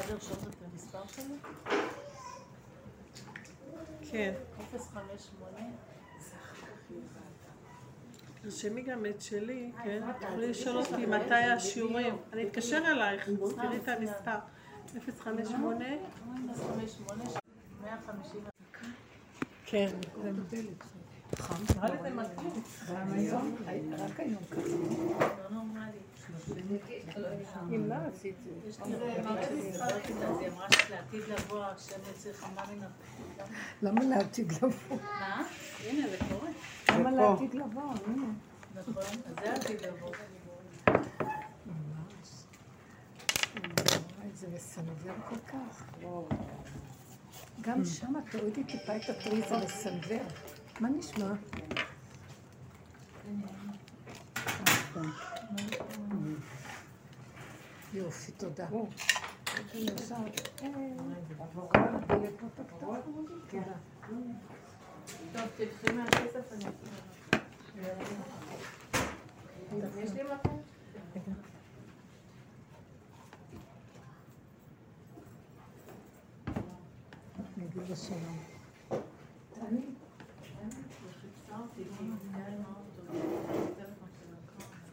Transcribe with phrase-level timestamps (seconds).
[0.00, 1.34] אפשר לרשום את המספר שלי?
[4.10, 4.34] כן.
[4.72, 5.58] 058.
[8.42, 10.02] תרשמי גם את שלי, כן?
[10.20, 12.16] תוכלי לשאול אותי מתי השיעורים.
[12.32, 14.38] אני אתקשר אלייך, תראי את המספר.
[15.24, 15.84] 058.
[16.54, 17.24] 058.
[17.82, 18.40] 150.
[19.66, 19.86] כן.
[20.16, 20.74] נראה לי זה מתאים.
[22.90, 23.56] גם היום,
[23.98, 24.60] רק היום ככה.
[24.60, 25.98] לא נורמלי.
[27.70, 28.84] אם לא עשית זה.
[33.82, 34.68] למה לעתיד לבוא?
[34.90, 35.46] מה?
[35.84, 36.50] הנה, זה קורה.
[36.90, 37.94] למה לעתיד לבוא?
[38.74, 39.04] נכון?
[39.26, 40.10] אז זה עתיד לבוא.
[44.34, 45.84] זה מסנוור כל כך.
[47.60, 50.22] גם שם תורידי טיפה את הטרי, זה מסנוור.
[50.80, 51.32] מה נשמע?
[57.94, 58.66] יופי, תודה.
[59.74, 60.14] ישר.
[63.50, 63.72] תודה.
[65.32, 66.64] טוב, תקחי מהכסף, אני
[70.02, 70.62] יש לי מקום?
[77.56, 78.38] נגיד לו שלום.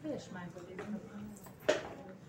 [0.04, 1.17] יש מים בלילה.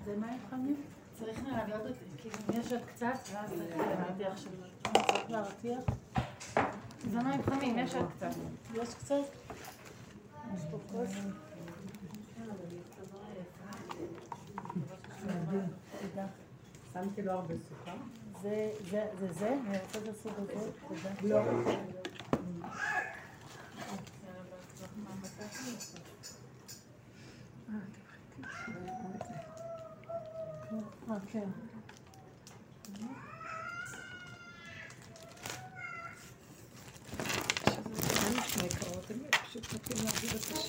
[0.09, 0.75] זה מים חמים?
[1.19, 4.49] צריך להעלות את זה, כאילו אם יש עוד קצת, ואז צריך להרתיח של
[4.93, 5.83] צריך להרתיח.
[7.11, 8.29] זה מים חמים, יש עוד קצת.
[8.73, 9.15] יש קצת?
[10.55, 11.09] יש פה כוס?
[16.93, 17.95] שמתי לו הרבה סוכר.
[18.41, 19.53] זה זה, זה זה?
[19.67, 20.71] אני רוצה את הסוג הזה?
[20.87, 21.09] תודה.
[21.23, 21.37] לא.
[21.37, 21.99] אה, כן.
[25.03, 26.09] מה נשמע יקרות?
[27.71, 27.81] הם
[28.51, 28.75] פשוט
[29.13, 30.98] רוצים להגיד את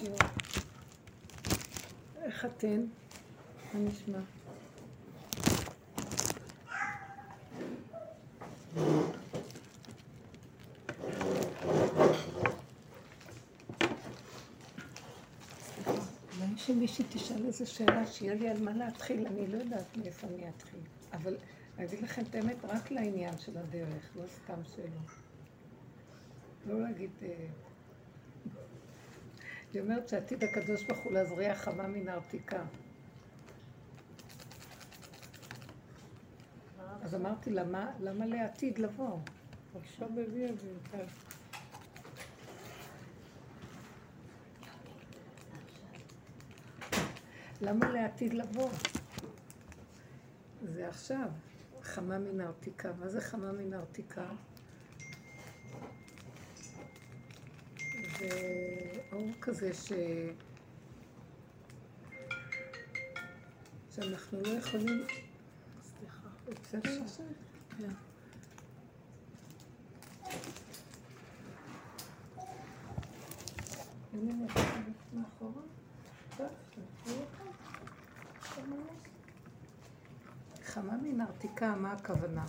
[0.00, 0.18] השיעור.
[2.22, 2.80] איך אתן?
[3.74, 4.18] מה נשמע?
[16.38, 20.48] אולי שמישהי תשאל איזה שאלה, שיהיה לי על מה להתחיל, אני לא יודעת מאיפה אני
[20.48, 20.80] אתחיל.
[21.12, 21.36] אבל
[21.78, 25.10] אני אגיד לכם את האמת, רק לעניין של הדרך, לא סתם שאלות.
[26.66, 27.10] לא להגיד...
[27.22, 27.46] אה,
[29.72, 32.62] היא אומרת שעתיד הקדוש ברוך הוא להזריע חמה מן העתיקה.
[37.02, 39.18] אז אמרתי לה, "מה- למה לעתיד לבוא?
[39.82, 40.68] עכשיו מביא את זה
[47.60, 48.70] למה לעתיד לבוא?
[50.62, 51.28] זה עכשיו,
[51.82, 52.92] חמה מן העתיקה.
[52.98, 54.26] מה זה חמה מן העתיקה?
[58.18, 58.28] זה
[59.12, 59.92] אור כזה ש...
[63.94, 65.06] שאנחנו לא יכולים...
[65.82, 66.28] סליחה,
[66.62, 67.26] בסדר עכשיו?
[67.78, 67.90] כן.
[74.14, 75.62] אני יכולה ללכת מאחורה?
[76.36, 77.40] טוב, תלכו אותה.
[81.30, 82.44] העתיקה, מה הכוונה?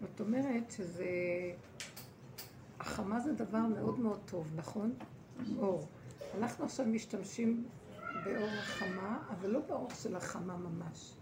[0.00, 1.06] זאת אומרת שזה...
[2.80, 4.94] החמה זה דבר מאוד מאוד טוב, נכון?
[5.58, 5.88] אור.
[6.38, 7.64] אנחנו עכשיו משתמשים
[8.24, 11.14] באור החמה, אבל לא באור של החמה ממש.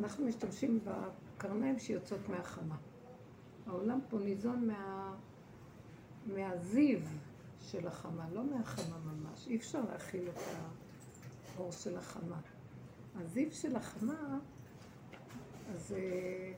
[0.00, 2.76] אנחנו משתמשים בקרניים שיוצאות מהחמה.
[3.66, 5.14] העולם פה ניזון מה...
[6.26, 6.98] מהזיו
[7.60, 9.48] של החמה, לא מהחמה ממש.
[9.48, 10.38] אי אפשר להכיל את
[11.56, 12.40] האור של החמה.
[13.16, 14.38] הזיו של החמה,
[15.74, 16.52] אז אה,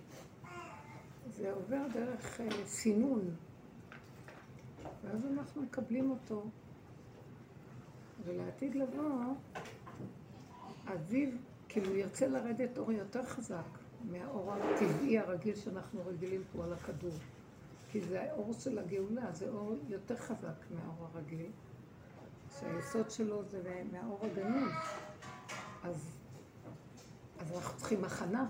[1.27, 3.35] זה עובר דרך אה, סינון,
[5.05, 6.45] ואז אנחנו מקבלים אותו.
[8.25, 9.35] ולעתיד לבוא,
[10.87, 11.29] הזיו,
[11.69, 17.15] כאילו ירצה לרדת אור יותר חזק מהאור הטבעי הרגיל שאנחנו רגילים פה על הכדור.
[17.91, 21.51] כי זה האור של הגאולה, זה אור יותר חזק מהאור הרגיל,
[22.61, 24.73] שהיסוד שלו זה מהאור הגנוז.
[25.83, 26.17] אז,
[27.39, 28.49] אז אנחנו צריכים הכנה,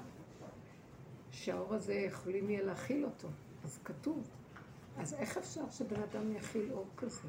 [1.30, 3.28] שהאור הזה יכולים יהיה להכיל אותו.
[3.64, 4.30] אז כתוב.
[4.98, 7.20] אז איך אפשר שבן אדם יכיל אור כזה?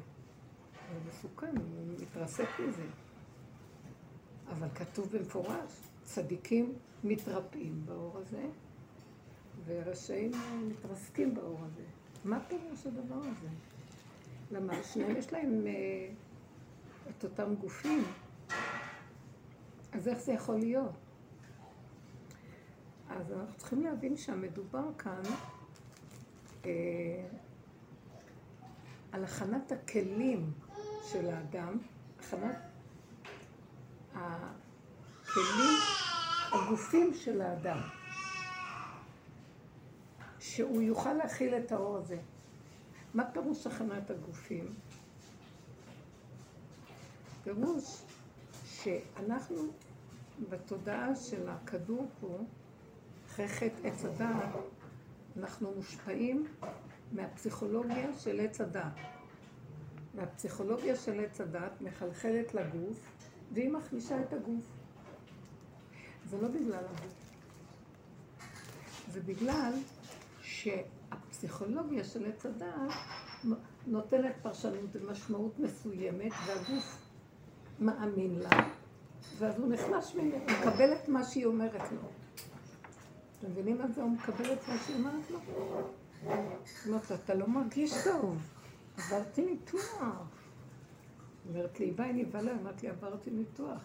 [0.92, 2.86] זה מסוכן, הוא מתרסק מזה.
[4.50, 6.74] אבל כתוב במפורש, צדיקים
[7.04, 8.42] מתרפאים באור הזה,
[9.66, 10.30] ורשעים
[10.68, 11.82] מתרסקים באור הזה.
[12.24, 13.48] מה פירוש הדבר הזה?
[14.50, 15.72] למה שניהם יש להם אה,
[17.10, 18.04] את אותם גופים,
[19.92, 20.92] אז איך זה יכול להיות?
[23.10, 25.22] אז אנחנו צריכים להבין שהמדובר כאן
[26.64, 26.70] אה,
[29.12, 30.52] על הכנת הכלים
[31.02, 31.78] של האדם,
[32.18, 32.56] הכנת
[34.14, 35.97] הכלים,
[36.52, 37.78] הגופים של האדם,
[40.38, 42.18] שהוא יוכל להכיל את האור הזה.
[43.14, 44.74] מה פירוש הכנת הגופים?
[47.44, 48.02] פירוש
[48.64, 49.56] שאנחנו
[50.50, 52.38] בתודעה של הכדור פה,
[53.28, 54.54] חטא עץ הדעת,
[55.36, 56.46] אנחנו מושפעים
[57.12, 58.92] מהפסיכולוגיה של עץ הדעת.
[60.14, 62.98] והפסיכולוגיה של עץ הדעת מחלחלת לגוף,
[63.52, 64.77] והיא מחלישה את הגוף.
[66.30, 67.14] זה לא בגלל הגוף.
[69.12, 69.72] זה בגלל
[70.42, 72.92] שהפסיכולוגיה של עץ הדעת
[73.86, 76.98] נותנת פרשנות ומשמעות מסוימת, והגוף
[77.80, 78.50] מאמין לה,
[79.38, 82.00] ואז הוא נחלש ממנו, הוא מקבל את מה שהיא אומרת לו.
[83.38, 84.02] אתם מבינים מה זה?
[84.02, 85.38] הוא מקבל את מה שהיא אומרת לו?
[86.86, 88.38] אומרת לו, אתה לא מרגיש טוב,
[88.98, 90.28] עברתי ניתוח.
[91.48, 93.80] אומרת לי, ביי, נבהלה, אמרתי עברתי ניתוח.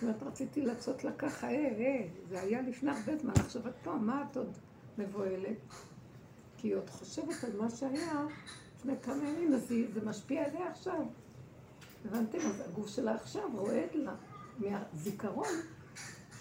[0.00, 3.94] זאת רציתי לצאת לה ככה, אה, אה, זה היה לפני הרבה זמן, עכשיו את פה,
[3.94, 4.58] מה את עוד
[4.98, 5.56] מבוהלת?
[6.56, 8.26] כי היא עוד חושבת על מה שהיה
[8.76, 11.02] לפני כמה ימים, אז זה משפיע עליה עכשיו.
[12.04, 12.38] הבנתם?
[12.38, 14.14] אז הגוף שלה עכשיו רועד לה
[14.58, 15.54] מהזיכרון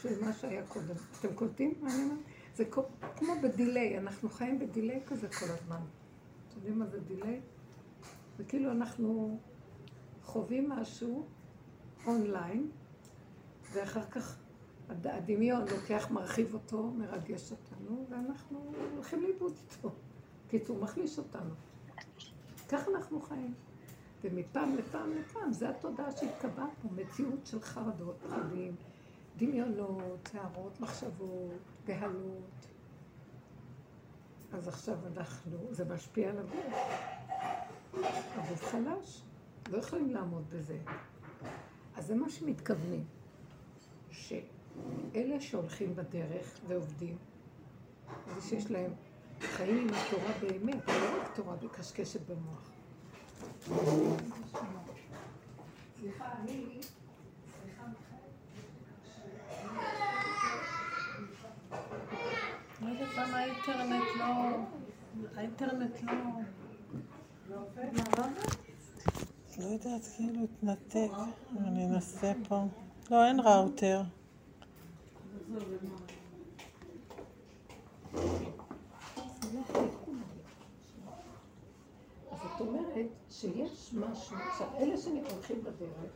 [0.02, 0.96] של מה שהיה קודם.
[1.20, 2.20] אתם קולטים מה אני אומרת?
[2.56, 2.66] זה
[3.16, 5.80] כמו בדיליי, אנחנו חיים בדיליי כזה כל הזמן.
[6.48, 7.42] אתם יודעים מה זה דיליי?
[8.38, 9.40] זה כאילו אנחנו
[10.24, 11.26] חווים משהו
[12.08, 12.70] אונליין,
[13.74, 14.38] ואחר כך
[14.90, 19.92] הדמיון לוקח, מרחיב אותו, מרגש אותנו, ואנחנו הולכים לאיבוד איתו.
[20.48, 21.54] קיצור, מחליש אותנו.
[22.70, 23.54] כך אנחנו חיים.
[24.24, 28.76] ומפעם לפעם לפעם, זו התודעה שהתקבעה פה, מציאות של חרדות, פחדים,
[29.38, 32.68] דמיונות, הערות, מחשבות, בהלות.
[34.54, 36.74] אז עכשיו אנחנו, זה משפיע על הגוף.
[38.36, 39.22] הגוף חלש,
[39.70, 40.78] לא יכולים לעמוד בזה.
[41.96, 43.06] אז זה מה שמתכוונים,
[44.18, 47.18] שאלה שהולכים בדרך ועובדים,
[48.36, 48.92] זה שיש להם
[49.42, 52.72] חיים עם התורה באמת, לא רק תורה בקשקשת במוח.
[56.00, 56.80] סליחה, אני...
[62.82, 64.26] לא יודעת למה האינטרנט לא...
[65.36, 66.14] האינטרנט לא...
[69.60, 71.12] לא יודעת, כאילו התנתק.
[71.58, 72.66] אני אנסה פה.
[73.12, 74.02] לא, אין ראוטר.
[82.32, 82.96] אז זאת אומרת
[83.30, 86.12] שיש משהו, עכשיו אלה שהולכים בדרך,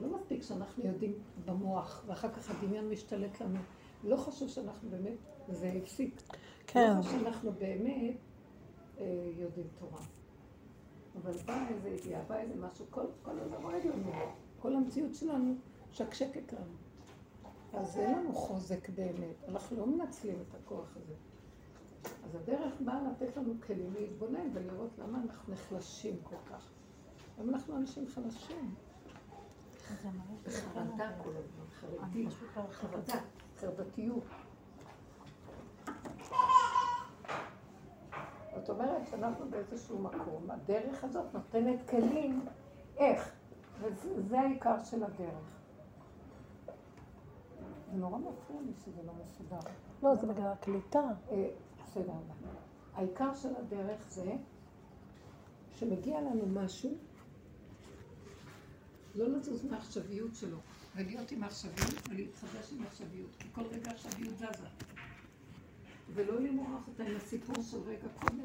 [0.00, 1.12] לא מספיק שאנחנו יודעים
[1.44, 3.58] במוח, ואחר כך הדמיון משתלט לנו.
[4.04, 5.16] לא חשוב שאנחנו באמת,
[5.48, 6.22] וזה הפסיק.
[6.66, 6.96] כן.
[6.96, 8.16] לא חשוב שאנחנו באמת
[8.98, 10.02] אה, יודעים תורה.
[11.22, 14.12] אבל בא איזה ידיעה, בא איזה משהו, כל, כל הזמן רועד לנו.
[14.60, 15.54] כל המציאות שלנו
[15.92, 16.74] שקשקת לנו.
[17.72, 21.14] אז אין לנו חוזק באמת, אנחנו לא מנצלים את הכוח הזה.
[22.24, 26.70] אז הדרך באה לתת לנו כלים להתבונן ולראות למה אנחנו נחלשים כל כך.
[27.38, 28.74] למה אנחנו אנשים חלשים?
[30.44, 32.28] בחרדה כל הזמן, חרדים,
[32.70, 33.20] חרדה,
[33.56, 34.24] חרדתיות.
[38.56, 42.46] זאת אומרת שאנחנו באיזשהו מקום, הדרך הזאת נותנת כלים
[42.96, 43.32] איך,
[43.80, 45.58] וזה העיקר של הדרך.
[47.90, 49.70] זה נורא מפריע לי שזה לא מסודר.
[50.02, 51.00] לא, זה בגלל הקליטה.
[51.30, 51.50] אה,
[51.82, 52.12] בסדר.
[52.94, 54.32] העיקר של הדרך זה
[55.72, 56.90] שמגיע לנו משהו,
[59.14, 60.58] לא לזוז מהעכשוויות שלו,
[60.96, 64.68] ולהיות עם העכשוויות ולהתחדש עם העכשוויות, כי כל רגע העכשוויות זזה.
[66.14, 68.38] ולא למרוח אותה עם הסיפור של רגע קודם.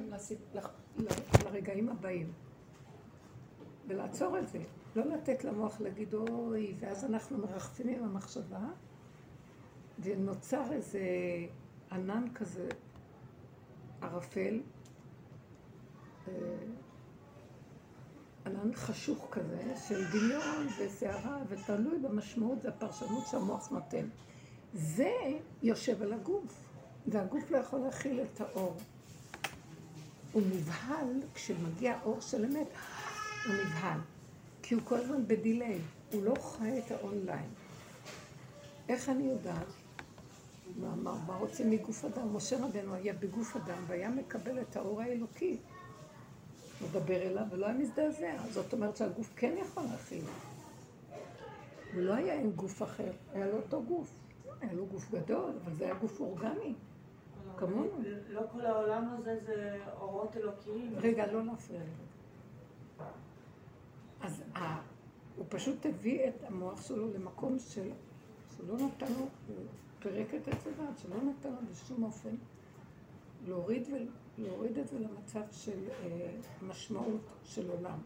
[1.46, 2.34] לרגעים הבאים.
[3.88, 4.64] ולעצור את זה.
[4.96, 8.66] לא לתת למוח להגיד אוי, ואז אנחנו מרחפים עם המחשבה,
[10.00, 11.02] ונוצר איזה
[11.92, 12.68] ענן כזה
[14.02, 14.60] ערפל,
[16.28, 16.34] אה,
[18.46, 24.08] ענן חשוך כזה, של דמיון וסערה, ותלוי במשמעות והפרשנות שהמוח נותן.
[24.74, 25.12] זה
[25.64, 26.64] יושב על הגוף,
[27.08, 28.78] והגוף לא יכול להכיל את האור.
[30.32, 32.68] הוא נבהל, כשמגיע אור של אמת,
[33.46, 34.00] הוא נבהל.
[34.74, 35.80] כי הוא כל הזמן בדיליי,
[36.12, 37.50] הוא לא חי את האונליין.
[38.90, 39.68] איך אני יודעת?
[40.78, 42.36] מה, מה, מה רוצים מגוף אדם?
[42.36, 45.58] משה רבנו היה בגוף אדם והיה מקבל את האור האלוקי.
[46.82, 48.34] מדבר אליו ולא היה מזדעזע.
[48.52, 50.24] זאת אומרת שהגוף כן יכול להכיל.
[51.94, 54.14] הוא לא היה עם גוף אחר, היה לו אותו גוף.
[54.62, 56.74] היה לו גוף גדול, אבל זה היה גוף אורגני.
[57.58, 57.90] כמונו.
[58.30, 60.94] לא כל העולם הזה זה אורות אלוקיים.
[60.98, 62.04] רגע, לא להפריע לי.
[64.24, 64.82] אז ה...
[65.38, 67.90] הוא פשוט הביא את המוח שלו למקום של...
[68.58, 69.66] שלא נתן לו, הוא
[70.00, 72.36] פירק את עץ הדעת, שלא נתן לו בשום אופן
[73.48, 73.96] להוריד, ו...
[74.38, 76.32] להוריד את זה למצב של אה,
[76.68, 77.98] משמעות של עולם.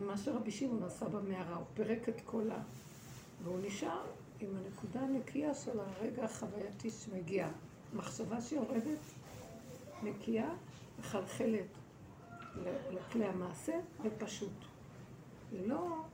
[0.00, 2.62] מה שרבי שמעון עשה במערה, הוא פירק את כל ה...
[3.44, 4.02] והוא נשאר
[4.40, 7.48] עם הנקודה הנקייה של הרגע החווייתי שמגיע.
[7.94, 9.00] מחשבה שיורדת
[10.02, 10.50] נקייה,
[10.98, 11.66] מחלחלת
[12.90, 14.64] לכלי המעשה ופשוט.
[15.52, 16.04] היא לא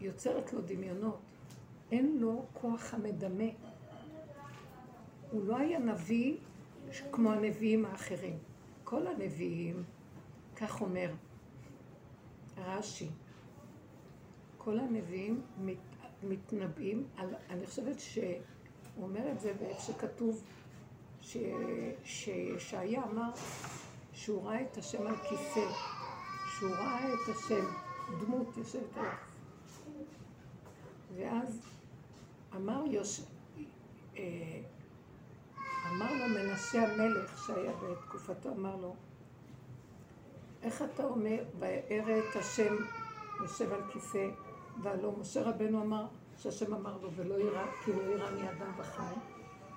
[0.00, 1.20] יוצרת לו דמיונות,
[1.92, 3.50] אין לו כוח המדמה.
[5.30, 6.36] הוא לא היה נביא
[7.12, 8.38] כמו הנביאים האחרים.
[8.84, 9.82] כל הנביאים,
[10.56, 11.10] כך אומר
[12.58, 13.08] רש"י,
[14.58, 15.76] כל הנביאים מת,
[16.22, 18.24] מתנבאים על, אני חושבת שהוא
[18.98, 20.42] אומר את זה בעת שכתוב
[22.04, 23.30] שישעיה אמר
[24.18, 25.66] שהוא ראה את השם על כיסא,
[26.58, 27.64] שהוא ראה את השם,
[28.20, 29.12] דמות יושבת עליו.
[31.16, 31.60] ואז
[32.56, 33.20] אמר יוש...
[34.16, 34.60] אה,
[35.90, 38.94] אמר לו מנשה המלך שהיה בתקופתו, אמר לו,
[40.62, 42.74] איך אתה אומר, ואראה את השם
[43.40, 44.28] יושב על כיסא,
[44.82, 46.06] והלא משה רבנו אמר,
[46.36, 49.14] שהשם אמר לו, ולא ירא, כי לא ירא מאדם וחי,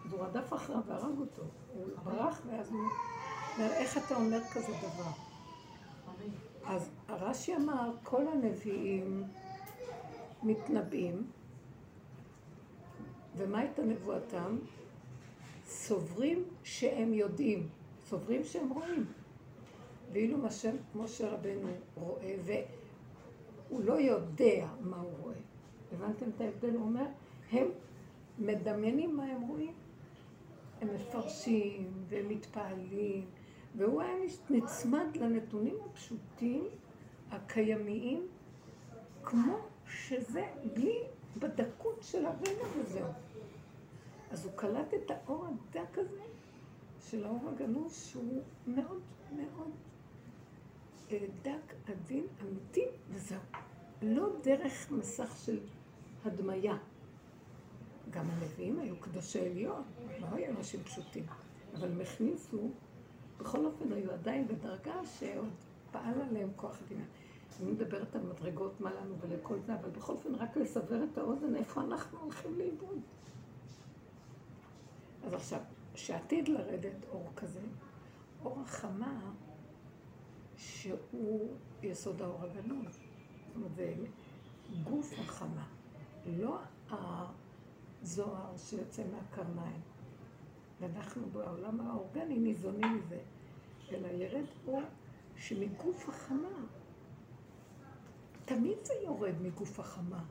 [0.09, 1.43] והוא רדף אחריו והרג אותו.
[1.73, 2.89] הוא ברח ואז הוא...
[3.59, 5.11] איך אתה אומר כזה דבר?
[6.65, 9.23] אז הרש"י אמר, כל הנביאים
[10.43, 11.23] מתנבאים,
[13.37, 14.57] ומה הייתה נבואתם?
[15.65, 17.69] סוברים שהם יודעים,
[18.05, 19.05] סוברים שהם רואים.
[20.11, 25.35] ואילו משה, משה רבנו רואה, והוא לא יודע מה הוא רואה.
[25.93, 26.75] הבנתם את ההבדל?
[26.75, 27.05] הוא אומר,
[27.51, 27.67] הם
[28.39, 29.73] מדמיינים מה הם רואים.
[30.81, 33.25] הם מפרשים והם מתפעלים,
[33.75, 34.13] והוא היה
[34.49, 36.67] נצמד לנתונים הפשוטים,
[37.31, 38.27] הקיימיים,
[39.23, 40.97] כמו שזה, בלי
[41.39, 43.11] בדקות של הרגע וזהו.
[44.31, 46.21] אז הוא קלט את האור הדק הזה
[47.09, 49.01] של האור הגנוז, שהוא מאוד
[49.35, 49.71] מאוד
[51.11, 53.39] אה, דק, עדין, אמיתי, וזהו.
[54.01, 55.59] לא דרך מסך של
[56.25, 56.77] הדמיה.
[58.09, 59.83] גם הנביאים היו קדושי עליון,
[60.19, 61.25] לא היו אנשים פשוטים,
[61.73, 62.69] אבל הם הכניסו,
[63.41, 65.53] בכל אופן היו עדיין בדרגה שעוד
[65.91, 67.07] פעל עליהם כוח הדמיון.
[67.61, 71.55] אני מדברת על מדרגות, מה לנו ולכל זה, אבל בכל אופן רק לסבר את האוזן
[71.55, 72.99] איפה אנחנו הולכים לאיבוד.
[75.25, 75.59] אז עכשיו,
[75.95, 77.59] שעתיד לרדת אור כזה,
[78.45, 79.31] אור החמה,
[80.57, 82.85] שהוא יסוד האור הגנוז.
[83.47, 83.93] זאת אומרת, זה
[84.83, 85.67] גוף החמה,
[86.25, 86.57] לא
[86.89, 89.81] הזוהר שיוצא מהקרניים.
[90.81, 93.19] ואנחנו בעולם האורגני ניזונים מזה,
[93.91, 94.81] אלא ירד אור
[95.35, 96.65] שמגוף החמה,
[98.45, 100.23] תמיד זה יורד מגוף החמה,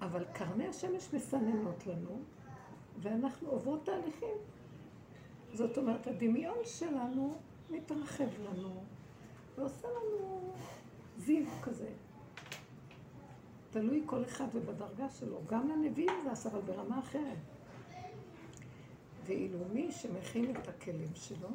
[0.00, 2.20] אבל קרני השמש מסננות לנו,
[2.98, 4.36] ואנחנו עוברות תהליכים.
[5.52, 7.34] זאת אומרת, הדמיון שלנו
[7.70, 8.82] מתרחב לנו,
[9.58, 10.52] ועושה לנו
[11.18, 11.88] זיו כזה.
[13.70, 15.40] תלוי כל אחד ובדרגה שלו.
[15.46, 17.57] גם לנביאים זה עשה, אבל ברמה אחרת.
[19.28, 21.48] ואילו מי שמכין את הכלים שלו,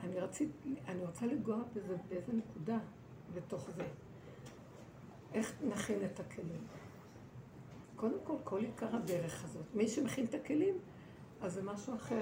[0.00, 0.50] אני, רצית,
[0.88, 2.78] אני רוצה לגוע בזה, באיזה נקודה
[3.34, 3.84] בתוך זה.
[5.34, 6.66] איך נכין את הכלים?
[7.96, 9.64] קודם כל, כל עיקר הדרך הזאת.
[9.74, 10.78] מי שמכין את הכלים,
[11.40, 12.20] אז זה משהו אחר.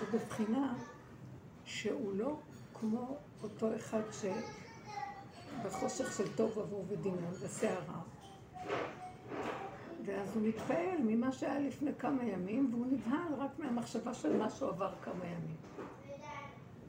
[0.00, 0.74] זה בבחינה
[1.64, 2.36] שהוא לא
[2.74, 4.02] כמו אותו אחד
[5.62, 8.00] שבחושך של טוב עבור ודמיון וסערה.
[10.08, 14.68] ואז הוא מתפעל ממה שהיה לפני כמה ימים, והוא נבהל רק מהמחשבה של מה שהוא
[14.68, 15.56] עבר כמה ימים.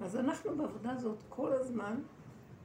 [0.01, 1.95] אז אנחנו בעבודה הזאת כל הזמן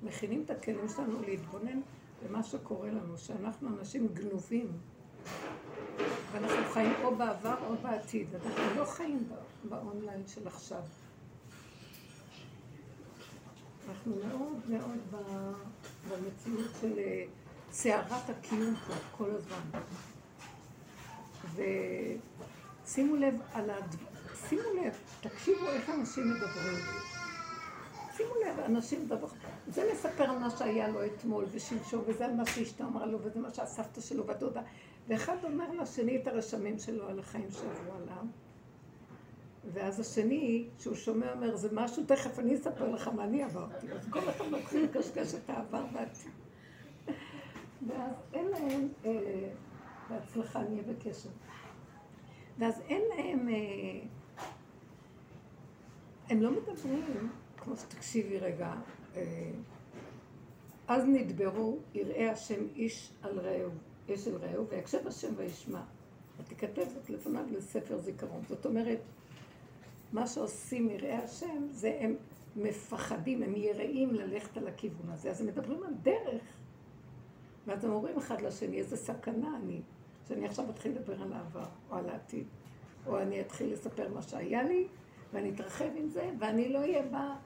[0.03, 1.81] מכינים את הכלים שלנו להתבונן
[2.23, 4.69] במה שקורה לנו, שאנחנו אנשים גנובים,
[6.33, 9.29] ואנחנו חיים או בעבר או בעתיד, אנחנו לא חיים
[9.69, 10.83] באונליין של עכשיו.
[13.89, 15.23] אנחנו מאוד מאוד
[16.09, 17.25] במציאות של אה,
[17.71, 19.81] סערת הקיום פה כל הזמן.
[21.55, 23.95] ושימו לב על הד...
[24.49, 26.79] שימו לב, תקשיבו איך אנשים מדברים.
[28.17, 29.33] שימו לב, אנשים מדברים.
[29.69, 33.41] זה מספר על מה שהיה לו אתמול ושלשום, וזה על מה שאשתו אמרה לו, וזה
[33.41, 34.63] מה שהסבתא שלו והדודה.
[35.09, 38.25] ואחד אומר לשני את הרשמים שלו על החיים שעברו עליו,
[39.73, 43.93] ואז השני, שהוא שומע, אומר, זה משהו, תכף אני אספר לך מה אני עברתי.
[43.93, 46.33] אז כל אחד מתחיל לקשקש את העבר בעתיד.
[47.89, 49.49] ואז אין להם, אה,
[50.11, 51.29] בהצלחה, נהיה בקשר.
[52.59, 54.01] ואז אין להם, אה,
[56.31, 58.75] הם לא מדברים, כמו שתקשיבי רגע,
[59.17, 59.51] אה,
[60.89, 63.71] אז נדברו יראה השם איש על רעהו,
[64.09, 65.83] איש אל רעהו, ויקשב השם וישמע.
[66.39, 68.43] ותיכתב זאת לפניו לספר זיכרון.
[68.49, 69.01] זאת אומרת,
[70.13, 72.17] מה שעושים יראי השם, זה הם
[72.57, 75.31] מפחדים, הם יראים ללכת על הכיוון הזה.
[75.31, 76.43] אז הם מדברים על דרך.
[77.67, 79.81] ואז הם אומרים אחד לשני, איזה סכנה אני,
[80.29, 82.47] שאני עכשיו אתחיל לדבר על העבר, או על העתיד.
[83.07, 84.87] או אני אתחיל לספר מה שהיה לי,
[85.33, 87.37] ואני אתרחב עם זה, ואני לא אהיה בה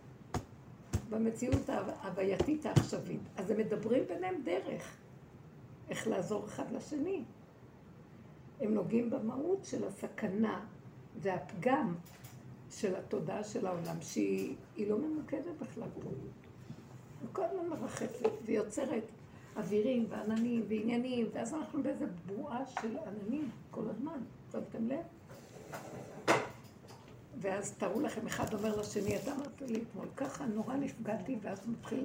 [1.10, 3.20] במציאות ההווייתית העכשווית.
[3.36, 4.96] אז הם מדברים ביניהם דרך,
[5.88, 7.24] איך לעזור אחד לשני.
[8.60, 10.66] הם נוגעים במהות של הסכנה
[11.16, 11.94] והפגם
[12.70, 14.56] של התודעה של העולם, שהיא
[14.88, 16.10] לא ממוקדת בכלל פה.
[17.20, 19.02] היא כל הזמן מרחפת ויוצרת
[19.58, 24.20] אווירים ועננים ועניינים, ואז אנחנו באיזה בועה של עננים כל הזמן,
[24.52, 25.04] שמתם לב?
[27.40, 32.04] ואז תארו לכם, אחד אומר לשני, אתה אמרת לי אתמול, ככה נורא נפגעתי, ואז מתחיל,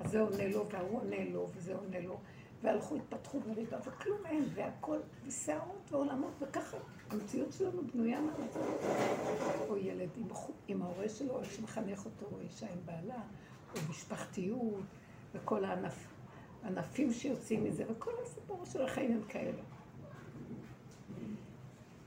[0.00, 2.18] אז זה עונה לו, והוא עונה לו, וזה עונה לו,
[2.62, 6.76] והלכו, התפתחו בריבה, וכלום אין, והכל, וסערות ועולמות, וככה
[7.10, 8.60] המציאות שלנו בנויה מהמצב.
[9.68, 10.28] או ילד עם,
[10.68, 13.20] עם ההורה שלו, או שמחנך אותו, או אישה עם בעלה,
[13.74, 14.84] או משפחתיות,
[15.34, 16.11] וכל הענפ,
[16.62, 19.62] הענפים שיוצאים מזה, וכל הסיפור של החיים הם כאלה.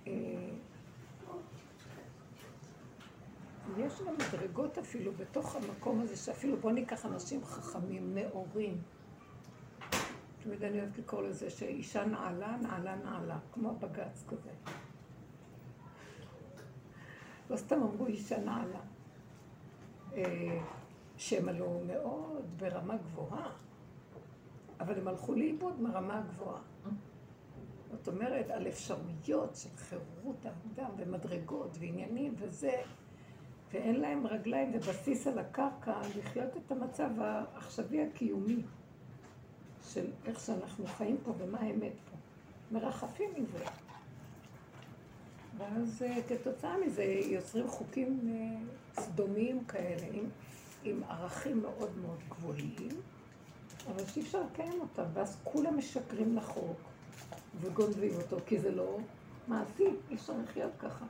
[0.07, 0.13] אה,
[3.77, 8.81] יש גם מדרגות אפילו בתוך המקום הזה, שאפילו בוא ניקח אנשים חכמים, נאורים.
[10.43, 14.49] תמיד אני אוהבת לקרוא לזה שאישה נעלה, נעלה, נעלה, כמו בג"ץ כזה.
[17.49, 18.79] לא סתם אמרו אישה נעלה.
[20.13, 20.59] אה,
[21.17, 23.51] שהם עלו מאוד ברמה גבוהה,
[24.79, 26.61] אבל הם הלכו לאיבוד מרמה גבוהה.
[27.91, 32.81] זאת אומרת, על אפשרויות של חירות האדם ומדרגות ועניינים וזה,
[33.73, 38.61] ואין להם רגליים ובסיס על הקרקע לחיות את המצב העכשווי הקיומי
[39.83, 42.17] של איך שאנחנו חיים פה ומה האמת פה.
[42.71, 43.65] מרחפים מזה.
[45.57, 50.25] ואז אה, כתוצאה מזה יוצרים חוקים אה, סדומיים כאלה, עם,
[50.83, 52.89] עם ערכים מאוד מאוד גבוהים,
[53.87, 56.77] אבל שאי אפשר לקיים אותם, ואז כולם משקרים לחוק
[57.61, 58.97] וגונבים אותו, כי זה לא
[59.47, 61.05] מעשי, אי אפשר לחיות ככה.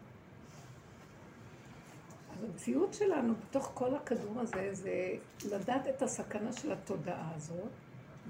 [2.32, 5.16] אז המציאות שלנו בתוך כל הכדור הזה זה
[5.52, 7.70] לדעת את הסכנה של התודעה הזאת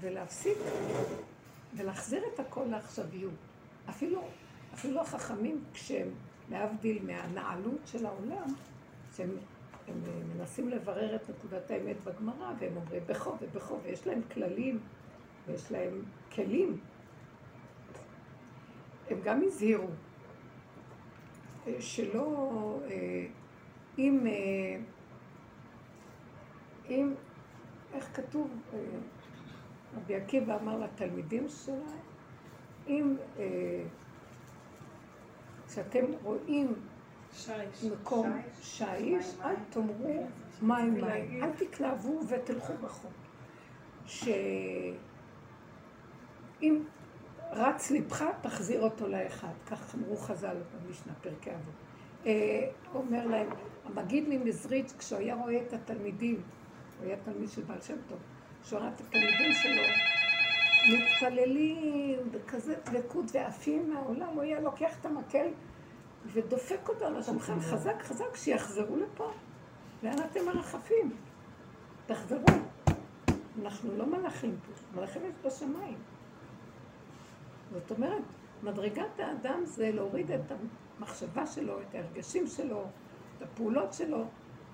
[0.00, 0.58] ולהפסיק
[1.76, 3.34] ולהחזיר את הכל לעכשוויות.
[3.90, 4.22] אפילו
[4.74, 6.08] אפילו החכמים, כשהם,
[6.50, 8.54] להבדיל מהנעלות של העולם,
[9.16, 9.30] שהם
[9.88, 10.02] הם
[10.36, 14.78] מנסים לברר את נקודת האמת בגמרא, והם אומרים בכו ובכו, ויש להם כללים,
[15.46, 16.80] ויש להם כלים.
[19.10, 19.88] הם גם הזהירו
[21.80, 23.26] שלא, אה,
[23.98, 24.76] אם, אה,
[26.90, 27.14] אם,
[27.94, 28.78] איך כתוב, אה,
[29.96, 32.06] רבי עקיבא אמר לתלמידים שלהם,
[32.88, 33.16] אם
[35.66, 36.74] כשאתם רואים
[37.92, 40.26] מקום שיש, אל תאמרו
[40.62, 43.12] מים מים, אל תתלהבו ותלכו בחוק.
[44.06, 44.32] שאם
[47.52, 49.52] רץ לבך, תחזיר אותו לאחד.
[49.66, 51.74] כך אמרו חז"ל במשנה, פרקי אבות.
[52.26, 53.48] אה, אומר להם,
[53.84, 56.42] המגיד ממזריץ', כשהוא היה רואה את התלמידים,
[56.98, 58.18] הוא היה תלמיד של בעל שם טוב,
[58.62, 59.82] כשהוא ראה את התלמידים שלו,
[60.94, 65.46] מתפללים בכזה דבקות ועפים מהעולם, הוא היה לוקח את המקל
[66.32, 69.30] ודופק אותו על השולחן חזק חזק, שיחזרו לפה.
[70.02, 71.16] לאן אתם מרחפים?
[72.06, 72.46] תחזרו.
[73.62, 75.98] אנחנו לא מלאכים פה, מלאכים יש בשמיים.
[77.72, 78.22] זאת אומרת,
[78.62, 80.52] מדרגת האדם זה להוריד את
[80.98, 82.84] המחשבה שלו, את ההרגשים שלו,
[83.36, 84.24] את הפעולות שלו,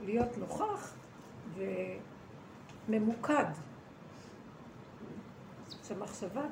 [0.05, 0.95] להיות נוכח
[2.89, 3.45] וממוקד.
[5.85, 6.43] שהמחשבה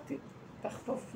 [0.63, 1.15] תחפוף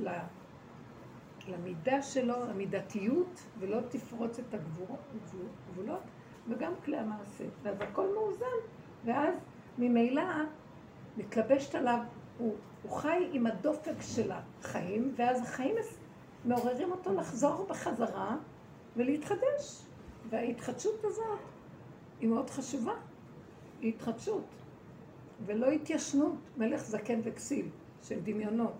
[1.48, 6.02] למידה שלו, למידתיות, ולא תפרוץ את הגבולות,
[6.48, 7.44] וגם כלי המעשה.
[7.62, 8.46] ואז הכל מאוזן,
[9.04, 9.34] ואז
[9.78, 10.22] ממילא
[11.16, 11.98] מתלבשת עליו,
[12.38, 15.74] הוא, הוא חי עם הדופק של החיים, ואז החיים
[16.44, 18.36] מעוררים אותו לחזור בחזרה
[18.96, 19.86] ולהתחדש.
[20.30, 21.38] וההתחדשות הזאת
[22.20, 22.94] היא מאוד חשובה,
[23.80, 24.44] היא התחדשות,
[25.46, 27.68] ולא התיישנות, מלך זקן וכסיל.
[28.08, 28.72] של דמיונות.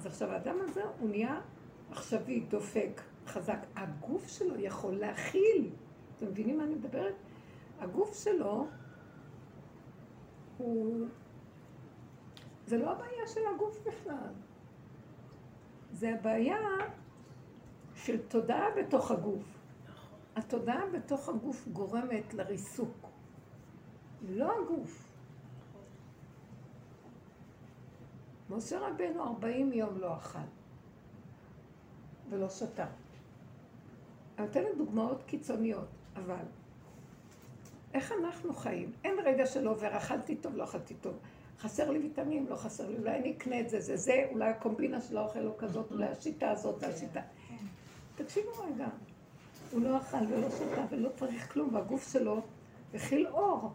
[0.00, 1.40] אז עכשיו האדם הזה הוא נהיה
[1.90, 3.58] עכשווי, דופק, חזק.
[3.76, 5.70] הגוף שלו יכול להכיל.
[6.16, 7.14] אתם מבינים מה אני מדברת?
[7.80, 8.66] הגוף שלו
[10.58, 11.06] הוא...
[12.66, 14.32] זה לא הבעיה של הגוף בכלל.
[15.90, 16.58] זה הבעיה
[17.94, 19.58] של תודעה בתוך הגוף.
[20.36, 23.08] התודעה בתוך הגוף גורמת לריסוק.
[24.28, 25.09] לא הגוף.
[28.50, 30.38] משה רבנו ארבעים יום לא אכל
[32.30, 32.86] ולא שתה.
[34.38, 36.44] אני נותנת דוגמאות קיצוניות, אבל
[37.94, 38.92] איך אנחנו חיים?
[39.04, 41.14] אין רגע שלא עובר, אכלתי טוב, לא אכלתי טוב.
[41.58, 45.00] חסר לי ויטמין, לא חסר לי, אולי אני אקנה את זה, זה זה, אולי הקומבינה
[45.00, 47.20] של האוכל לא כזאת, אולי השיטה הזאת, זה השיטה.
[48.16, 48.86] תקשיבו רגע,
[49.70, 52.40] הוא לא אכל ולא שתה ולא צריך כלום, והגוף שלו
[52.94, 53.72] הכיל אור.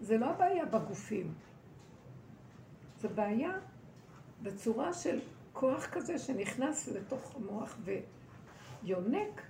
[0.00, 1.34] זה לא הבעיה בגופים,
[3.00, 3.52] זה בעיה
[4.42, 5.18] בצורה של
[5.52, 7.76] כוח כזה שנכנס לתוך המוח
[8.84, 9.42] ויונק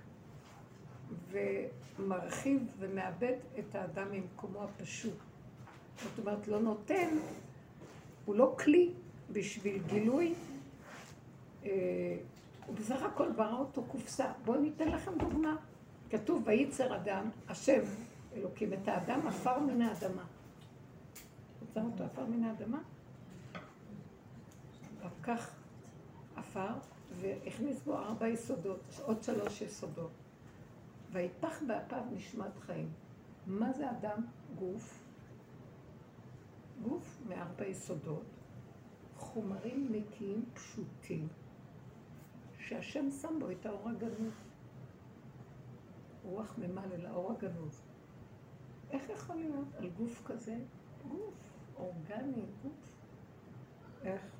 [1.31, 5.17] ומרחיב ומאבד את האדם ממקומו הפשוט.
[6.03, 7.09] זאת אומרת, לא נותן,
[8.25, 8.91] הוא לא כלי
[9.31, 10.33] בשביל גילוי,
[11.65, 11.69] אה,
[12.67, 14.31] הוא בסך הכל ברא אותו קופסה.
[14.45, 15.55] בואו ניתן לכם דוגמה.
[16.09, 17.81] כתוב, וייצר אדם, השם,
[18.33, 20.23] אלוקים, את האדם עפר מן האדמה.
[21.63, 22.79] יצר אותו עפר מן האדמה?
[25.05, 25.55] לקח
[26.35, 26.73] עפר
[27.19, 30.11] והכניס בו ארבע יסודות, עוד שלוש יסודות.
[31.11, 32.91] ויפח באפיו נשמת חיים.
[33.47, 34.25] מה זה אדם?
[34.55, 35.03] גוף.
[36.83, 38.25] גוף מארבע יסודות,
[39.17, 41.27] חומרים נקיים פשוטים,
[42.59, 44.33] שהשם שם בו את האור הגנוז.
[46.23, 47.81] רוח ממלא לאור הגנוז.
[48.91, 50.57] איך יכול להיות על גוף כזה?
[51.09, 51.33] גוף
[51.77, 52.95] אורגני, גוף.
[54.03, 54.38] איך?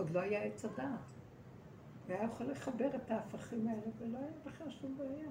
[0.00, 1.12] עוד לא היה עץ הדעת.
[2.06, 5.30] והיה יכול לחבר את ההפכים האלה, ולא היה בכלל שום בעיה.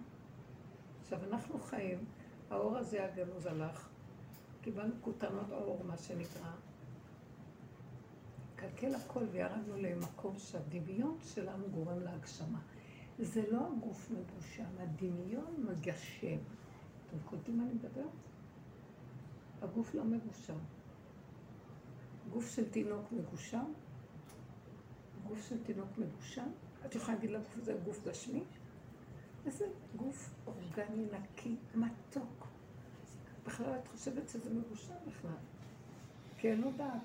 [1.01, 2.05] עכשיו, אנחנו חיים,
[2.49, 3.89] האור הזה הגנוז הלך,
[4.61, 6.51] קיבלנו כותנות אור, מה שנקרא.
[8.55, 12.59] קלקל הכל וירדנו למקום שהדמיון שלנו גורם להגשמה.
[13.19, 16.37] זה לא הגוף מגושם, הדמיון מגשם.
[17.07, 18.09] אתם קולטים מה אני מדברת?
[19.61, 20.57] הגוף לא מגושם.
[22.29, 23.65] גוף של תינוק מגושם,
[25.29, 26.47] גוף של תינוק מגושם,
[26.85, 28.43] את יכולה להגיד לגוף הזה גוף גשמי?
[29.45, 29.65] איזה
[29.95, 32.47] גוף אורגני, נקי, מתוק.
[33.45, 35.37] בכלל את חושבת שזה מגושם בכלל.
[36.37, 37.01] כי אין לו דעת.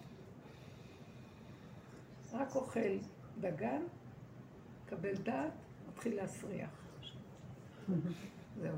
[2.32, 2.98] רק אוכל
[3.40, 3.82] דגן,
[4.86, 5.52] קבל דעת,
[5.88, 6.70] מתחיל להסריח.
[8.60, 8.76] זהו.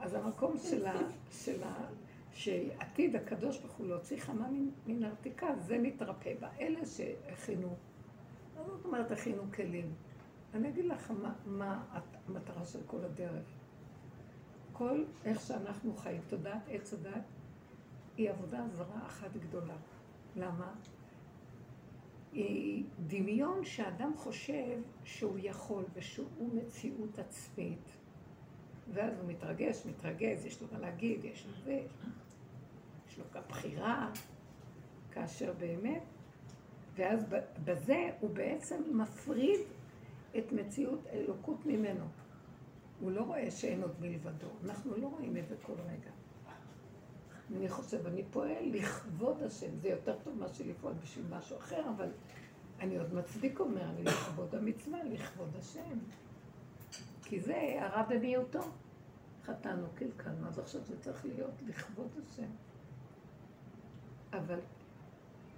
[0.00, 0.94] אז המקום של ה...
[1.30, 1.86] של ה...
[2.32, 4.48] שעתיד הקדוש ברוך הוא להוציא חמה
[4.86, 6.48] מן העתיקה, זה מתרפא בה.
[6.60, 7.76] אלה שהכינו
[8.60, 9.94] מה זאת אומרת הכינו כלים?
[10.54, 11.84] אני אגיד לך מה, מה
[12.28, 13.46] המטרה של כל הדרך.
[14.72, 17.22] כל איך שאנחנו חיים, תודעת עץ הדת,
[18.16, 19.76] היא עבודה זרה אחת גדולה.
[20.36, 20.74] למה?
[22.32, 27.96] היא דמיון שאדם חושב שהוא יכול ושהוא מציאות עצמית.
[28.92, 31.82] ואז הוא מתרגש, מתרגז, יש לו מה להגיד, יש לו זה,
[33.08, 34.10] יש לו גם בחירה,
[35.10, 36.02] כאשר באמת
[37.00, 37.24] ואז
[37.64, 39.60] בזה הוא בעצם מפריד
[40.38, 42.04] את מציאות אלוקות ממנו.
[43.00, 44.46] הוא לא רואה שאין עוד מלבדו.
[44.64, 46.10] אנחנו לא רואים את זה כל רגע.
[47.56, 49.78] אני חושב, אני פועל לכבוד השם.
[49.82, 52.08] זה יותר טוב מאשר לפעול בשביל משהו אחר, אבל
[52.80, 55.98] אני עוד מצדיק אומר, אני לכבוד המצווה, לכבוד השם.
[57.24, 58.60] כי זה הרע במיעוטו.
[59.44, 62.50] חטאנו, קלקלנו, אז עכשיו זה צריך להיות לכבוד השם.
[64.32, 64.58] אבל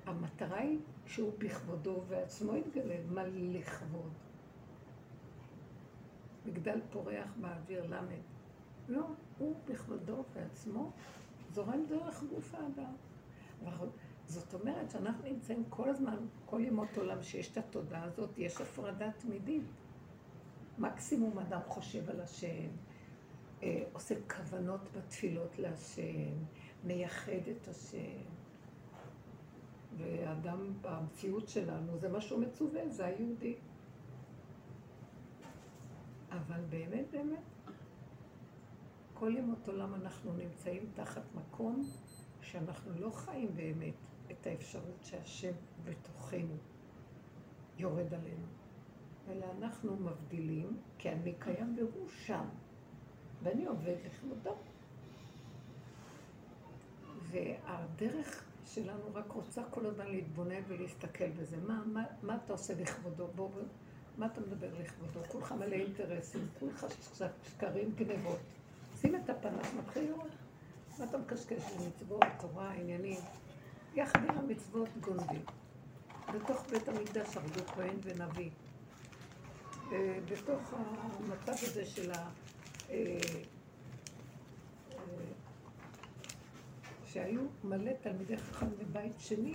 [0.06, 4.12] המטרה היא שהוא בכבודו ועצמו יתגלה, מה לכבוד?
[6.46, 8.22] מגדל פורח באוויר למד.
[8.88, 9.06] לא,
[9.38, 10.90] הוא בכבודו ועצמו
[11.52, 12.92] זורם דרך גוף האדם.
[14.26, 19.10] זאת אומרת שאנחנו נמצאים כל הזמן, כל ימות עולם שיש את התודעה הזאת, יש הפרדה
[19.12, 19.62] תמידית.
[20.78, 22.68] מקסימום אדם חושב על השם,
[23.62, 26.32] אה, עושה כוונות בתפילות להשם,
[26.84, 28.41] מייחד את השם.
[29.98, 33.54] ואדם במציאות שלנו, זה מה שהוא מצווה, זה היהודי.
[36.30, 37.42] אבל באמת, באמת,
[39.14, 41.82] כל ימות עולם אנחנו נמצאים תחת מקום
[42.40, 43.94] שאנחנו לא חיים באמת
[44.30, 45.52] את האפשרות שהשם
[45.84, 46.56] בתוכנו
[47.78, 48.46] יורד עלינו.
[49.28, 52.44] אלא אנחנו מבדילים, כי אני קיים והוא שם,
[53.42, 54.54] ואני עובד לכבודו.
[57.30, 61.56] והדרך שלנו רק רוצה כל הזמן להתבונן ולהסתכל בזה.
[61.56, 63.26] מה, מה, מה אתה עושה לכבודו?
[63.34, 63.48] בוא,
[64.18, 65.20] מה אתה מדבר לכבודו?
[65.28, 68.38] כולך מלא אינטרסים, כולך שקרים, גנבות.
[69.00, 70.30] שים את הפנס, מתחיל לראות.
[70.98, 73.18] מה אתה מקשקש במצוות, תורה, עניינים?
[73.94, 75.44] יחד עם המצוות גונבים.
[76.34, 78.50] בתוך בית המקדש הרגו כהן ונביא.
[79.92, 82.14] אה, בתוך המצב הזה של ה...
[82.90, 83.18] אה,
[84.90, 84.98] אה,
[87.12, 89.54] שהיו מלא תלמידי חכם בבית שני,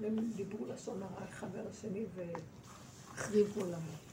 [0.00, 4.08] והם דיברו לשון הרע אחד על השני והחריבו עולמות.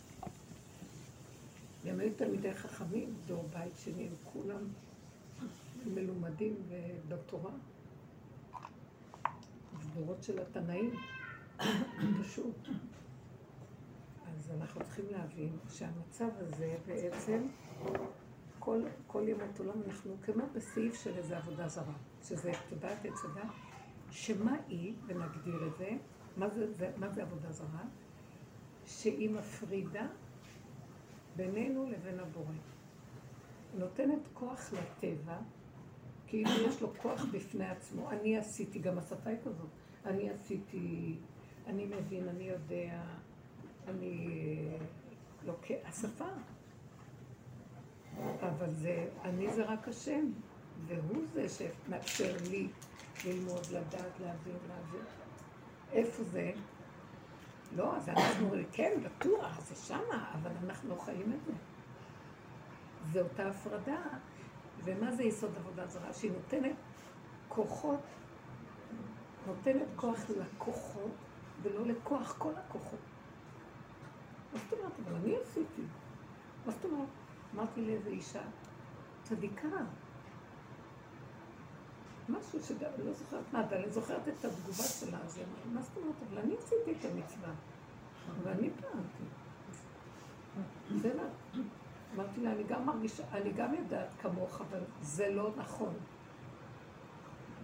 [1.84, 4.68] והם היו תלמידי חכמים, דור בית שני, הם כולם
[5.86, 6.56] מלומדים
[7.08, 7.52] בתורה.
[9.94, 10.96] דורות של התנאים,
[12.22, 12.68] פשוט.
[14.28, 17.48] אז אנחנו צריכים להבין שהמצב הזה בעצם,
[18.60, 21.94] כל, כל ימות עולם אנחנו כמו בסעיף של איזו עבודה זרה,
[22.28, 23.52] שזה תודעת הדת,
[24.12, 25.90] שמה היא, ונגדיר את זה,
[26.38, 27.84] מה זה, זה, מה זה עבודה זרה?
[28.86, 30.08] שהיא מפרידה
[31.36, 32.54] בינינו לבין הבורא.
[33.78, 35.38] נותנת כוח לטבע,
[36.28, 38.12] כאילו יש לו כוח בפני עצמו.
[38.12, 39.70] אני עשיתי, גם השפה היא כזאת,
[40.06, 41.16] אני עשיתי,
[41.68, 43.02] אני מבין, אני יודע,
[43.88, 44.28] אני
[45.46, 46.30] לוקח, השפה.
[48.42, 50.32] אבל זה, אני זה רק השם,
[50.88, 52.68] והוא זה שמאפשר לי
[53.26, 55.06] ללמוד, לדעת, להבין, להבין.
[55.92, 56.52] איפה זה?
[57.76, 61.54] לא, אז אנחנו, כן, בטוח, זה שמה, אבל אנחנו לא חיים את זה.
[63.12, 64.02] זה אותה הפרדה.
[64.84, 66.14] ומה זה יסוד עבודה זרה?
[66.14, 66.76] שהיא נותנת
[67.50, 68.00] כוחות,
[69.48, 71.12] נותנת כוח לכוחות,
[71.62, 73.00] ולא לכוח כל הכוחות.
[74.54, 74.92] מה זאת אומרת?
[75.06, 75.82] אבל אני עשיתי.
[76.66, 77.08] מה זאת אומרת?
[77.56, 78.42] אמרתי לאיזו אישה,
[79.24, 79.68] צדיקה.
[82.30, 85.82] משהו שגם, לא זוכרת מה, אבל אני זוכרת את התגובה שלה, אז היא אמרה, מה
[85.82, 86.16] זאת אומרת?
[86.30, 87.50] אבל אני עשיתי את המצווה,
[88.44, 89.24] ואני פעמתי.
[90.96, 91.28] בסדר?
[92.16, 95.94] אמרתי לה, אני גם מרגישה, אני גם יודעת כמוך, אבל זה לא נכון.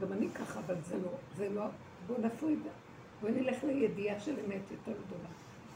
[0.01, 1.65] גם אני ככה, אבל זה לא, זה לא,
[2.07, 2.59] בוא נפריד,
[3.21, 5.29] בוא נלך לידיעה של אמת יותר גדולה.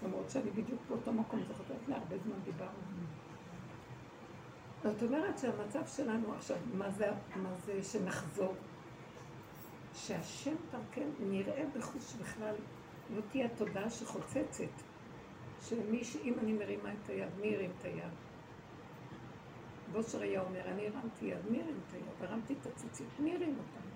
[0.04, 2.80] למרות שאני בדיוק באותו מקום, זוכרת, לפני הרבה זמן דיברנו.
[4.84, 8.54] זאת אומרת שהמצב שלנו עכשיו, מה זה, מה זה שנחזור?
[9.95, 12.55] שהשם דרכנו נראה בחוש בכלל,
[13.15, 14.63] לא תהיה תודעה שחוצצת,
[15.62, 18.13] שאם אני מרימה את היד, מי ירים את היד?
[19.91, 22.29] בושר היה אומר, אני הרמתי יד, מי הרים את היד?
[22.29, 23.88] הרמתי את הציצית, מי הרים אותם?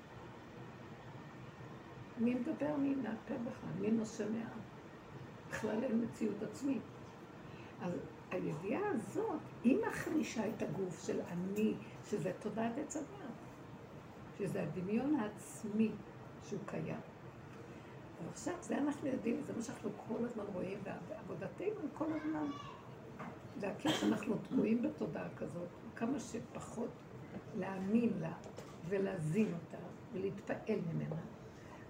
[2.23, 4.59] מי מדבר, מי מעפה בכלל, מי נושא מעם?
[5.49, 6.81] בכלל אין מציאות עצמית.
[7.81, 7.91] אז
[8.31, 11.73] הידיעה הזאת, היא מחלישה את הגוף של אני,
[12.09, 13.18] שזה תודעת עץ הדת,
[14.39, 15.91] שזה הדמיון העצמי
[16.43, 16.99] שהוא קיים.
[18.25, 22.45] ועכשיו, זה אנחנו יודעים, זה מה שאנחנו כל הזמן רואים, ועבודתנו כל הזמן
[23.61, 26.89] להכיר שאנחנו תקועים בתודעה כזאת, כמה שפחות
[27.57, 28.33] להאמין לה
[28.87, 31.21] ולהזין אותה ולהתפעל ממנה.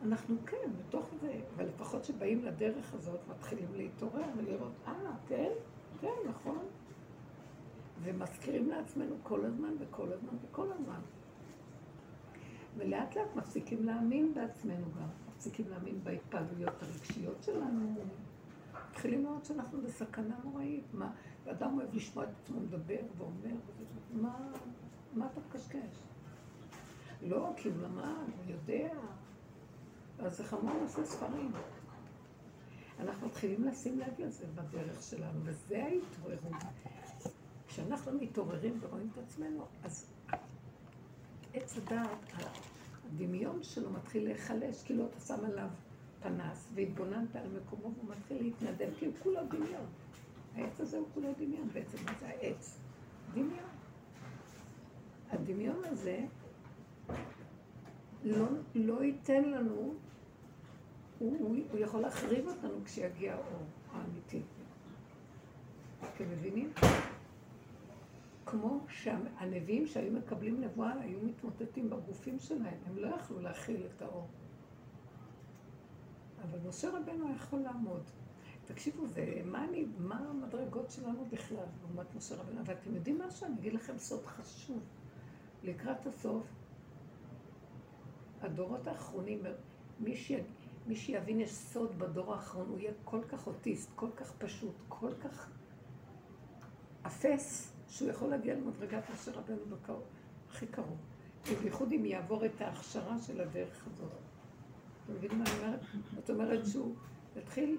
[0.04, 4.94] אנחנו כן, בתוך זה, אבל לפחות שבאים לדרך הזאת, מתחילים להתעורר ולראות, אה,
[5.28, 5.52] כן,
[6.02, 6.66] כן, נכון.
[8.04, 11.00] ומזכירים לעצמנו כל הזמן וכל הזמן וכל הזמן.
[12.80, 17.96] ולאט לאט מפסיקים להאמין בעצמנו גם, מפסיקים להאמין בהתפעלויות הרגשיות שלנו,
[18.90, 20.84] מתחילים לראות שאנחנו בסכנה נוראית.
[20.94, 21.12] מה,
[21.52, 23.56] אדם אוהב לשמוע את עצמו מדבר ואומר,
[24.12, 24.52] מה,
[25.14, 26.04] מה אתה מקשקש?
[27.22, 28.06] לא, כי הוא למד,
[28.38, 28.90] הוא יודע.
[30.20, 31.52] אז זה חמור לעשות ספרים.
[33.00, 36.64] אנחנו מתחילים לשים לב לזה בדרך שלנו, וזה ההתעוררות.
[37.68, 40.14] כשאנחנו מתעוררים ורואים את עצמנו, אז
[41.54, 42.34] עץ הדעת,
[43.06, 45.68] הדמיון שלו מתחיל להיחלש, כאילו אתה שם עליו
[46.24, 49.86] פנס, והתבוננת על מקומו והוא מתחיל להתנדב, כי הוא כולו דמיון.
[50.56, 52.78] העץ הזה הוא כולו דמיון, בעצם מה זה העץ?
[53.34, 53.70] דמיון.
[55.32, 56.20] הדמיון הזה
[58.24, 59.94] לא, לא ייתן לנו,
[61.20, 64.42] הוא, הוא, הוא יכול להחריב אותנו כשיגיע האור האמיתי.
[66.04, 66.72] אתם מבינים?
[68.50, 74.28] כמו שהנביאים שהיו מקבלים נבואה היו מתמוטטים בגופים שלהם, הם לא יכלו להכיל את האור.
[76.44, 78.02] אבל משה רבנו יכול לעמוד.
[78.66, 82.62] תקשיבו, זה, מה, אני, מה המדרגות שלנו בכלל, לעומת משה רבנו?
[82.62, 83.48] אבל אתם יודעים משהו?
[83.48, 84.80] אני אגיד לכם סוד חשוב.
[85.64, 86.44] לקראת הסוף,
[88.42, 89.44] הדורות האחרונים,
[90.00, 90.32] מי, ש...
[90.88, 95.14] מי שיבין יש סוד בדור האחרון, הוא יהיה כל כך אוטיסט, כל כך פשוט, כל
[95.24, 95.50] כך
[97.08, 100.04] אפס, שהוא יכול להגיע למדרגת משה רבנו בקרוב,
[100.50, 100.98] הכי קרוב.
[101.62, 104.12] בייחוד אם יעבור את ההכשרה של הדרך הזאת.
[105.04, 105.80] אתם מבינים מה אני אומרת?
[106.16, 106.96] זאת אומרת שהוא
[107.36, 107.78] יתחיל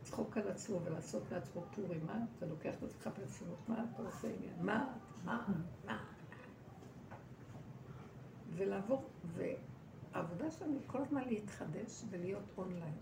[0.00, 2.06] לצחוק על עצמו ולעשות לעצמו פורים.
[2.06, 2.18] מה?
[2.38, 4.54] אתה לוקח את עצמך ברצינות, מה אתה עושה עניין?
[4.60, 4.94] מה?
[5.24, 5.46] מה?
[5.86, 6.04] מה?
[8.54, 12.94] ולעבור, והעבודה שלנו היא כל הזמן להתחדש ולהיות אונליין.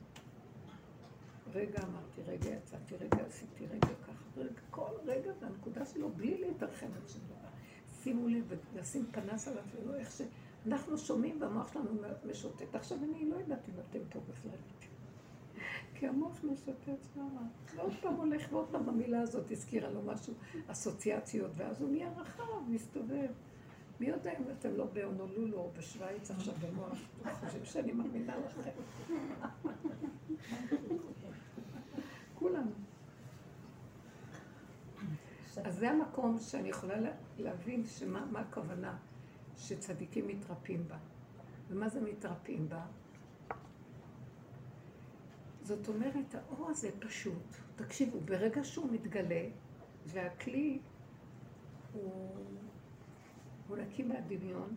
[1.55, 6.39] רגע אמרתי, רגע יצאתי, רגע עשיתי, רגע ככה, רגע, כל רגע זה הנקודה שלו, בלי
[6.39, 7.49] להתרחב על שום דבר.
[8.03, 10.21] שימו לב, ולשים פנס עליו, ולא איך ש...
[10.67, 11.91] אנחנו שומעים והמוח שלנו
[12.25, 12.75] משוטט.
[12.75, 14.59] עכשיו אני לא יודעת אם אתם פה בכלל.
[15.95, 17.43] כי המוח משוטט שמה.
[17.77, 20.35] ועוד פעם הולך, ועוד פעם המילה הזאת הזכירה לו משהו,
[20.67, 23.31] אסוציאציות, ואז הוא נהיה רחב, מסתובב.
[24.01, 26.99] מי יודע אם אתם לא בהונולולו או בשוויץ עכשיו במוח,
[27.41, 28.71] חושבים שאני מאמינה לכם.
[32.39, 32.71] כולנו.
[35.65, 36.95] אז זה המקום שאני יכולה
[37.39, 38.97] להבין שמה מה הכוונה
[39.57, 40.99] שצדיקים מתרפים בה.
[41.69, 42.87] ומה זה מתרפים בה?
[45.63, 49.45] זאת אומרת, האור הזה פשוט, תקשיבו, ברגע שהוא מתגלה,
[50.07, 50.79] והכלי
[51.93, 52.37] הוא,
[53.69, 54.77] הוא נקי מהדמיון,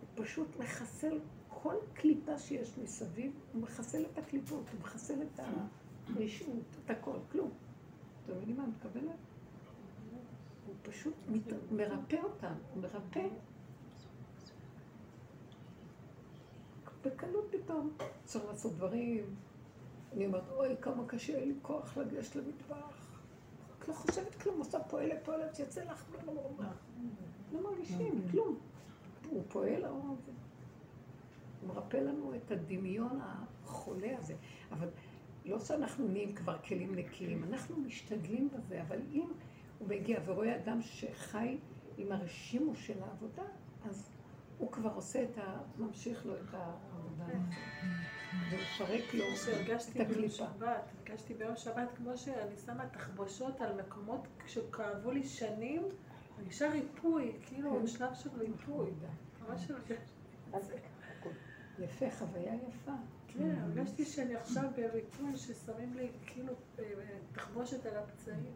[0.00, 1.18] הוא פשוט מחסל
[1.62, 5.40] כל קליפה שיש מסביב, הוא מחסל את הקליפות, הוא מחסל את
[6.08, 7.50] הרשעות, את הכל, כלום.
[8.24, 9.16] אתם מבינים מה אני מתכוונת?
[10.66, 11.14] הוא פשוט
[11.70, 13.28] מרפא אותם, הוא מרפא.
[17.04, 17.90] בקלות פתאום
[18.24, 19.24] צריך לעשות דברים.
[20.12, 23.20] אני אומרת, אוי, כמה קשה לי כוח לגשת למטבח.
[23.78, 26.04] את לא חושבת כלום, עושה פועלת, פועלת, יוצא לך,
[27.52, 28.58] לא מרגישים, כלום.
[29.30, 30.16] הוא פועל, הוא
[31.66, 34.34] מרפא לנו את הדמיון החולה הזה.
[34.72, 34.88] אבל
[35.44, 39.26] לא שאנחנו נהיים כבר כלים נקיים, אנחנו משתדלים בזה, אבל אם
[39.78, 41.58] הוא מגיע ורואה אדם שחי
[41.96, 43.42] עם הרשימו של העבודה,
[43.84, 44.10] אז
[44.58, 45.58] הוא כבר עושה את ה...
[45.78, 47.24] ממשיך לו את העבודה
[48.50, 50.44] ומפרק לו את הקליפה.
[50.44, 55.82] הרגשתי ביום שבת, כמו שאני שמה תחבושות על מקומות שכאבו לי שנים,
[56.38, 57.86] מרגישה ריפוי, כאילו כן.
[57.86, 58.90] שלב של ריפוי.
[59.48, 59.70] ממש
[61.78, 62.92] יפה, חוויה יפה.
[63.28, 66.84] כן, הרגשתי שאני עכשיו בריפוי ששמים לי כאילו אה,
[67.32, 68.52] תחבושת על הפצעים.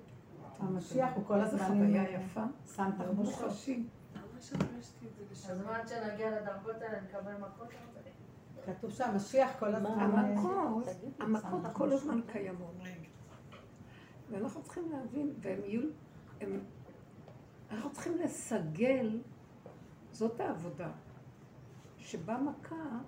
[0.59, 2.44] המשיח הוא כל הזמן חוויה יפה,
[2.76, 3.42] שם תחבושות.
[3.42, 5.50] ממש הרגשתי את זה בשבת.
[5.50, 7.68] אז מה עד שנגיע לדרגות האלה נקבל מכות?
[8.66, 9.90] כתוב שהמשיח כל הזמן...
[9.90, 10.85] המכות,
[11.20, 12.74] המכות כל הזמן קיימות.
[14.31, 15.83] ואנחנו צריכים להבין, והם יהיו...
[17.70, 19.20] אנחנו צריכים לסגל,
[20.12, 20.90] זאת העבודה.
[22.09, 22.99] שבא מכה,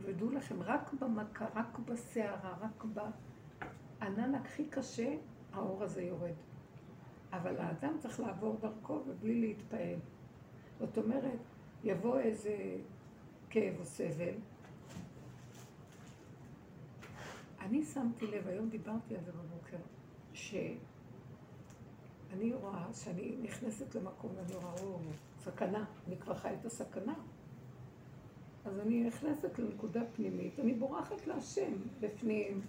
[0.00, 5.16] ודעו לכם, רק במכה, רק בסערה, רק בענן הכי קשה,
[5.52, 6.34] האור הזה יורד.
[7.32, 9.98] אבל האדם צריך לעבור דרכו ובלי להתפעל.
[10.78, 11.38] זאת אומרת,
[11.84, 12.76] יבוא איזה
[13.50, 14.34] כאב או סבל.
[17.60, 19.78] אני שמתי לב, היום דיברתי על זה בבוקר,
[20.32, 20.82] שאני
[22.52, 24.98] רואה שאני נכנסת למקום ואני רואה, או,
[25.38, 27.14] סכנה, אני כבר חי את הסכנה.
[28.64, 32.60] אז אני נכנסת לנקודה פנימית, אני בורחת להשם בפנים,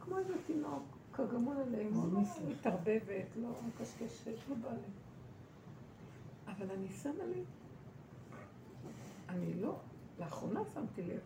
[0.00, 4.92] כמו איזה תינוק, כגמול עליהם, לא מתערבבת, לא מקשקשת, לא בא לי.
[6.46, 7.42] אבל אני שמה לי,
[9.28, 9.78] אני לא,
[10.18, 11.20] לאחרונה שמתי לב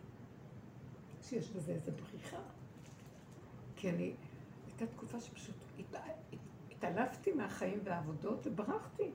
[1.21, 2.41] שיש בזה איזה בריחה.
[3.75, 4.13] כי אני,
[4.67, 5.55] הייתה תקופה שפשוט
[6.71, 9.11] התעלפתי מהחיים והעבודות וברחתי.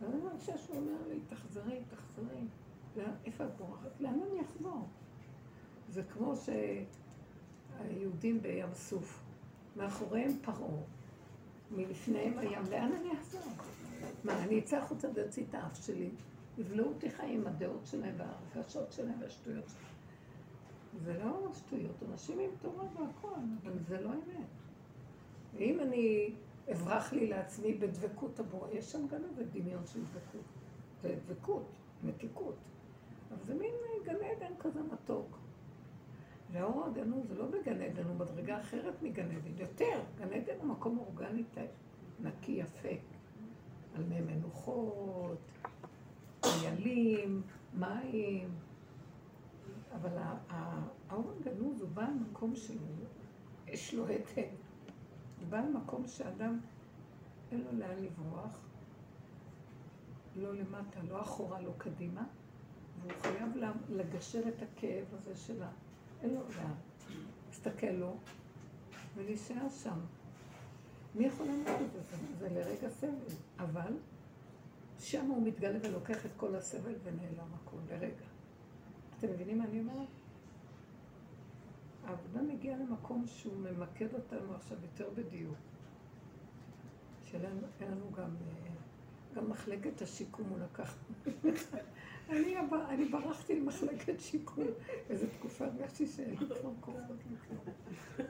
[0.00, 2.40] ואני מרגישה שהוא אומר לי, תחזרי, תחזרי.
[3.24, 4.00] איפה את בורחת?
[4.00, 4.88] לאן אני אחזור?
[5.88, 9.22] זה כמו שהיהודים בים סוף,
[9.76, 10.82] מאחוריהם פרעה,
[11.70, 13.52] מלפניהם הים, לאן אני אחזור?
[14.24, 16.10] מה, אני אצא החוצה ואוציא את האף שלי,
[16.58, 19.92] יבלעו אותי חיים עם הדעות שלהם והרגשות שלהם והשטויות שלהם.
[21.04, 24.46] זה לא שטויות, אנשים עם תורה והכל, אבל זה לא אמת.
[25.54, 26.34] ואם אני
[26.72, 30.44] אברח לי לעצמי בדבקות הבורא, יש שם גם איזה דמיון של דבקות.
[31.02, 31.66] זה דבקות,
[32.04, 32.56] מתיקות.
[33.34, 33.74] אבל זה מין
[34.04, 35.38] גן עדן כזה מתוק.
[36.52, 39.58] והאור הגנוז זה לא בגן עדן, הוא מדרגה אחרת מגן עדן.
[39.58, 41.44] יותר, גן עדן הוא מקום אורגני
[42.20, 42.88] נקי, יפה.
[43.94, 45.38] על מי מנוחות,
[46.44, 47.42] חיילים,
[47.74, 48.54] מים.
[49.94, 50.10] אבל
[50.48, 52.86] האור הגנוז הוא בעל מקום שלו,
[53.66, 54.42] יש לו היטל.
[55.40, 56.60] הוא בעל מקום שאדם
[57.52, 58.60] אין לו לאן לברוח,
[60.36, 62.24] לא למטה, לא אחורה, לא קדימה.
[63.02, 63.48] והוא חייב
[63.90, 65.68] לגשר את הכאב הזה שלה.
[66.22, 66.72] אין לו לאן.
[67.48, 68.16] להסתכל לו
[69.16, 69.98] ולהישאר שם.
[71.14, 72.16] מי יכול לעמוד את זה?
[72.38, 73.34] זה לרגע סבל.
[73.58, 73.92] אבל
[74.98, 78.26] שם הוא מתגלה ולוקח את כל הסבל ונעלם הכול לרגע.
[79.18, 80.08] אתם מבינים מה אני אומרת?
[82.04, 85.54] העבודה מגיעה למקום שהוא ממקד אותנו עכשיו יותר בדיוק.
[87.24, 87.42] שאין
[87.80, 88.72] לנו גם, אה,
[89.52, 90.94] מחלקת השיקום הוא לקח.
[92.30, 92.56] אני,
[92.88, 94.66] אני ברחתי למחלקת שיקום.
[95.10, 96.94] איזו תקופה הרגשתי שאין לי כבר כוח.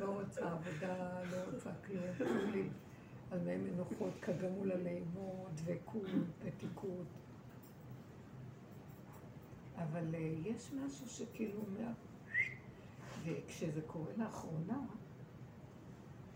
[0.01, 2.69] לא רוצה עבודה, לא רוצה כלום.
[3.31, 6.09] על מי מנוחות, כגמול עלינו, דבקות,
[6.45, 7.07] מתיקות.
[9.77, 11.93] אבל אה, יש משהו שכאילו מה...
[13.25, 14.79] וכשזה קורה לאחרונה,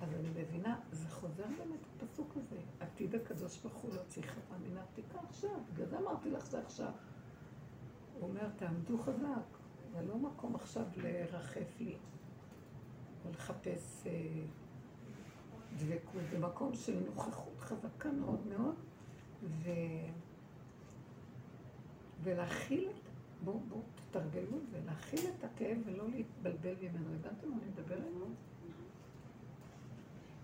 [0.06, 2.60] אז אני מבינה, זה חוזר באמת הפסוק הזה.
[2.80, 5.60] עתיד הקדוש ברוך הוא להוציא חברה מן העתיקה עכשיו.
[5.72, 6.92] בגלל זה אמרתי לך זה עכשיו.
[8.20, 9.56] הוא אומר, תעמדו חזק.
[9.92, 11.96] זה לא מקום עכשיו לרחף לי,
[13.24, 14.12] או לחפש אה,
[15.76, 16.22] דבקות.
[16.30, 18.74] זה מקום של נוכחות חזקה מאוד מאוד,
[19.42, 19.70] ו...
[22.22, 23.08] ולהכיל את...
[23.44, 27.14] בואו, בואו, תתרגלו את זה, להכיל את הכאב ולא להתבלבל ממנו.
[27.14, 28.00] הבנתם מה אני מדברת?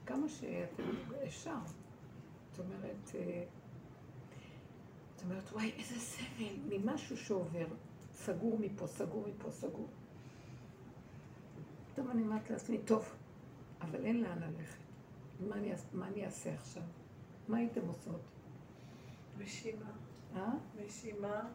[0.06, 0.82] כמה שאתם
[1.24, 1.58] אפשר.
[2.50, 3.44] זאת אומרת, אה,
[5.14, 7.66] זאת אומרת, וואי, איזה סבל, ממשהו שעובר,
[8.12, 9.88] סגור מפה, סגור מפה, סגור.
[11.92, 13.14] פתאום אני אומרת לעצמי, טוב,
[13.80, 14.82] אבל אין לאן ללכת.
[15.40, 16.82] מה אני, מה אני אעשה עכשיו?
[17.48, 18.20] מה הייתם עושות?
[19.38, 19.90] נשימה.
[20.36, 20.52] אה?
[20.84, 21.48] נשימה.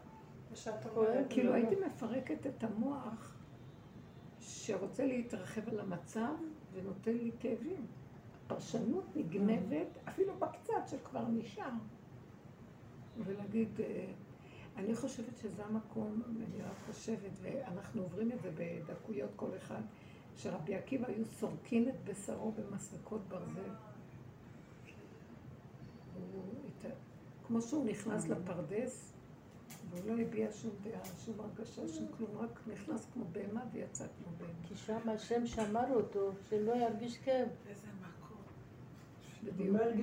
[0.96, 1.26] אומרת.
[1.30, 3.34] כאילו הייתי מפרקת את המוח
[4.40, 6.34] שרוצה להתרחב על המצב
[6.72, 7.86] ונותן לי כאבים.
[8.48, 11.70] הפרשנות נגנבת, אפילו בקצת שכבר נשאר.
[13.24, 14.12] ולהגיד, אה,
[14.76, 19.80] אני חושבת שזה המקום, אני רק חושבת, ואנחנו עוברים את זה בדקויות כל אחד,
[20.36, 23.70] שרבי עקיבא היו סורקים את בשרו במסרקות ברזל.
[26.14, 26.44] הוא
[27.46, 29.12] כמו שהוא נכנס לפרדס,
[29.90, 34.32] והוא לא הביע שום דעה, שום הרגשה, שום כלום, רק נכנס כמו בהמה ויצא כמו
[34.38, 34.68] בהמה.
[34.68, 37.48] כי שם השם שמר אותו, שלא ירגיש כאב.
[37.68, 38.08] איזה מקום.
[38.08, 38.16] בדיוק.
[38.28, 39.27] לא הרגיש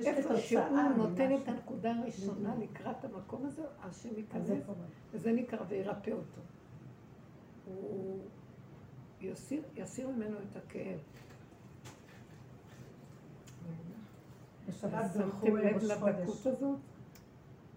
[0.06, 1.36] איפה כתוצאה שהוא נותן.
[1.36, 4.72] את הנקודה הראשונה לקראת המקום הזה, השם ייכנס, איפה?
[5.12, 6.40] וזה נקרא וירפא אותו.
[7.64, 8.20] הוא
[9.20, 10.98] יסיר, ממנו את הכאב.
[14.68, 16.46] בשבת לב ראש חודש.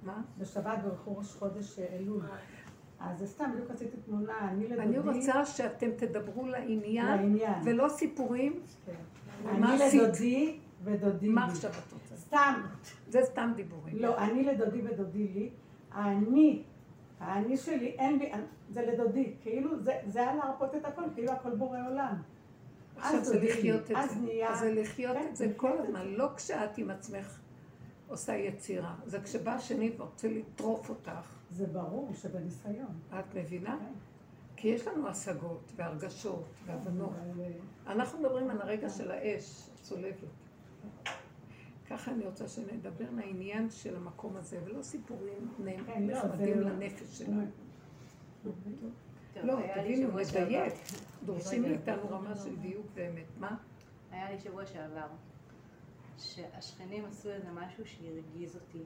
[0.03, 0.21] מה?
[0.37, 2.21] בשבת ברכו ראש חודש אלול.
[2.99, 4.81] אז סתם, בדיוק עשיתי תמונה, אני לדודי.
[4.81, 7.37] אני רוצה שאתם תדברו לעניין.
[7.63, 8.59] ולא סיפורים.
[8.85, 8.93] כן.
[9.49, 9.77] אני?
[9.77, 11.51] לדודי ודודי מה לי.
[11.51, 12.15] עכשיו את רוצה?
[12.17, 12.61] סתם,
[13.07, 13.95] זה סתם דיבורים.
[13.97, 15.49] לא, אני לדודי ודודי לי.
[15.95, 16.63] אני,
[17.19, 18.31] האני שלי, אין לי,
[18.69, 19.33] זה לדודי.
[19.41, 22.21] כאילו, זה זה היה להרפות את הכל, כאילו הכל בורא עולם.
[22.97, 24.19] עכשיו אז זה לי, לחיות את אז זה.
[24.19, 26.07] נהיה- אז זה לחיות כן, את זה כל הזמן.
[26.07, 27.39] לא כשאת עם עצמך
[28.07, 28.95] עושה יצירה.
[29.05, 31.11] זה כשבא השני ורוצה לטרוף אותך.
[31.51, 32.99] זה ברור שבניסיון.
[33.19, 33.77] את מבינה?
[33.79, 33.93] כן.
[34.55, 37.13] כי יש לנו השגות והרגשות והבנות.
[37.39, 37.47] אה,
[37.93, 40.15] אנחנו מדברים על הרגע של האש הצולבת.
[41.89, 45.51] ככה אני רוצה שנדבר לעניין של המקום הזה, ולא סיפורים
[45.87, 47.45] כן, לא, נחמדים זה- לנפש שלנו.
[49.43, 50.73] לא, לי תבינו, לדייק.
[51.25, 51.69] דורשים לא.
[51.69, 53.25] מאיתנו רמה של דיוק ואמת.
[53.39, 53.57] מה?
[54.11, 55.07] היה לי שבוע שעבר,
[56.17, 58.83] שהשכנים עשו איזה משהו שהרגיז אותי.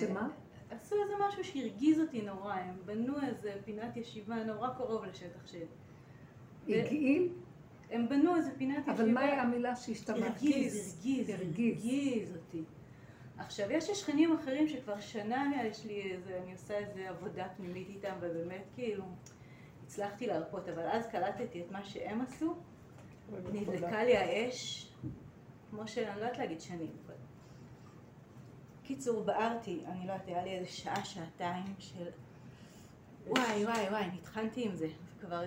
[0.00, 0.28] שמה?
[0.70, 5.66] עשו איזה משהו שהרגיז אותי נורא, הם בנו איזה פינת ישיבה נורא קרוב לשטח שלי.
[6.68, 7.32] הגעיל?
[7.92, 8.92] הם בנו איזה פינת ישיבה.
[8.92, 10.22] אבל מהי המילה שהשתמשת?
[10.22, 12.36] הרגיז, הרגיז, הרגיז.
[12.36, 12.62] אותי.
[13.38, 17.88] עכשיו, יש לי שכנים אחרים שכבר שנה יש לי איזה, אני עושה איזה עבודה פנימית
[17.88, 19.04] איתם, ובאמת כאילו
[19.84, 22.54] הצלחתי להרפות, אבל אז קלטתי את מה שהם עשו,
[23.52, 24.92] נדלקה לי האש,
[25.70, 26.92] כמו שאני לא יודעת להגיד שנים.
[28.82, 32.08] קיצור, בערתי, אני לא יודעת, היה לי איזה שעה, שעתיים של
[33.26, 34.88] וואי, וואי, וואי, נטחנתי עם זה,
[35.18, 35.42] וכבר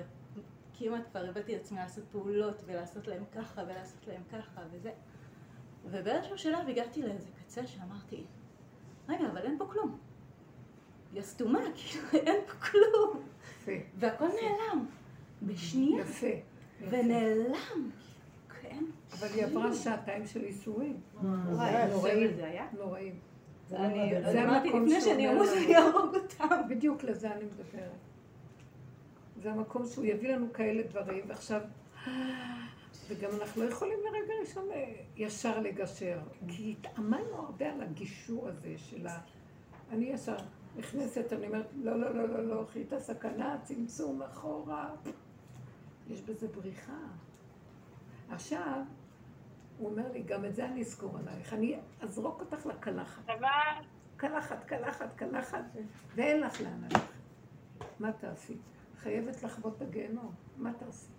[0.78, 4.92] כמעט כבר הבאתי את עצמי לעשות פעולות ולעשות להם ככה ולעשות להם ככה וזה.
[5.86, 8.24] ובאיזשהו שלב הגעתי לאיזה קצה שאמרתי,
[9.10, 9.98] רגע, אבל אין פה כלום.
[11.14, 13.24] היא סתומה, כאילו, אין פה כלום.
[13.62, 13.72] יפה.
[13.98, 14.86] והכל נעלם.
[15.44, 16.02] בשנייה.
[16.02, 16.28] יפה.
[16.90, 17.90] ונעלם.
[18.62, 18.86] כן.
[19.20, 21.00] אבל היא עברה שעתיים של ייסורים.
[21.22, 22.28] וואי, נוראים.
[22.28, 22.68] סבל זה היה.
[22.78, 23.20] נוראים.
[23.70, 25.50] זה המקום לפני שהוא שאני אמות.
[25.58, 26.62] אני אהרוג אותם.
[26.70, 28.05] בדיוק לזה אני מדברת.
[29.46, 31.62] זה המקום שהוא יביא לנו כאלה דברים, ועכשיו...
[33.08, 38.74] וגם אנחנו לא יכולים לרגע ראשון אה, ישר לגשר, כי התאמנו הרבה על הגישור הזה
[38.78, 39.20] של ה...
[39.92, 40.36] אני ישר
[40.76, 44.90] נכנסת, אני אומרת, לא, לא, לא, לא, לא, חיית סכנה, צמצום אחורה.
[46.08, 47.00] יש בזה בריחה.
[48.30, 48.82] עכשיו,
[49.78, 53.24] הוא אומר לי, גם את זה אני אזכור עלייך, אני אזרוק אותך לקלחת.
[54.18, 55.64] קלחת, קלחת, קלחת,
[56.16, 57.10] ואין לך לאן ללכת.
[58.00, 58.58] מה תעשי?
[59.06, 61.12] חייבת לחוות את הגיהנום, מה תעשי?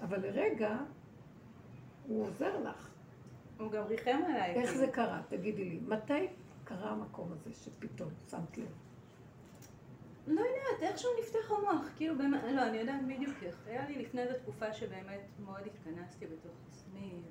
[0.00, 0.78] אבל לרגע,
[2.06, 2.90] הוא עוזר לך.
[3.58, 4.54] הוא גם ריחם עליי.
[4.54, 4.86] איך כאילו.
[4.86, 5.22] זה קרה?
[5.28, 5.80] תגידי לי.
[5.86, 6.28] מתי
[6.64, 8.68] קרה המקום הזה שפתאום שמת לב?
[10.26, 13.66] לא יודעת, איכשהו נפתח המוח, כאילו באמת, לא, אני יודעת בדיוק איך.
[13.66, 17.22] היה לי לפני איזו תקופה שבאמת מאוד התכנסתי בתוך עצמי,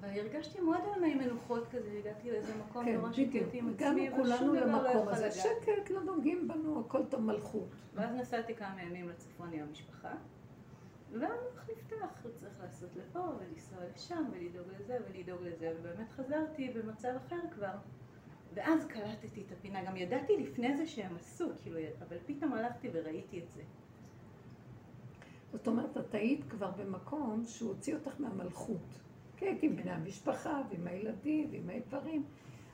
[0.00, 3.32] אבל הרגשתי מאוד על מי מנוחות כזה, הגעתי לאיזה מקום כן, נורא בדיוק.
[3.32, 5.26] שיפוטי עם הגענו עצמי, כולנו ושום דבר לא למקום יכול הזה.
[5.26, 5.32] לגעת.
[5.32, 7.68] שקט, לא נוגעים בנו, הכל טוב מלכות.
[7.94, 10.14] ואז נסעתי כמה ימים לצפון עם המשפחה,
[11.12, 17.08] והמוח נפתח, הוא צריך לעשות לפה ולנסוע לשם ולדאוג לזה ולדאוג לזה, ובאמת חזרתי במצב
[17.26, 17.74] אחר כבר.
[18.54, 21.78] ואז קלטתי את הפינה, גם ידעתי לפני זה שהם עשו, כאילו,
[22.08, 23.62] אבל פתאום הלכתי וראיתי את זה.
[25.52, 29.00] זאת אומרת, את היית כבר במקום שהוא הוציא אותך מהמלכות.
[29.38, 32.24] כי הייתי עם בני המשפחה, ועם הילדים, ועם האיברים.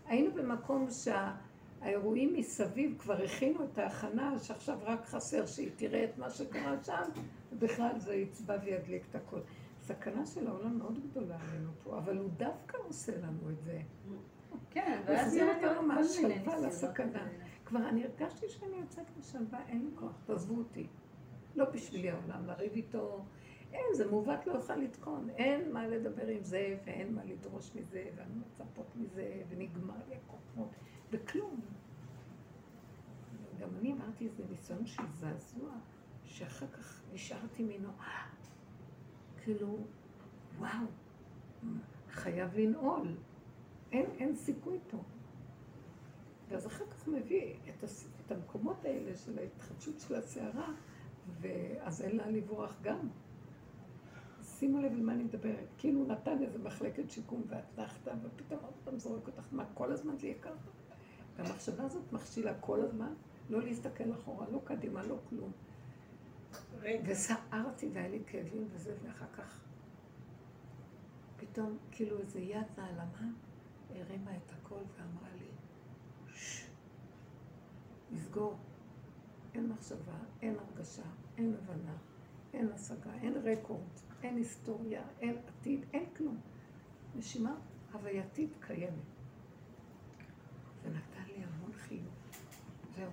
[0.06, 6.30] היינו במקום שהאירועים מסביב כבר הכינו את ההכנה, שעכשיו רק חסר שהיא תראה את מה
[6.30, 7.02] שקרה שם,
[7.52, 9.40] ובכלל זה יצבע וידליק את הכל.
[9.80, 13.80] סכנה של העולם מאוד גדולה עלינו פה, אבל הוא דווקא עושה לנו את זה.
[14.70, 17.28] כן, ואז החזיר היה לי אותנו עוד כל מיני מהשלווה לסכנה.
[17.64, 20.86] כבר אני הרגשתי שאני יוצאת משלווה, אין לי כוח, תעזבו אותי.
[21.56, 23.24] לא בשבילי העולם, לריב איתו.
[23.74, 25.30] אין, זה מעוות לא יוכל לתקון.
[25.30, 30.14] אין מה לדבר עם זה, ואין מה לדרוש מזה, ואין מה לצפות מזה, ונגמר לי
[30.16, 30.68] הכוחות,
[31.10, 31.60] וכלום.
[33.60, 35.70] גם אני אמרתי איזה ניסיון של זעזוע,
[36.24, 38.26] שאחר כך נשארתי ממנו, "אה,
[39.42, 39.78] כאילו,
[40.58, 40.86] וואו,
[42.10, 43.16] חייב לנעול.
[43.92, 44.98] אין, אין סיכוי פה.
[46.48, 48.08] ואז אחר כך מביא את, הס...
[48.26, 50.68] את המקומות האלה של ההתחדשות של הסערה,
[51.40, 53.08] ואז אין לאן לברוח גם.
[54.64, 55.68] שימו לב למה אני מדברת.
[55.78, 59.46] כאילו הוא נתן איזה מחלקת שיקום ואת נחת, ופתאום עוד פעם זורק אותך.
[59.52, 60.54] מה, כל הזמן זה יקר?
[61.36, 63.14] והמחשבה הזאת מכשילה כל הזמן,
[63.50, 65.52] לא להסתכל אחורה, לא קדימה, לא כלום.
[66.80, 69.60] רגע, וסערתי והיה לי כאבים וזה, ואחר כך
[71.36, 73.30] פתאום כאילו איזה יד נעלמה
[73.90, 75.46] הרימה את הכל ואמרה לי,
[76.34, 76.66] ששש,
[78.12, 78.56] לסגור.
[79.54, 81.02] אין מחשבה, אין הרגשה,
[81.38, 81.96] אין הבנה,
[82.54, 83.80] אין השגה, אין רקורד,
[84.24, 86.40] אין היסטוריה, אין עתיד, אין כלום.
[87.16, 87.56] נשימה
[87.92, 88.92] הווייתית קיימת.
[90.82, 92.14] זה נתן לי המון חיוב.
[92.96, 93.10] זהו.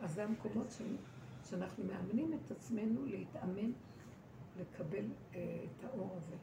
[0.00, 0.96] אז זה המקומות של...
[1.44, 3.72] שאנחנו מאמנים את עצמנו להתאמן,
[4.58, 5.04] לקבל
[5.34, 6.36] אה, את האור הזה.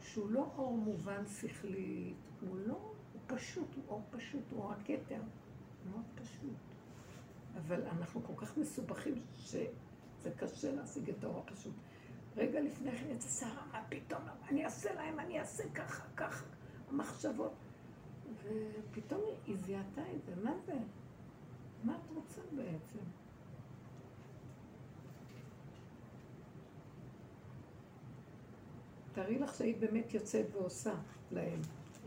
[0.00, 2.74] שהוא לא אור מובן שכלית, הוא לא,
[3.12, 5.20] הוא פשוט, הוא אור פשוט, הוא אור הכתר,
[5.90, 6.56] מאוד פשוט.
[7.56, 9.22] אבל אנחנו כל כך מסובכים
[10.22, 11.72] שזה קשה להשיג את האור הפשוט.
[12.36, 16.44] רגע לפני כן איזה סערה, מה פתאום, אני אעשה להם, אני אעשה ככה, ככה,
[16.90, 17.52] המחשבות.
[18.42, 20.74] ופתאום היא זיהתה את זה, מה זה?
[21.84, 22.98] מה את רוצה בעצם?
[29.12, 30.94] תארי לך שהיית באמת יוצאת ועושה
[31.30, 31.60] להם.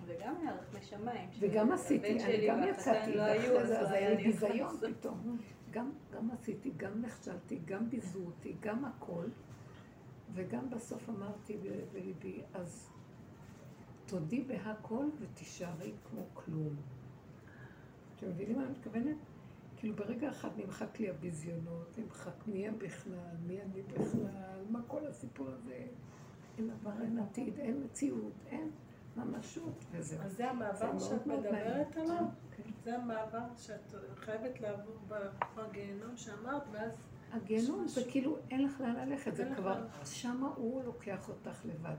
[0.06, 1.30] וגם הערך לשמיים.
[1.40, 4.78] וגם עשיתי, אני גם יצאתי, לא ואחרי זה לא היה לי ביזיון.
[4.78, 5.38] פתאום.
[5.76, 9.26] גם, גם עשיתי, גם נכשלתי, גם ביזו אותי, גם הכל.
[10.34, 11.58] וגם בסוף אמרתי
[11.94, 12.90] בליבי, אז
[14.06, 16.76] תודי בהכל ותישארי כמו כלום.
[18.16, 19.18] אתם מבינים מה אני מתכוונת?
[19.78, 25.08] כאילו ברגע אחד נמחק לי הביזיונות, נמחק מי הם בכלל, מי אני בכלל, מה כל
[25.08, 25.88] הסיפור הזה.
[26.58, 28.72] אין עבר, אין עתיד, אין מציאות, אין
[29.16, 30.22] ממשות, וזהו.
[30.22, 31.98] אז זה המעבר שאת מדברת.
[31.98, 32.24] עליו?
[32.52, 32.64] כן.
[32.84, 34.96] זה המעבר שאת חייבת לעבור
[35.56, 36.92] בגיהנום שאמרת, ואז
[37.32, 39.88] הגיהנום זה כאילו אין לך לאן ללכת, זה כבר.
[40.06, 41.96] שמה הוא לוקח אותך לבד.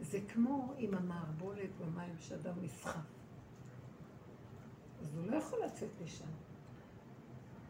[0.00, 3.00] זה כמו עם המערבולת במים שאדם נסחף.
[5.00, 6.28] אז הוא לא יכול לצאת משם.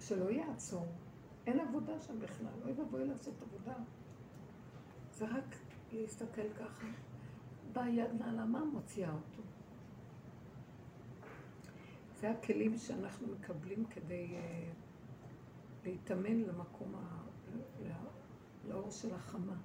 [0.00, 0.86] שלא יעצור.
[1.46, 3.74] אין עבודה שם בכלל, אוי ואבוי לעשות עבודה.
[5.12, 5.56] זה רק
[5.92, 6.86] להסתכל ככה.
[7.72, 9.42] באה יד נעלמה, מוציאה אותו.
[12.20, 14.70] זה הכלים שאנחנו מקבלים כדי אה,
[15.84, 17.24] להתאמן למקום, ה...
[17.82, 19.56] ל- לאור של החמה.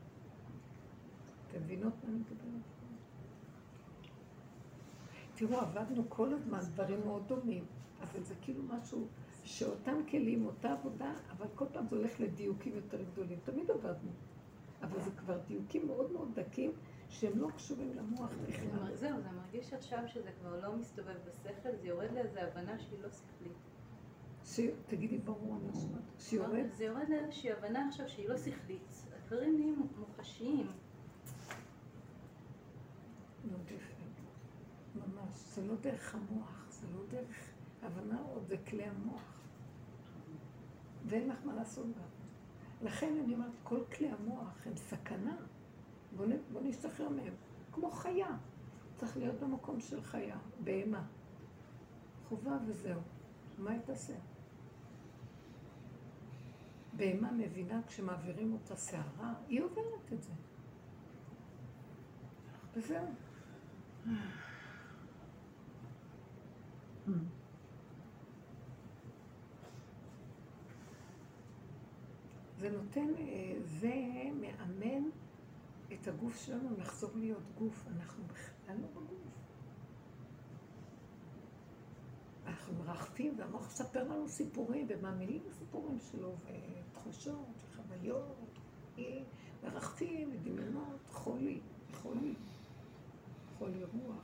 [1.48, 2.62] אתם מבינות מה אני מדברת?
[5.36, 7.66] תראו, עבדנו כל הזמן דברים מאוד דומים,
[8.02, 9.08] אבל זה כאילו משהו
[9.44, 13.40] שאותם כלים, אותה עבודה, אבל כל פעם זה הולך לדיוקים יותר גדולים.
[13.44, 14.12] תמיד עבדנו,
[14.82, 16.72] אבל זה כבר דיוקים מאוד מאוד דקים,
[17.20, 18.96] שהם לא קשורים למוח בכלל.
[18.96, 23.10] זהו, זה מרגיש עכשיו שזה כבר לא מסתובב בשכל, זה יורד לאיזו הבנה שהיא לא
[23.10, 23.58] שכלית.
[24.46, 24.60] ש...
[24.88, 29.06] תגידי ברור אני אומרת, שיורד, זה יורד לאיזושהי הבנה עכשיו שהיא לא שכלית.
[29.16, 30.68] הדברים נהיים מוחשיים.
[33.52, 33.92] לא דרך,
[34.96, 37.52] ממש, זה לא דרך המוח, זה לא דרך
[37.84, 39.42] הבנה עוד, זה כלי המוח.
[41.06, 42.02] ואין לך מה לעשות בה.
[42.82, 45.36] לכן אני אומרת, כל כלי המוח הם סכנה.
[46.18, 47.34] בואו בוא נשתחרר מהם.
[47.72, 48.38] כמו חיה.
[48.96, 51.04] צריך להיות במקום של חיה, בהמה.
[52.30, 53.02] חובה וזהו.
[53.58, 54.14] מה היא תעשה?
[56.94, 60.32] בהמה מבינה כשמעבירים אותה שערה, היא עוברת את זה.
[62.74, 63.06] וזהו.
[72.60, 73.94] זה נותן, אה, זה
[74.42, 75.10] מאמן
[76.02, 77.86] את הגוף שלנו לחזור להיות גוף.
[77.96, 79.26] אנחנו בכלל לא בגוף.
[82.46, 86.36] אנחנו מרחפים, והמוח מספר לנו סיפורים, ומאמינים בסיפורים שלו,
[86.92, 88.60] ותחושות, וחוויות,
[89.64, 91.60] מרחפים, ודמיונות, חולי,
[91.94, 92.34] חולי,
[93.58, 94.24] חולי רוח,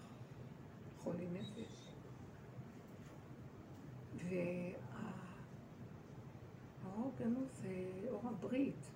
[0.97, 1.91] חולי נפש.
[4.15, 4.81] והאור
[7.15, 8.91] הגנוז זה אור הברית.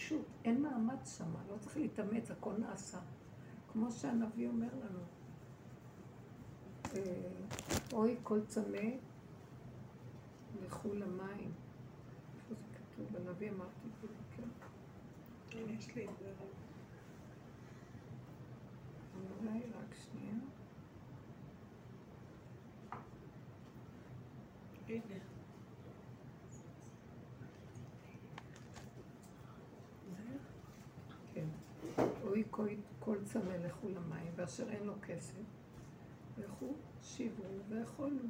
[0.00, 2.98] פשוט, אין מאמץ שם, לא צריך להתאמץ, הכל נעשה.
[3.72, 5.00] כמו שהנביא אומר לנו.
[6.94, 7.28] אה,
[7.92, 8.78] אוי כל צמא,
[10.62, 11.52] לכו למים.
[12.36, 13.06] איפה זה כתוב?
[13.12, 15.58] בנביא אמרתי את זה, כן.
[15.68, 16.32] יש לי את זה.
[19.40, 20.34] אולי רק שנייה.
[24.88, 25.20] הנה.
[31.34, 31.48] כן.
[32.22, 32.44] אוי
[32.98, 35.42] כל, צמא לכו למים, ואשר אין לו כסף,
[36.38, 38.26] לכו שברו ואכולו.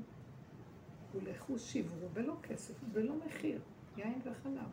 [1.15, 3.61] ולכו שברו בלא כסף, בלא מחיר,
[3.97, 4.69] יין וחלב.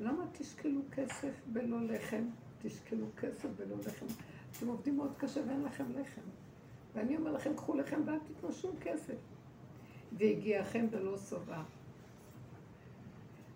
[0.00, 2.24] למה תשקלו כסף בלא לחם?
[2.62, 4.06] תשקלו כסף בלא לחם.
[4.52, 6.20] אתם עובדים מאוד קשה ואין לכם לחם.
[6.94, 9.16] ואני אומר לכם, קחו לחם ואל תיתנו שום כסף.
[10.18, 11.62] והגיעכם בלא שובע.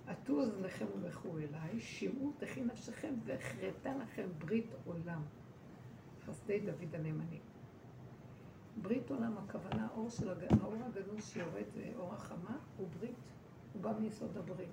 [0.07, 5.23] עטו אוזניכם ולכו אליי, שמעו תכי נפשכם והחרתה לכם ברית עולם.
[6.25, 7.41] חסדי דוד הנאמנים.
[8.83, 10.45] ברית עולם, הכוונה, האור של הג...
[10.61, 13.17] האור הגדול שיורד זה אור החמה, הוא ברית,
[13.73, 14.73] הוא בא מיסוד הברית.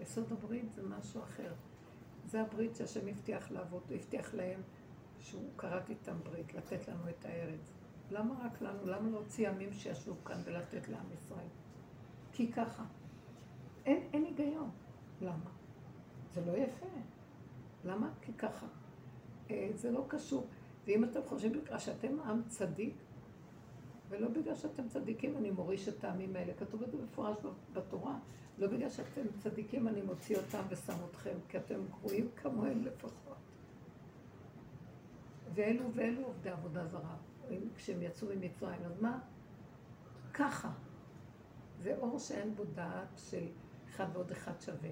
[0.00, 1.52] יסוד הברית זה משהו אחר.
[2.26, 4.60] זה הברית שהשם הבטיח לעבוד, הוא הבטיח להם
[5.18, 7.72] שהוא כרת איתם ברית, לתת לנו את הארץ.
[8.10, 8.86] למה רק לנו?
[8.86, 11.48] למה להוציא עמים שישבו כאן ולתת לעם ישראל?
[12.32, 12.84] כי ככה.
[13.86, 14.70] אין, אין היגיון.
[15.20, 15.50] למה?
[16.34, 16.86] זה לא יפה.
[17.84, 18.10] למה?
[18.22, 18.66] כי ככה.
[19.50, 20.46] אה, זה לא קשור.
[20.86, 22.94] ואם אתם חושבים בגלל שאתם עם צדיק,
[24.08, 26.52] ולא בגלל שאתם צדיקים אני מוריש את העמים האלה.
[26.54, 27.36] כתוב את זה מפורש
[27.72, 28.18] בתורה.
[28.58, 33.36] לא בגלל שאתם צדיקים אני מוציא אותם ושם אתכם, כי אתם גרועים כמוהם לפחות.
[35.54, 37.16] ואלו ואלו עובדי עבודה זרה,
[37.76, 38.84] כשהם יצאו ממצרים.
[38.84, 39.18] אז מה?
[40.34, 40.72] ככה.
[41.78, 43.46] זה אור שאין בו דעת של
[43.94, 44.90] אחד ועוד אחד שווה.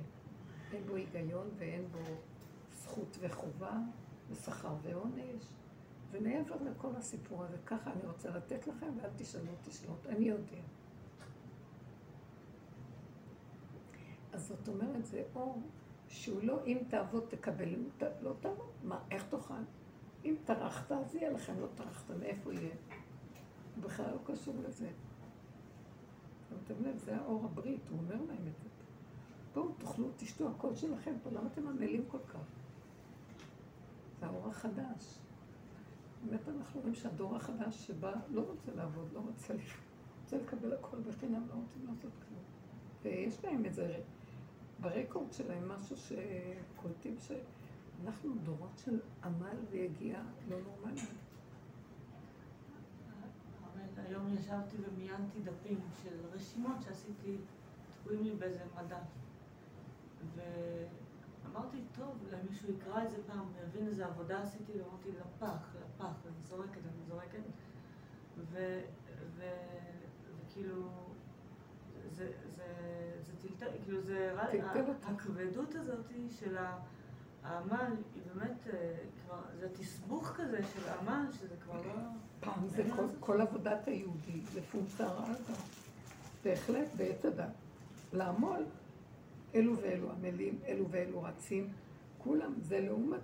[0.73, 1.99] אין בו היגיון ואין בו
[2.73, 3.79] זכות וחובה
[4.31, 5.45] ושכר ועונש.
[6.11, 10.61] ומעבר לכל הסיפור הזה, ככה אני רוצה לתת לכם, ואל תשאלו תשאלות, אני יודע.
[14.33, 15.63] אז זאת אומרת, זה אור
[16.09, 18.03] שהוא לא אם תעבוד תקבל, אם ת...
[18.23, 19.55] לא תעבוד, מה, איך תאכל?
[20.25, 22.75] אם טרחת, אז יהיה לכם, לא טרחת, מאיפה יהיה?
[23.81, 24.91] בכלל לא קשור לזה.
[26.49, 28.70] שמתם לב, זה האור הברית, הוא אומר להם את זה.
[29.55, 32.41] בואו, תאכלו, תשתו, הכל שלכם פה, למה אתם עמלים כל כך?
[34.21, 35.19] זה האור החדש.
[36.25, 39.55] באמת אנחנו רואים שהדור החדש שבא לא רוצה לעבוד, לא רוצה,
[40.23, 42.43] רוצה לקבל הכל בחינם, לא רוצים לעשות כלום.
[43.03, 44.01] ויש להם איזה,
[44.81, 51.07] ברקורד שלהם משהו שקולטים שאנחנו דורות של עמל ויגיעה לא נורמליים.
[53.97, 57.37] היום ישבתי ומיינתי דפים של רשימות שעשיתי,
[58.01, 58.97] תקועים לי באיזה מדף.
[60.35, 66.13] ואמרתי, טוב, אולי מישהו יקרא את זה פעם, יבין איזה עבודה עשיתי, ואמרתי, לפח, לפח,
[66.25, 67.43] ואני זורקת, אני זורקת.
[68.53, 68.81] ו...
[69.37, 69.43] ו...
[70.51, 70.89] וכאילו,
[72.17, 72.65] זה, זה,
[73.23, 74.33] זה טלטל, כאילו זה,
[74.89, 75.09] אותך.
[75.09, 76.07] הכבדות הזאת
[76.41, 76.57] של
[77.43, 81.93] העמל, היא באמת, אה, כבר, זה תסבוך כזה של עמל, שזה כבר לא...
[82.41, 85.55] פעם זה כל, כל עבודת היהודי, זה פונקציה רעה גם.
[86.45, 87.53] בהחלט, בעץ הדת.
[88.13, 88.65] לעמול,
[89.55, 91.69] אלו ואלו עמלים, אלו ואלו רצים,
[92.19, 93.21] כולם, זה לעומת...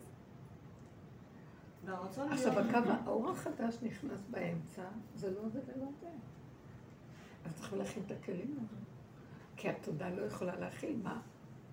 [2.17, 4.83] עכשיו, הקו, האור החדש נכנס באמצע,
[5.15, 6.09] זה לא זה ולא זה.
[7.45, 8.77] אז צריכים להכין את הכלים לזה.
[9.57, 11.21] כי התודה לא יכולה להכיל, מה?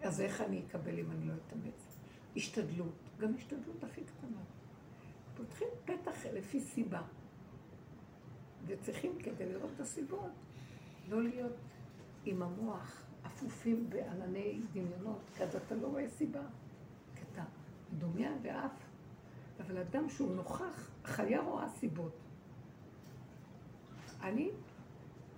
[0.01, 1.97] אז איך אני אקבל אם אני לא אתאמץ?
[2.35, 4.41] השתדלות, גם השתדלות הכי קטנה.
[5.37, 7.01] פותחים פתח לפי סיבה.
[8.65, 10.31] וצריכים, כדי לראות את הסיבות,
[11.09, 11.55] לא להיות
[12.25, 16.41] עם המוח אפופים בענני דמיונות, כי אז אתה לא רואה סיבה.
[17.15, 17.43] כי אתה
[17.93, 18.71] מדומיין ואף.
[19.59, 22.17] אבל אדם שהוא נוכח, החיה רואה סיבות.
[24.21, 24.51] אני,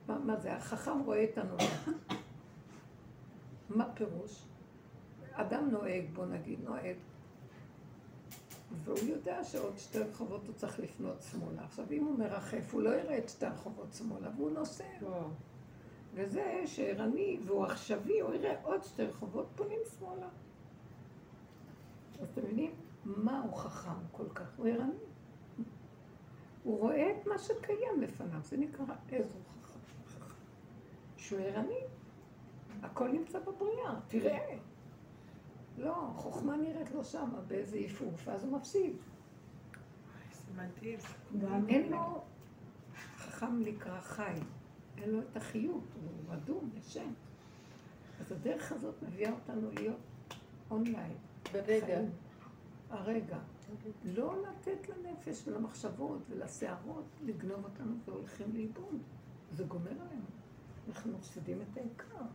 [0.08, 1.98] מה, מה זה, החכם רואה את הנולד.
[3.70, 4.46] מה פירוש?
[5.32, 6.96] אדם נוהג, בוא נגיד, נוהג,
[8.84, 11.64] והוא יודע שעוד שתי רחובות הוא צריך לפנות שמאלה.
[11.64, 14.84] עכשיו, אם הוא מרחף, הוא לא יראה את שתי הרחובות שמאלה, והוא נוסע.
[16.16, 20.28] וזה שערני והוא עכשווי, הוא יראה עוד שתי רחובות פונים שמאלה.
[22.22, 22.72] אז אתם מבינים?
[23.06, 24.48] מה הוא חכם כל כך?
[24.58, 24.94] הוא ערני.
[26.64, 29.80] הוא רואה את מה שקיים לפניו, זה נקרא איזו חכם.
[31.18, 31.80] שהוא ערני.
[32.82, 34.58] הכל נמצא בבריאה, תראה.
[35.78, 38.96] לא, חוכמה נראית לו שמה, באיזה עיפוף, ואז הוא מפסיד.
[40.32, 41.00] זה מדהים.
[41.70, 42.24] אין לו
[43.18, 44.34] חכם נקרא חי,
[44.98, 47.10] אין לו את החיות, הוא אדום, ישן.
[48.20, 49.98] אז הדרך הזאת מביאה אותנו להיות
[50.72, 51.16] אונליין.
[51.54, 52.00] ברגע.
[52.90, 53.38] הרגע.
[54.06, 59.00] לא לתת לנפש ולמחשבות ולסערות לגנוב אותנו והולכים לאיבוד.
[59.52, 60.26] זה גומר עלינו.
[60.90, 62.26] אנחנו מפסידים את העיקר.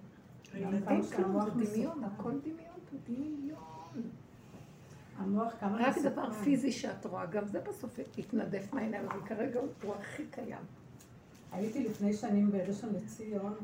[0.52, 2.04] הילדים שהמוח זה דמיון.
[2.04, 4.10] הכל דמיון, זה דמיון.
[5.16, 6.10] המוח כמה רק מסוכן.
[6.10, 10.64] דבר פיזי שאת רואה, גם זה בסוף יתנדף מהעיניים, אבל כרגע הוא הכי קיים.
[11.52, 13.54] הייתי לפני שנים בראשון לציון,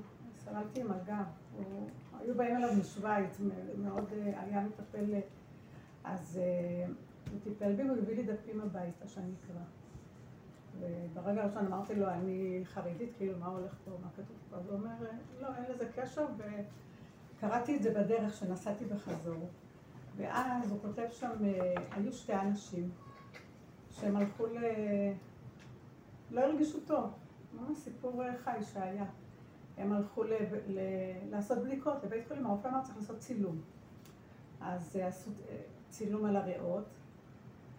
[0.45, 1.25] סבלתי עם הגב.
[2.21, 3.41] היו באים אליו משוויץ,
[3.79, 5.21] מאוד אה, היה מטפל, אה,
[6.05, 6.87] אז אה,
[7.33, 9.63] הוא טיפל בי והוא הביא לי דפים הביתה שאני אקרא.
[10.81, 14.57] וברגע הראשון אמרתי לו, אני חרדית, כאילו, מה הולך פה, מה כתוב פה?
[14.57, 14.95] אז הוא אומר,
[15.41, 16.27] לא, אין לזה קשר,
[17.39, 19.49] וקראתי את זה בדרך שנסעתי בחזור.
[20.17, 21.31] ואז הוא כותב שם,
[21.91, 22.91] היו שתי אנשים
[23.91, 24.59] שהם הלכו ל...
[26.31, 27.11] לא הרגישו טוב.
[27.57, 29.05] ממש סיפור חי שהיה.
[29.79, 30.33] הם הלכו ל...
[30.69, 30.79] ל...
[31.31, 33.61] לעשות בדיקות לבית חולים, הרופא אמר צריך לעשות צילום.
[34.61, 35.57] אז אה, עשו אה,
[35.91, 36.85] צילום על הריאות,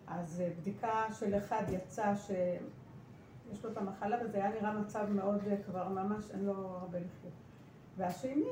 [0.07, 5.41] אז אה, בדיקה של אחד יצא שיש לו את המחלה וזה היה נראה מצב מאוד
[5.65, 7.33] כבר ממש, אין לו הרבה לחיות.
[7.97, 8.45] והשני,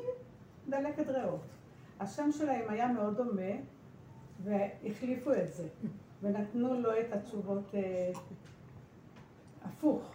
[0.70, 1.46] דלקת ריאות.
[2.00, 3.52] השם שלהם היה מאוד דומה
[4.44, 5.68] והחליפו את זה
[6.22, 8.12] ונתנו לו את התשובות אה,
[9.66, 10.15] הפוך.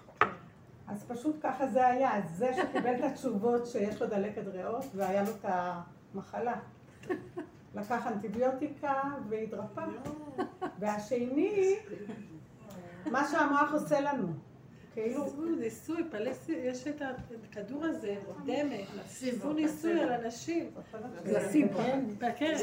[0.91, 5.31] אז פשוט ככה זה היה, זה שקיבל את התשובות שיש לו דלקת ריאות והיה לו
[5.31, 6.55] את המחלה.
[7.75, 9.85] לקח אנטיביוטיקה והתרפא.
[10.79, 11.77] והשני,
[13.07, 14.29] מה שהמוח עושה לנו.
[14.93, 17.03] כאילו, עשו ניסוי, פלסטין, יש את
[17.51, 18.75] הכדור הזה, דמה,
[19.05, 20.71] עשו ניסוי על אנשים.
[21.23, 21.79] פלסיבו.
[22.37, 22.55] כן,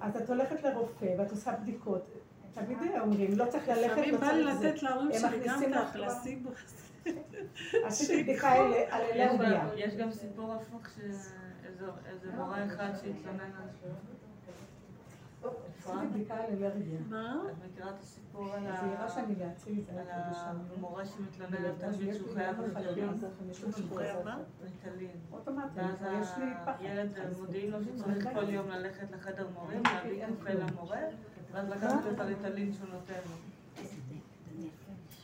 [0.00, 2.17] אז את הולכת לרופא ואת עושה בדיקות.
[2.66, 4.68] תמיד אומרים, לא צריך ללכת, לפעמים לא בא לי צריך זה.
[4.70, 6.50] לתת להורים הם שלי גם מכניסים את הפלסיבו.
[7.86, 9.58] עשיתי בדיקה על אלרגיה.
[9.60, 11.86] גם- יש גם סיפור הפוך שאיזה
[12.36, 13.68] מורה אחד שהתלונן על...
[15.88, 16.98] אלרגיה.
[17.08, 17.42] מה?
[17.50, 18.68] את מכירה את הסיפור על זה
[19.12, 19.20] זה.
[20.76, 22.60] המורה שמתלונן על תלמיד שהוא חייב?
[22.60, 23.08] ריטלין.
[25.32, 26.72] אוטומטית, ואז יש לי פחד.
[26.80, 30.98] הילד מודיעים לו שצריך כל יום ללכת לחדר מורים, להביא קפה למורה,
[31.52, 33.36] ואז לקחת את הריטלין שהוא נותן לו.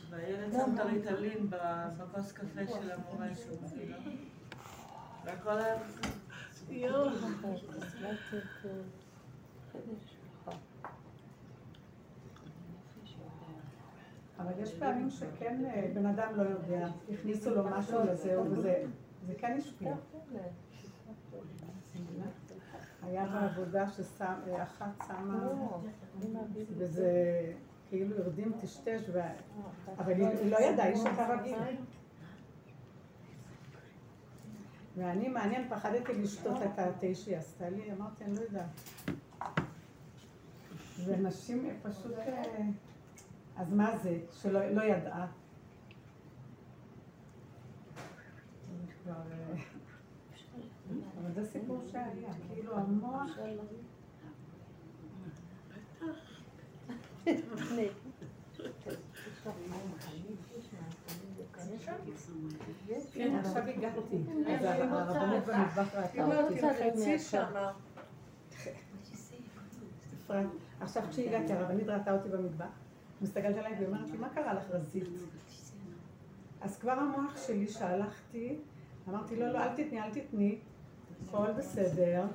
[0.09, 3.97] והילד שם את הריטלין ב- בכוס קפה של המורה שהוא מביא לו.
[5.25, 6.09] והכל היה בסדר.
[6.69, 7.09] יואו.
[14.39, 17.99] אבל יש פעמים שכן אה, בן אדם לא יודע, הכניסו לו משהו
[18.51, 18.83] וזה
[19.27, 19.95] זה כן השפיע.
[23.05, 25.49] היה בעבודה שאחת שמה,
[26.77, 27.11] וזה
[27.89, 29.09] כאילו הרדים טשטש,
[29.97, 31.57] אבל היא לא ידעה, היא שותה רגיל.
[34.97, 38.69] ואני, מעניין, פחדתי לשתות את התה שהיא עשתה לי, אמרתי, אני לא יודעת.
[41.05, 42.11] ונשים פשוט...
[42.17, 42.61] אה,
[43.55, 45.27] אז מה זה, שלא לא ידעה?
[48.61, 49.55] זה כבר, אה,
[51.21, 53.14] אבל זה סיפור שהיה, כאילו המוח...
[67.25, 67.53] עכשיו
[70.79, 72.65] עכשיו כשהגעתי, הרבנית ראתה אותי במטבח,
[73.21, 75.03] מסתכלת עליי והיא אומרת לי, מה קרה לך רזית?
[76.61, 78.55] אז כבר המוח שלי שהלכתי,
[79.09, 80.57] אמרתי, לא, לא, אל תתני, אל תתני,
[81.27, 82.25] הכל בסדר.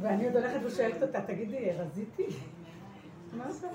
[0.00, 2.26] ואני עוד הולכת ושואלת אותה, תגידי, רזיתי?
[3.32, 3.68] מה זה?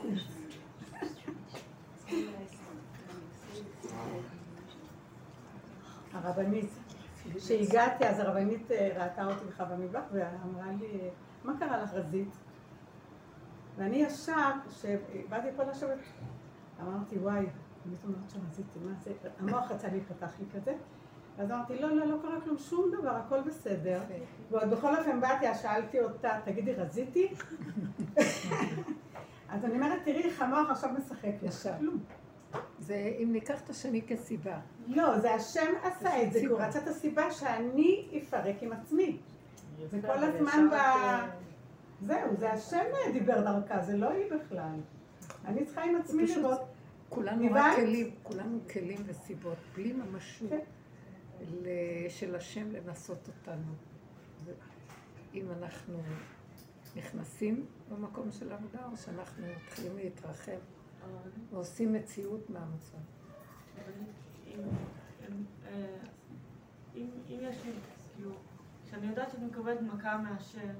[6.14, 6.70] הרבנית,
[7.36, 11.00] כשהגעתי, אז הרבנית אה, ראתה אותי בכלל במטבח ואמרה לי,
[11.44, 12.30] מה קרה לך רזית?
[13.78, 15.98] ואני ישר, כשבאתי פה לשבת,
[16.82, 17.46] אמרתי, וואי,
[17.86, 19.12] אני אומרת שרזיתי, מה זה?
[19.40, 20.76] המוח רצה להיפתח לי כזה.
[21.38, 24.00] אז אמרתי, לא, לא, לא קרה כלום, שום דבר, הכל בסדר.
[24.52, 27.34] ועוד בכל אופן באתי, אז שאלתי אותה, תגידי, רזיתי?
[29.50, 31.30] אז אני אומרת, תראי איך המוח עכשיו משחק.
[31.44, 31.72] ישר.
[31.80, 31.98] כלום.
[32.80, 34.58] זה אם ניקח את השני כסיבה.
[34.88, 39.18] לא, זה השם עשה את זה, כי הוא רצה את הסיבה שאני אפרק עם עצמי.
[39.92, 40.76] זה כל הזמן ב...
[42.02, 44.80] זהו, זה השם דיבר דרכה, זה לא היא בכלל.
[45.46, 46.60] אני צריכה עם עצמי לראות.
[47.10, 47.48] כולנו?
[47.54, 50.60] רק כלים, כולנו כלים וסיבות, בלי ממשות כן.
[52.10, 53.74] של השם לנסות אותנו.
[55.34, 55.98] אם אנחנו
[56.96, 62.98] נכנסים במקום של עבודה, או שאנחנו מתחילים להתרחב אבל- ועושים מציאות מהמצב.
[63.76, 63.92] אבל
[64.48, 64.60] אם-
[65.30, 65.98] אם- אה,
[66.96, 67.72] אם יש לי,
[68.16, 68.32] כאילו,
[68.86, 70.74] כשאני יודעת שאני מקבלת מכה מהשם,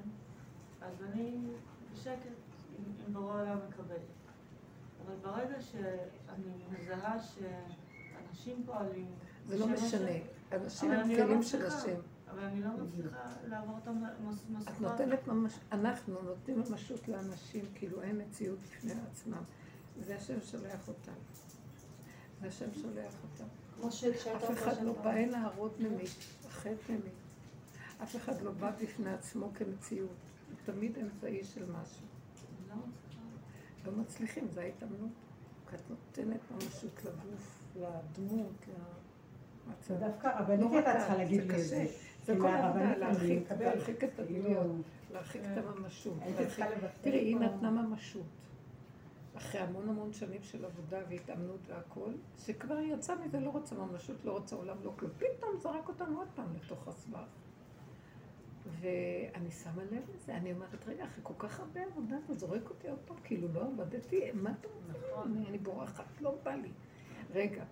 [0.82, 1.36] אז אני
[1.92, 2.16] בשקט,
[2.78, 4.00] אם בורא העולם מקבל.
[5.06, 9.10] אבל ברגע שאני מזהה שאנשים פועלים,
[9.46, 10.10] זה לא משנה.
[10.52, 11.66] אנשים אבל הם לא כלים של.
[11.66, 12.00] השם.
[12.30, 14.72] אבל אני לא מצליחה לעבור את המשוכה.
[14.72, 19.42] את נותנת ממש, אנחנו נותנים ממשות לאנשים, כאילו אין מציאות בפני עצמם.
[20.00, 21.12] זה השם שולח אותם.
[22.40, 23.44] זה השם שולח אותם.
[24.36, 26.16] אף אחד לא בא הנה להראות ממית,
[26.48, 27.14] אחרת ממית.
[28.02, 30.10] אף אחד לא בא בפני עצמו כמציאות.
[30.48, 32.06] הוא תמיד אמצעי של משהו.
[32.68, 32.74] לא.
[33.86, 35.10] לא מצליחים, זה ההתאמנות.
[35.70, 38.95] כי את נותנת ממשות לגוף, לדמות, למצב.
[39.98, 41.64] דווקא הרבנית לא הייתה צריכה להגיד זה לי את.
[41.64, 41.86] זה.
[42.24, 43.52] זה כל העבודה, מהרבנית אני להרחיק.
[43.60, 46.14] להרחיק את כאילו, הדמויות, להרחיק את הממשות.
[46.70, 46.88] לבטל.
[47.00, 47.44] תראי, היא פה.
[47.44, 48.22] נתנה ממשות.
[49.36, 52.14] אחרי המון המון שנים של עבודה והתאמנות והכול,
[52.46, 55.10] שכבר יצא מזה, לא רוצה ממשות, לא רוצה עולם, לא כלום.
[55.18, 57.26] פתאום זרק אותנו עוד פעם לתוך הסבך.
[58.80, 62.88] ואני שמה לב לזה, אני אומרת, רגע, אחרי כל כך הרבה עבודה, אתה זורק אותי
[62.88, 65.22] עוד פעם, כאילו לא עבדתי, מה אתה רוצה?
[65.22, 66.70] אני, אני בורחת, לא בא לי.
[67.34, 67.64] רגע.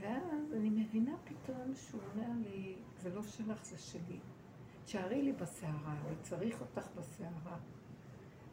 [0.00, 4.18] ואז אני מבינה פתאום שהוא אומר לי, זה לא שלך, זה שלי.
[4.84, 7.58] תשארי לי בסערה, אני צריך אותך בסערה.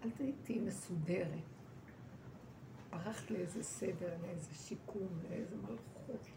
[0.04, 0.10] אל
[0.44, 1.40] תהיי מסודרת.
[2.90, 6.28] ברחת לאיזה סדר, לאיזה שיקום, לאיזה מלכות.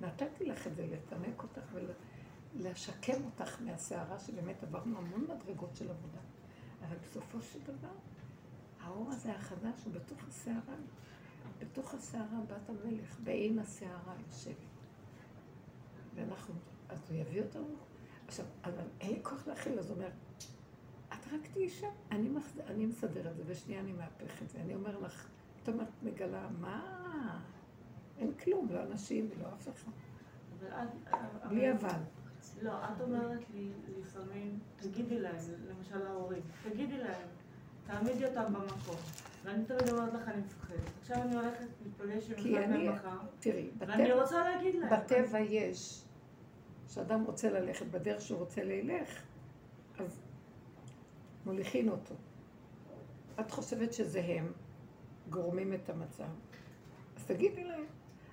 [0.00, 1.76] נתתי לך את זה, לתנק אותך
[2.54, 6.20] ולשקם אותך מהסערה שבאמת עברנו המון מדרגות של עבודה.
[6.88, 7.94] אבל בסופו של דבר,
[8.80, 10.76] האור הזה החדש הוא בתוך הסערה.
[11.58, 14.56] בתוך הסערה בת המלך, בעין הסערה יושבת.
[16.14, 16.54] ואנחנו,
[16.88, 17.76] אז הוא יביא אותנו.
[18.26, 20.08] עכשיו, אבל אין לי כוח להכיל, אז הוא אומר,
[21.08, 22.60] את רק תהיי שם, אני, מחז...
[22.66, 24.60] אני מסדר את זה, בשנייה אני מהפך את זה.
[24.60, 25.28] אני אומר לך,
[25.62, 25.68] את
[26.02, 27.40] מגלה, מה?
[28.18, 29.92] אין כלום, לא אנשים ולא אף אחד.
[31.48, 32.00] בלי אבל.
[32.62, 33.70] לא, את אומרת לי
[34.00, 35.36] לפעמים, תגידי להם,
[35.68, 37.28] למשל ההורים, תגידי להם,
[37.86, 38.96] תעמידי אותם במקום.
[39.46, 40.90] ואני תמיד אומרת לך, אני מפחדת.
[41.00, 44.90] עכשיו אני הולכת להיפגש עם אחד מהם מחר, תראי, ואני רוצה להגיד להם.
[44.90, 46.04] בטבע יש,
[46.88, 49.22] כשאדם רוצה ללכת בדרך שהוא רוצה ללך,
[49.98, 50.20] אז
[51.46, 52.14] מוליכים אותו.
[53.40, 54.52] את חושבת שזה הם
[55.30, 56.28] גורמים את המצב,
[57.16, 57.84] אז תגידי להם.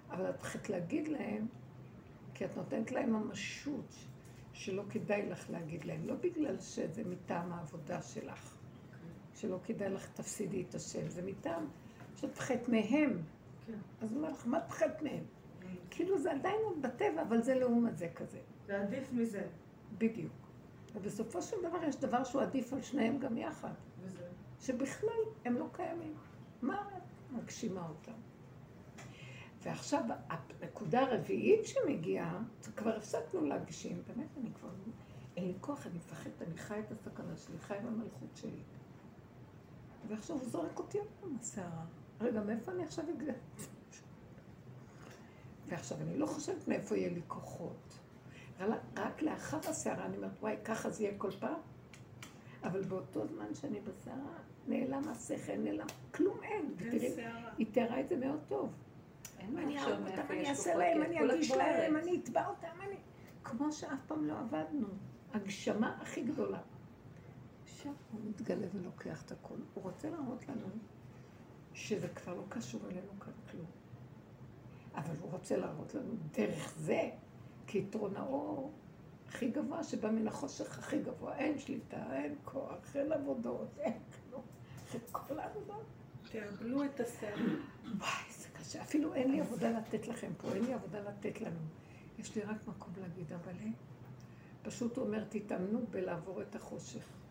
[0.09, 1.47] אבל את צריכה להגיד להם,
[2.33, 3.95] כי את נותנת להם ממשות
[4.53, 6.07] שלא כדאי לך להגיד להם.
[6.07, 8.52] לא בגלל שזה מטעם העבודה שלך,
[9.43, 11.67] שלא כדאי לך תפסידי את השם, זה מטעם
[12.15, 13.21] שאת מהם.
[13.65, 13.73] כן.
[14.01, 15.23] אז הוא אומר לך, מה את מהם?
[15.89, 18.39] כאילו זה עדיין עוד בטבע, אבל זה לעומת זה כזה.
[18.67, 19.47] זה עדיף מזה.
[19.97, 20.33] בדיוק.
[20.93, 24.27] ובסופו של דבר יש דבר שהוא עדיף על שניהם גם יחד, וזה.
[24.59, 26.13] שבכלל הם לא קיימים.
[26.61, 28.17] מה את מגשימה אותם?
[29.61, 32.43] ועכשיו הנקודה הרביעית שמגיעה,
[32.75, 34.69] כבר הפסקנו להגשים, באמת אני כבר,
[35.37, 38.61] אין לי כוח, אני מפחדת, אני חי את הסכנה שלי, חי במלכות שלי.
[40.07, 41.85] ועכשיו הוא זורק אותי עוד פעם מהסערה.
[42.21, 43.63] רגע, מאיפה אני עכשיו הגעתי?
[45.67, 47.99] ועכשיו, אני לא חושבת מאיפה יהיה לי כוחות.
[48.95, 51.59] רק- לאחר הסערה אני אומרת, וואי, ככה זה יהיה כל פעם?
[52.63, 54.37] אבל באותו זמן שאני בסערה,
[54.67, 56.73] נעלם השכל, נעלם, כלום אין.
[56.77, 57.15] ותראי,
[57.57, 58.69] היא תיארה את זה מאוד טוב.
[59.39, 61.51] אני אהרוג אותם, אני אעשה להם, אני אגיש.
[61.51, 62.95] להם, אני אתבע אותם, אני...
[63.43, 64.87] כמו שאף פעם לא עבדנו.
[65.33, 66.59] הגשמה הכי גדולה.
[67.83, 69.57] עכשיו הוא מתגלה ולוקח את הכול.
[69.73, 70.67] הוא רוצה להראות לנו
[71.73, 73.65] שזה כבר לא קשור אלינו כאן כלום.
[74.95, 77.09] אבל הוא רוצה להראות לנו דרך זה,
[77.67, 78.71] כיתרון האור
[79.27, 81.37] הכי גבוה שבא מן החושך הכי גבוה.
[81.37, 84.43] אין שליטה, אין כוח, אין עבודות, אין כלום.
[84.91, 85.85] זה כל העבודות.
[86.31, 87.59] תעגלו את הסדר.
[87.97, 88.81] וואי, זה קשה.
[88.81, 91.59] אפילו אין לי עבודה לתת לכם פה, אין לי עבודה לתת לנו.
[92.19, 93.69] יש לי רק מקום להגיד, אבל אה,
[94.61, 97.22] פשוט הוא אומר, תתאמנו בלעבור את החושך.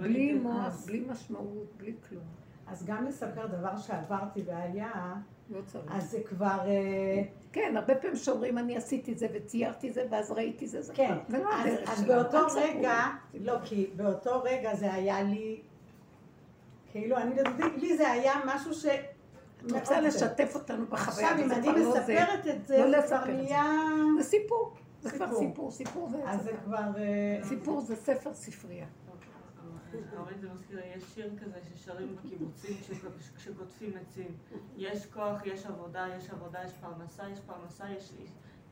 [0.00, 2.22] בלי מוח, בלי משמעות, בלי כלום.
[2.66, 5.14] אז גם לספר דבר שעברתי והיה,
[5.50, 5.84] לא צריך.
[5.92, 6.58] אז זה כבר...
[6.66, 7.22] אה,
[7.52, 11.38] כן, הרבה פעמים שאומרים, אני עשיתי זה וציירתי זה, ואז ראיתי זה, זה כן, כבר-
[11.38, 11.50] לא
[11.92, 12.04] אז.
[12.04, 13.00] באותו רגע.
[13.34, 15.60] לא, כי באותו רגע זה היה לי,
[16.92, 18.86] כאילו, אני, לי- לי זה היה משהו ש...
[19.66, 21.90] את רוצה לשתף אותנו בחוויה, עכשיו, אם אני לא.
[21.90, 23.24] מספרת את זה, לא זה כבר.
[23.32, 23.64] נהיה...
[24.18, 24.72] זה סיפור.
[25.02, 25.70] זה כבר סיפור.
[25.70, 26.50] סיפור, זה אז זה.
[26.64, 26.76] כבר...
[26.98, 28.86] אה, סיפור זה ספר ספרייה.
[30.16, 34.36] אבל זה מזכיר, יש שיר כזה ששרים בקיבוצים כשק- כשקוטפים עצים.
[34.76, 38.12] יש כוח, יש עבודה, יש עבודה, יש פרנסה, יש פרנסה, יש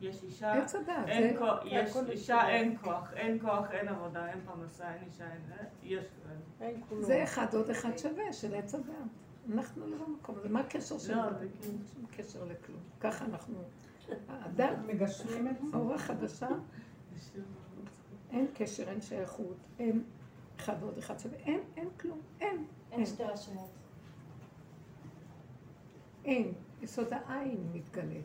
[0.01, 0.53] יש אישה.
[0.53, 1.07] עץ הדעת.
[1.09, 2.49] אין כוח, יש אישה.
[2.49, 5.41] אין כוח, אין כוח, אין עבודה, אין פרנסה, אין אישה, אין...
[5.83, 6.05] יש...
[6.61, 7.03] אין כלום.
[7.03, 8.95] זה אחד עוד אחד שווה של עץ הדעת.
[9.53, 10.49] אנחנו לא במקום הזה.
[10.49, 11.23] מה הקשר שלנו?
[11.23, 11.79] לא, זה כאילו...
[11.95, 12.81] שום קשר לכלום.
[13.01, 13.63] ככה אנחנו...
[14.29, 15.77] הדת, מגשמים את זה.
[17.17, 17.89] שיר מאוד
[18.31, 20.05] אין קשר, אין שייכות, אין
[20.61, 21.39] אחד ועוד אחד שווה.
[21.39, 22.21] אין, אין כלום.
[22.41, 22.65] אין.
[22.93, 23.71] אין שתי רשמות.
[26.25, 26.53] אין.
[26.83, 28.21] יסוד העין מתגלה.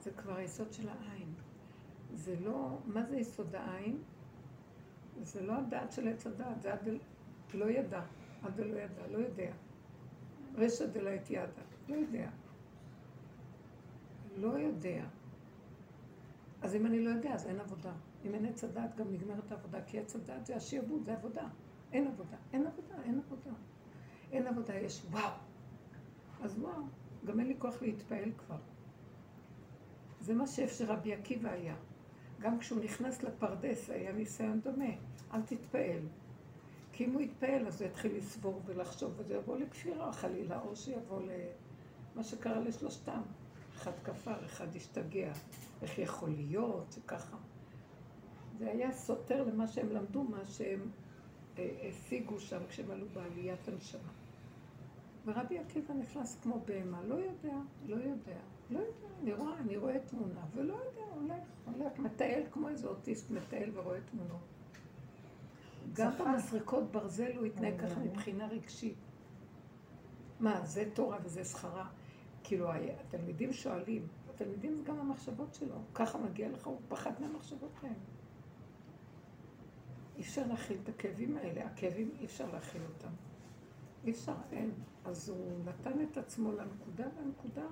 [0.00, 1.34] זה כבר היסוד של העין.
[2.14, 3.98] זה לא, מה זה יסוד העין?
[5.22, 6.88] זה לא הדעת של עץ הדעת, זה עד
[7.54, 8.02] לא ידע,
[8.42, 9.52] עד לא ידע, לא יודע.
[10.54, 12.30] רשע דלא את ידע, לא יודע.
[14.36, 15.04] לא יודע.
[16.62, 17.92] אז אם אני לא יודע, אז אין עבודה.
[18.26, 21.48] אם אין עץ הדעת, גם נגמרת העבודה, כי עץ הדעת זה השיעבוד, זה עבודה.
[21.92, 23.50] אין עבודה, אין עבודה, אין עבודה.
[24.32, 25.32] אין עבודה, יש וואו.
[26.42, 26.82] אז וואו,
[27.24, 28.58] גם אין לי כוח להתפעל כבר.
[30.20, 31.76] זה מה שאיפה שרבי עקיבא היה.
[32.40, 34.94] גם כשהוא נכנס לפרדס היה ניסיון דומה.
[35.34, 36.00] אל תתפעל.
[36.92, 41.20] כי אם הוא יתפעל אז הוא יתחיל לסבור ולחשוב וזה יבוא לכפירה חלילה, או שיבוא
[41.22, 43.22] למה שקרה לשלושתם.
[43.74, 45.32] אחד כפר, אחד השתגע.
[45.82, 47.36] איך יכול להיות שככה?
[48.58, 50.90] זה היה סותר למה שהם למדו, מה שהם
[51.58, 54.12] אה, השיגו שם כשהם עלו בעליית הנשמה.
[55.26, 58.38] ורבי עקיבא נכנס כמו בהמה, לא יודע, לא יודע,
[58.70, 63.30] לא יודע, אני רואה, אני רואה תמונה, ולא יודע, הולך, הולך, מטייל כמו איזה אוטיסט,
[63.30, 64.40] מטייל ורואה תמונות.
[65.92, 66.12] גם.
[66.18, 68.96] במסריקות ברזל הוא התנהג ככה מבחינה רגשית.
[70.40, 71.88] מה, זה תורה וזה שכרה?
[72.44, 72.68] כאילו,
[73.00, 77.94] התלמידים שואלים, התלמידים זה גם המחשבות שלו, ככה מגיע לך, הוא פחד מהמחשבות האלה.
[80.16, 83.12] אי אפשר להכיל את הכאבים האלה, הכאבים אי אפשר להכיל אותם.
[84.04, 84.70] אי אפשר, אין.
[85.04, 87.66] אז הוא נתן את עצמו לנקודה, והנקודה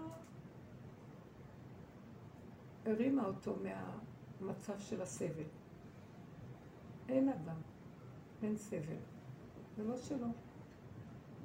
[2.87, 3.57] הרימה אותו
[4.41, 5.45] מהמצב של הסבל.
[7.09, 7.61] אין אדם,
[8.43, 8.97] אין סבל.
[9.77, 10.27] זה לא שלו.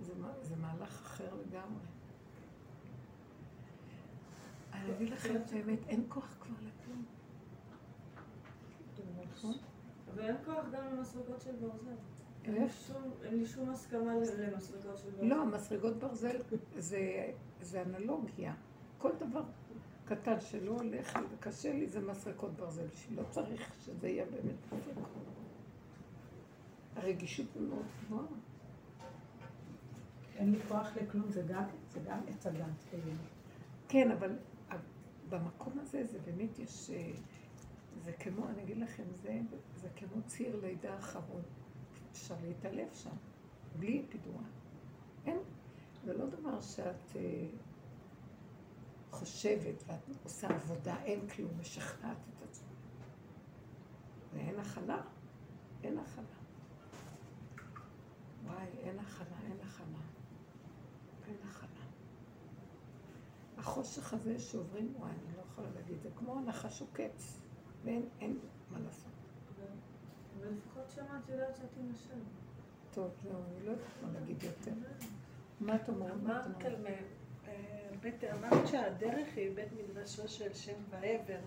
[0.01, 1.85] זה, זה מהלך אחר לגמרי.
[4.73, 7.05] אני אגיד לכם את האמת, אין כוח כבר לכלום.
[9.31, 9.68] נכון?
[10.15, 11.91] ואין כוח גם למסריקות של ברזל.
[12.45, 12.69] אין לי?
[12.69, 14.61] שום- אין לי שום הסכמה למסריקות
[14.97, 15.25] של ברזל.
[15.25, 16.37] לא, מסרגות ברזל
[16.77, 17.31] זה,
[17.61, 18.53] זה אנלוגיה.
[18.97, 19.43] כל דבר
[20.05, 25.03] קטן שלא הולך לי וקשה לי זה מסרקות ברזל, שלא צריך שזה יהיה באמת מסרקות.
[26.95, 28.25] הרגישות היא מאוד גבוהה.
[30.35, 33.11] אין לי כוח לכלום, זה גם, זה גם עץ הדת, כאילו.
[33.87, 34.35] כן, אבל
[35.29, 36.91] במקום הזה זה באמת יש...
[38.03, 39.39] זה כמו, אני אגיד לכם, זה,
[39.75, 41.41] זה כמו ציר לידה אחרון.
[42.11, 43.15] אפשר להתעלף שם,
[43.79, 44.43] בלי פידורה.
[45.25, 45.37] אין,
[46.05, 47.47] זה לא דבר שאת אה,
[49.11, 52.69] חושבת ואת עושה עבודה, אין כלום, משכנעת את עצמך.
[54.33, 55.01] ואין הכלה,
[55.83, 56.25] אין הכלה.
[58.45, 60.01] וואי, אין הכלה, אין הכלה.
[61.27, 61.69] אין הכלה.
[63.57, 67.39] החושך הזה שעוברים, וואי, אני לא יכולה להגיד, זה כמו נחש עוקץ,
[67.83, 68.39] ואין אין
[68.71, 69.11] מה לעשות.
[70.39, 72.19] ולפחות שמעת יודעת שאת עם השם.
[72.93, 74.71] טוב, זהו, אני לא יודעת מה להגיד יותר.
[75.59, 76.11] מה את אומרת?
[76.11, 76.65] את אמרת?
[76.65, 76.85] על
[77.47, 81.33] אה, אמרת שהדרך היא בית מדרשו של שם ועבר.
[81.33, 81.39] אה,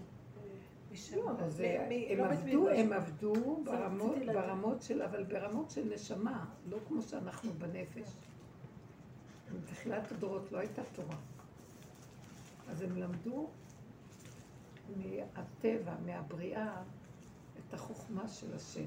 [1.17, 1.31] לא,
[2.75, 3.65] הם לא עבדו.
[4.27, 8.17] ברמות של, אבל ברמות של נשמה, לא כמו שאנחנו בנפש.
[9.61, 11.17] בתחילת הדורות לא הייתה תורה.
[12.71, 13.49] אז הם למדו
[14.97, 16.83] מהטבע, מהבריאה,
[17.59, 18.85] את החוכמה של השם.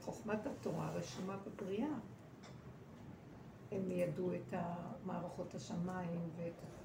[0.00, 1.94] חוכמת התורה רשומה בבריאה.
[3.72, 4.54] הם ידעו את
[5.04, 6.20] מערכות השמיים,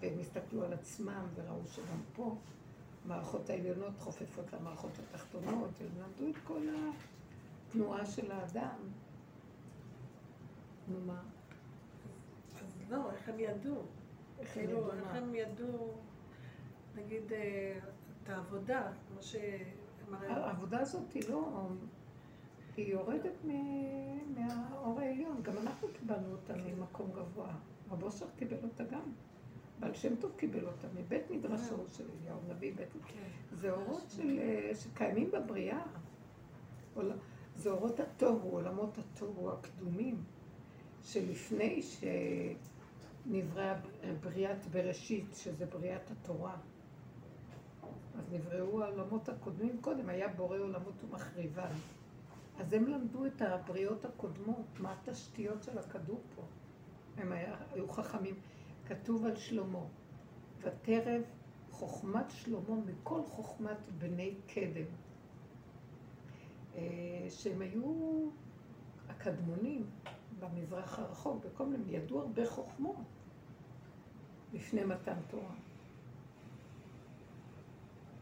[0.02, 2.36] והם הסתכלו על עצמם וראו שגם פה
[3.06, 6.62] המערכות העליונות חופפות למערכות התחתונות, והם למדו את כל
[7.70, 8.78] התנועה של האדם.
[10.88, 11.22] נו מה?
[12.56, 13.82] אז לא, איך הם ידעו?
[14.40, 15.12] איך הם כאילו, ידעו איך מה?
[15.12, 15.94] הם ידעו...
[16.96, 17.80] נגיד, אה,
[18.24, 20.32] את העבודה, כמו שאמר...
[20.32, 21.68] העבודה הזאת היא לא...
[22.78, 23.46] היא יורדת
[24.36, 25.42] מהאור העליון.
[25.42, 27.54] גם אנחנו קיבלנו אותה ממקום גבוה.
[27.92, 29.14] רב אושר קיבל אותה גם.
[29.80, 32.74] בעל שם טוב קיבל אותה מבית מדרשו של אליהו נביא.
[32.76, 32.92] בית...
[33.08, 33.30] כן.
[33.52, 35.82] זה אורות של, אה, שקיימים בבריאה.
[37.56, 40.24] זה אורות התוהו, עולמות התוהו הקדומים,
[41.04, 41.82] שלפני
[43.26, 43.76] שנבראה
[44.22, 46.58] בריאת בראשית, שזה בריאת התורה,
[48.18, 51.72] אז נבראו העולמות הקודמים קודם, היה בורא עולמות ומחריבן.
[52.60, 56.42] אז הם למדו את הבריאות הקודמות, מה התשתיות של הכדור פה.
[57.18, 58.36] הם היה, היו חכמים.
[58.86, 59.84] כתוב על שלמה,
[60.62, 61.22] ותרב
[61.72, 64.86] חוכמת שלמה מכל חוכמת בני קדם.
[66.76, 67.84] אה, שהם היו
[69.10, 69.86] הקדמונים
[70.40, 72.96] במזרח הרחוק, בכל מיני, ידעו הרבה חוכמות
[74.54, 75.54] לפני מתן תורה.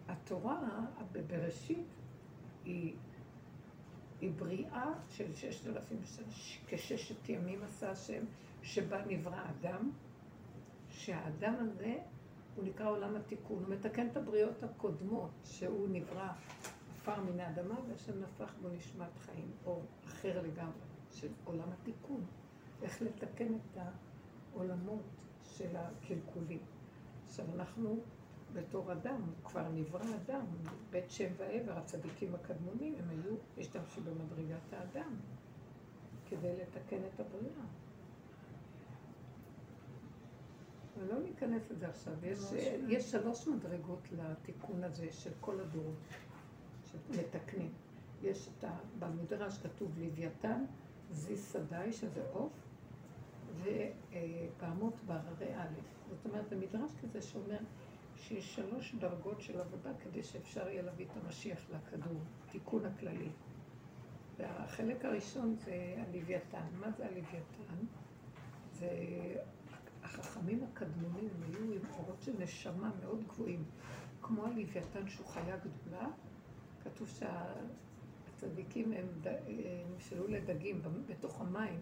[0.09, 1.87] התורה בבראשית
[2.65, 2.95] היא,
[4.21, 6.25] היא בריאה של ששת אלפים שנה,
[6.67, 8.23] כששת ימים עשה השם,
[8.61, 9.91] שבה נברא אדם,
[10.89, 11.97] שהאדם הזה
[12.55, 16.29] הוא נקרא עולם התיקון, הוא מתקן את הבריאות הקודמות, שהוא נברא
[16.95, 20.79] עפר מן האדמה, והשם נפח בו נשמת חיים, אור אחר לגמרי,
[21.11, 22.23] של עולם התיקון.
[22.81, 23.77] איך לתקן את
[24.53, 26.59] העולמות של הקלקולים.
[27.25, 27.99] עכשיו אנחנו
[28.53, 30.45] בתור אדם, כבר נברא אדם,
[30.89, 35.15] בית שם ועבר, הצדיקים הקדמונים, הם היו, השתמשו במדרגת האדם
[36.29, 37.65] כדי לתקן את הבריאה.
[40.97, 42.13] ולא ניכנס לזה עכשיו.
[42.23, 42.39] יש,
[42.87, 45.95] יש שלוש מדרגות לתיקון הזה של כל הדורות,
[46.83, 47.71] שמתקנים.
[48.21, 48.77] יש את ה...
[48.99, 50.65] במדרש כתוב לוויתן,
[51.11, 52.53] זיס שדי, שזה עוף,
[53.63, 55.73] ופעמות בהררי א'.
[56.09, 57.57] זאת אומרת, זה מדרש כזה שאומר
[58.19, 63.29] שיש שלוש דרגות של עבודה כדי שאפשר יהיה להביא את המשיח לכדור, תיקון הכללי.
[64.37, 66.65] והחלק הראשון זה הלוויתן.
[66.79, 67.85] מה זה הלוויתן?
[68.73, 68.89] זה
[70.03, 73.63] החכמים הקדמונים היו עם אורות של נשמה מאוד גבוהים,
[74.21, 76.07] כמו הלוויתן שהוא חיה גדולה.
[76.83, 77.07] כתוב
[78.35, 79.07] שהצדיקים הם
[79.91, 81.79] נמשלו לדגים בתוך המים.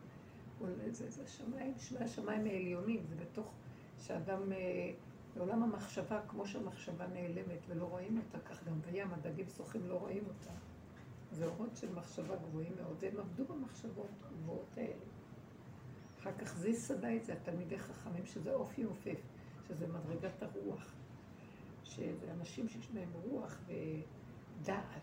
[0.92, 3.52] זה, זה שמיים, שמי השמיים העליונים, זה בתוך
[4.00, 4.92] שאדם, אה,
[5.38, 10.24] בעולם המחשבה, כמו שהמחשבה נעלמת ולא רואים אותה, כך גם בים הדגים שוחים לא רואים
[10.28, 10.52] אותה.
[11.32, 15.06] זה אורות של מחשבה גבוהים מאוד, והם עבדו במחשבות הגבוהות האלה.
[16.20, 19.20] אחר כך זיס שדאי זה התלמידי חכמים, שזה אופי עופף,
[19.68, 20.94] שזה מדרגת הרוח.
[21.84, 25.02] שזה אנשים שיש להם רוח ודעת.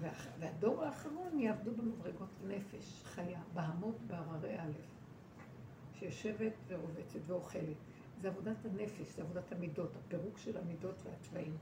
[0.00, 4.72] וה, והדור האחרון יעבדו במדרגות נפש חיה, בהמות בהררי א',
[5.98, 7.83] שיושבת ורובצת ואוכלת.
[8.20, 11.56] זה עבודת הנפש, זה עבודת המידות, הפירוק של המידות והצבעים.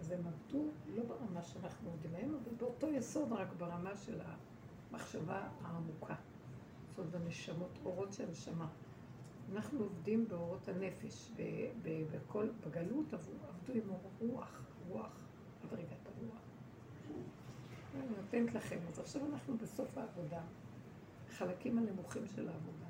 [0.00, 4.20] אז הם עבדו לא ברמה שאנחנו עובדים היום, אבל באותו יסוד, רק ברמה של
[4.90, 6.14] המחשבה העמוקה.
[6.96, 8.68] זאת הנשמות, אורות של נשמה.
[9.52, 11.32] אנחנו עובדים באורות הנפש,
[12.12, 15.24] בכל, בגלות עבדו עם אור רוח, רוח,
[15.64, 16.40] מדרגת הרוח.
[17.94, 20.40] אני נותנת לכם, אז עכשיו אנחנו בסוף העבודה,
[21.28, 22.86] החלקים הנמוכים של העבודה,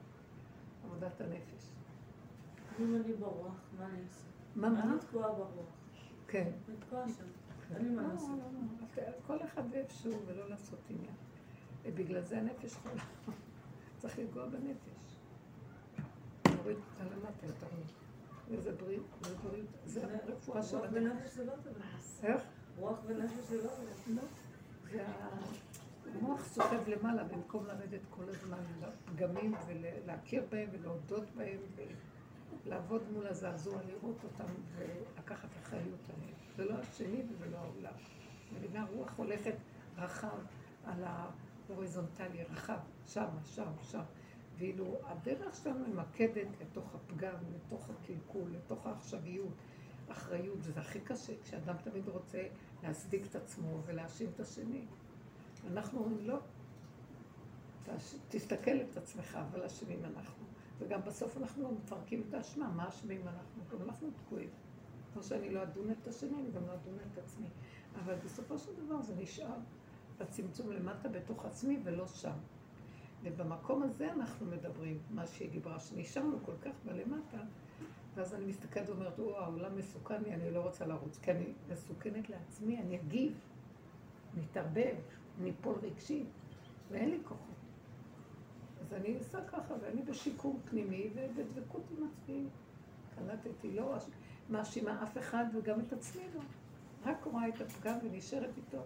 [0.84, 1.75] עבודת הנפש.
[2.80, 4.20] אם אני ברוח, מה אני אעשה?
[4.56, 4.82] מה, מה?
[4.82, 5.66] אני תקועה ברוח.
[6.28, 6.50] כן.
[6.68, 7.24] אני תקועה שם.
[7.76, 8.30] אין לי מה לא, לעשות.
[8.30, 9.12] לא, לא.
[9.26, 11.14] כל אחד ואיפשהו ולא לעשות עניין.
[11.82, 13.02] ובגלל זה הנפש חולה.
[13.98, 15.16] צריך לגוע בנפש.
[16.46, 17.92] להוריד אותה למטה יותר מזה.
[18.50, 21.02] וזה בריאות, זה בריאות, זה הרפואה של רוח הנפש.
[21.02, 21.72] ונפש זה לא טוב.
[22.22, 22.42] איך?
[22.78, 24.16] רוח ונפש זה לא טוב.
[24.16, 24.22] לא.
[26.06, 31.58] והמוח סוחב למעלה במקום לרדת כל הזמן לפגמים ולהכיר בהם ולהודות בהם
[32.66, 36.34] ולעבוד מול הזעזוע, לראות אותם ולקחת אחריות עליהם.
[36.56, 37.92] זה לא השני וזה לא העולם.
[38.52, 39.54] מבינה, הרוח הולכת
[39.96, 40.38] רחב
[40.84, 44.02] על ההוריזונטלי, רחב, שם, שם, שם.
[44.58, 49.54] ואילו הדרך שלנו ממקדת לתוך הפגם, לתוך הקלקול, לתוך העכשוויות,
[50.08, 52.42] אחריות, וזה הכי קשה, כשאדם תמיד רוצה
[52.82, 54.86] להצדיק את עצמו ולהאשים את השני.
[55.72, 56.38] אנחנו אומרים, לא.
[58.28, 60.45] תסתכל את עצמך, אבל אשמים אנחנו.
[60.78, 63.62] וגם בסוף אנחנו מפרקים את האשמה, מה אשמים אנחנו?
[63.72, 64.50] גם אנחנו תקועים.
[65.12, 67.46] כמו שאני לא אדון את השני, אני גם לא אדון את עצמי.
[68.04, 69.56] אבל בסופו של דבר זה נשאר
[70.18, 72.36] בצמצום למטה בתוך עצמי ולא שם.
[73.22, 77.38] ובמקום הזה אנחנו מדברים, מה שהיא דיברה, שנשארנו כל כך בלמטה,
[78.14, 82.30] ואז אני מסתכלת ואומרת, או, העולם מסוכן לי, אני לא רוצה לרוץ, כי אני מסוכנת
[82.30, 83.40] לעצמי, אני אגיב,
[85.40, 86.26] אני אפול רגשית,
[86.90, 87.55] ואין לי כוחות.
[88.80, 92.44] אז אני עושה ככה, ואני בשיקום פנימי ובדבקות עם עצמי.
[93.14, 93.96] קלטתי, לא,
[94.50, 96.40] מאשימה אף אחד וגם את עצמי לא.
[97.04, 98.82] רק רואה את הפגם ונשארת איתו.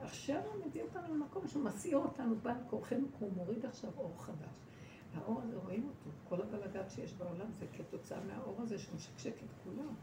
[0.00, 4.14] עכשיו הוא מביא אותנו למקום שהוא מסעיר אותנו בעל כורחנו, כי הוא מוריד עכשיו אור
[4.18, 4.68] חדש.
[5.14, 9.94] האור הזה, רואים אותו, כל הבלגן שיש בעולם זה כתוצאה מהאור הזה שמשקשק את כולם.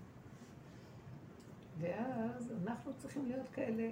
[1.80, 3.92] ואז אנחנו צריכים להיות כאלה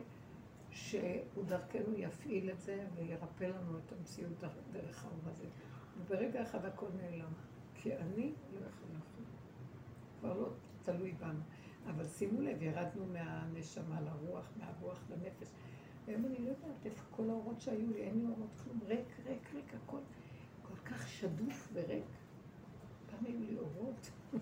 [0.74, 5.46] שהוא דרכנו יפעיל את זה וירפא לנו את המציאות דרך האור הזה.
[5.98, 7.34] וברגע אחד הכל נעלם.
[7.76, 9.00] כי אני לא יכולה.
[10.20, 10.50] כבר לא
[10.84, 11.40] תלוי בנו.
[11.88, 15.48] אבל שימו לב, ירדנו מהנשמה לרוח, מהרוח לנפש.
[16.08, 19.54] היום אני לא יודעת איפה כל האורות שהיו לי, אין לי אורות כלום, ריק, ריק,
[19.54, 19.98] ריק, הכל
[20.62, 22.06] כל כך שדוף וריק.
[23.12, 24.40] פעם היו לי אורות, לא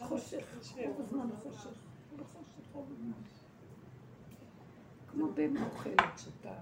[0.00, 0.56] חושך,
[0.86, 1.78] רוב הזמן חושך,
[2.16, 3.43] בחושך רוב הזמן.
[5.14, 6.54] כמו בן אוכלת שאתה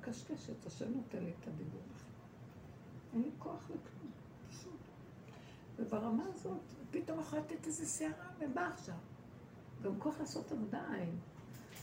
[0.00, 1.80] קשקשת, השם נותן לי את הדיבור
[3.16, 4.10] אין לי כוח לכלום,
[4.48, 4.80] פשוט.
[5.76, 6.60] וברמה הזאת,
[6.90, 8.94] פתאום החלטת איזה שערה, ומה עכשיו?
[9.82, 11.16] גם כוח לעשות עבודה אין.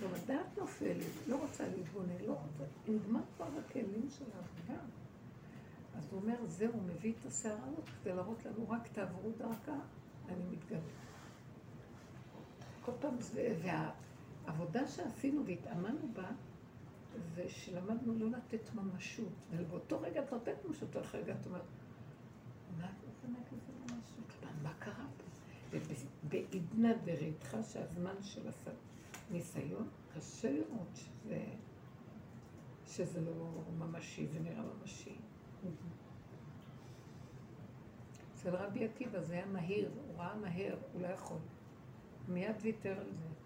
[0.01, 4.83] גם הדעת נופלת, לא רוצה להתבונן, לא רוצה, נגמר כבר הכלים של העבודה.
[5.97, 9.79] אז הוא אומר, זהו, מביא את הסערה הזאת כדי להראות לנו, רק תעברו דרכה,
[10.29, 10.79] אני מתגלה.
[12.85, 13.55] כל פעם זה,
[14.45, 16.31] והעבודה שעשינו והתאמנו בה,
[17.35, 19.33] זה שלמדנו לא לתת ממשות.
[19.51, 21.61] ובאותו רגע את נותנת ממשות, אחרי רגע את אומרת,
[22.77, 24.45] מה את נותנת לזה ממשות?
[24.63, 25.77] מה קרה פה?
[26.23, 28.49] ובעידנא דריתך שהזמן של
[29.29, 31.45] הניסיון, קשה לראות שזה,
[32.85, 35.15] שזה לא ממשי, זה נראה ממשי.
[38.33, 41.37] אצל רבי עקיבא זה היה מהיר, הוא ראה מהר, הוא לא יכול.
[42.27, 43.42] מיד ויתר על זה.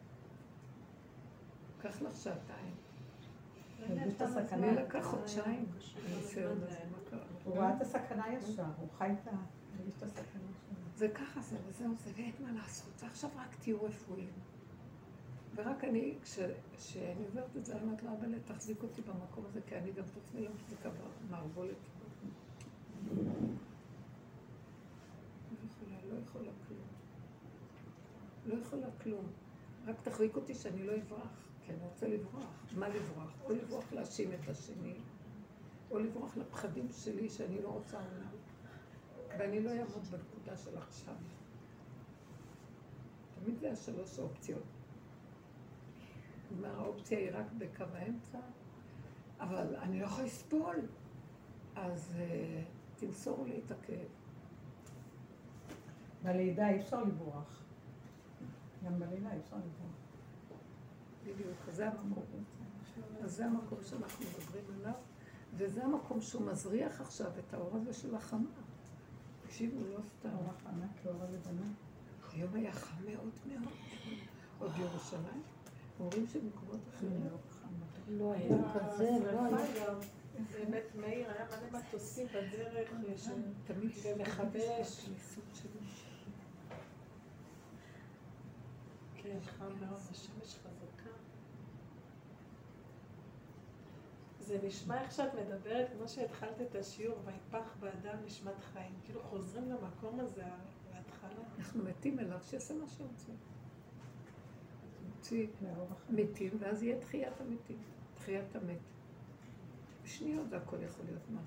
[1.81, 2.75] קח לך שעתיים.
[4.61, 5.65] לי לקח חודשיים.
[7.43, 9.31] הוא ראה את הסכנה ישר, הוא חי את ה...
[10.95, 12.93] זה ככה זה, וזהו זה, ואין מה לעשות.
[13.03, 14.29] ועכשיו רק תהיו רפואיים.
[15.55, 19.75] ורק אני, כשאני עוברת את זה, אני אומרת לה, אבל תחזיק אותי במקום הזה, כי
[19.77, 20.89] אני גם את עצמי לא מחזיקה
[21.29, 21.75] במערבולת.
[25.51, 26.87] לא יכולה, לא יכולה כלום.
[28.45, 29.25] לא יכולה כלום.
[29.85, 32.63] רק תחזיק אותי שאני לא אברח, כי אני רוצה לברוח.
[32.75, 33.31] מה לברוח?
[33.43, 34.93] או לברוח להאשים את השני,
[35.91, 38.29] או לברוח לפחדים שלי שאני לא רוצה עולם.
[39.39, 41.13] ואני לא אעמוד בנקודה של עכשיו.
[43.35, 44.63] תמיד זה השלוש אופציות.
[46.49, 48.39] כלומר, האופציה היא רק בקו האמצע,
[49.39, 50.75] אבל אני לא יכולה לסבול,
[51.75, 54.07] אז uh, תמסור לי את הכאב.
[56.23, 57.63] בלידה אי אפשר לברוח.
[58.85, 60.06] גם בלידה אי אפשר לברוח.
[61.33, 62.43] בדיוק, זה המקום.
[63.23, 64.93] אז זה המקום שאנחנו מדברים עליו,
[65.53, 68.49] וזה המקום שהוא מזריח עכשיו את האור הזה של החמה.
[69.45, 70.29] תקשיבו, לא סתם.
[70.29, 71.67] אור החמה כאור הלבנה.
[72.33, 73.73] היום היה חם מאוד מאוד.
[74.59, 75.43] עוד בירושלים.
[75.99, 77.37] אומרים שבמקומות אחרים לא.
[78.07, 79.93] לא היה כזה, לא היה.
[80.51, 82.89] באמת, מאיר, היה מלא מטוסים בדרך,
[83.65, 85.09] תמיד ומכבש.
[89.15, 91.09] כן, חם מאוד, השמש חזקה.
[94.47, 98.95] זה נשמע איך שאת מדברת, כמו שהתחלת את השיעור, ויפח באדם נשמת חיים.
[99.03, 100.43] כאילו חוזרים למקום הזה,
[100.93, 101.43] להתחלה.
[101.57, 103.31] אנחנו מתים אליו, שיעשה מה שרוצה.
[105.15, 105.47] נוציא
[106.09, 107.77] מתים, ואז יהיה תחיית המתים,
[108.15, 108.79] תחיית המת.
[110.03, 111.41] בשניות זה הכל יכול להיות מה.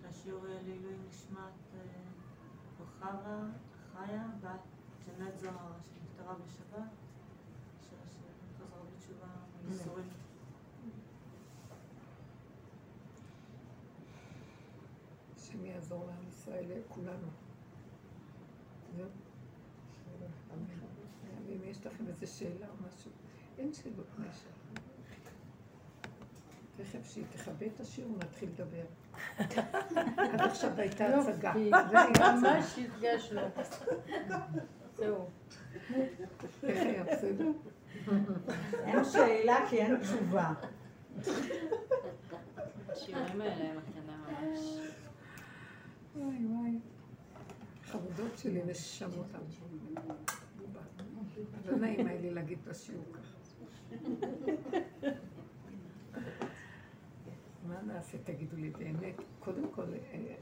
[0.00, 1.82] שהשיעור יהיה לעילוי נשמת
[2.78, 3.46] כוכבה
[3.92, 4.60] חיה, בת
[5.06, 6.88] ג'נט זוהר שנפטרה בשבת,
[7.80, 9.26] שחזרה בתשובה
[9.64, 10.08] מייסורים.
[15.50, 17.28] השם יעזור לעם ישראל, לכולנו.
[18.96, 19.06] זהו.
[21.48, 23.10] אם יש לכם איזה שאלה או משהו,
[23.58, 24.52] אין שאלות מהשאלה.
[26.76, 28.84] תכף שהיא תכבה את השיעור, נתחיל לדבר.
[30.16, 31.52] עד עכשיו הייתה הצגה.
[32.20, 33.42] ממש הדגש לו.
[34.94, 35.26] זהו.
[36.62, 37.50] איך היה בסדר?
[38.72, 40.52] אין שאלה כי אין תשובה.
[42.88, 44.58] השיעורים האלה הם מתנה ממש.
[46.16, 46.78] וואי וואי.
[47.84, 49.38] חמודות שלי, נשמות אותם.
[51.66, 53.36] לא נעים היה לי להגיד בשיעור ככה.
[57.68, 59.14] מה נעשה, תגידו לי, באמת?
[59.38, 60.34] קודם כל, אה,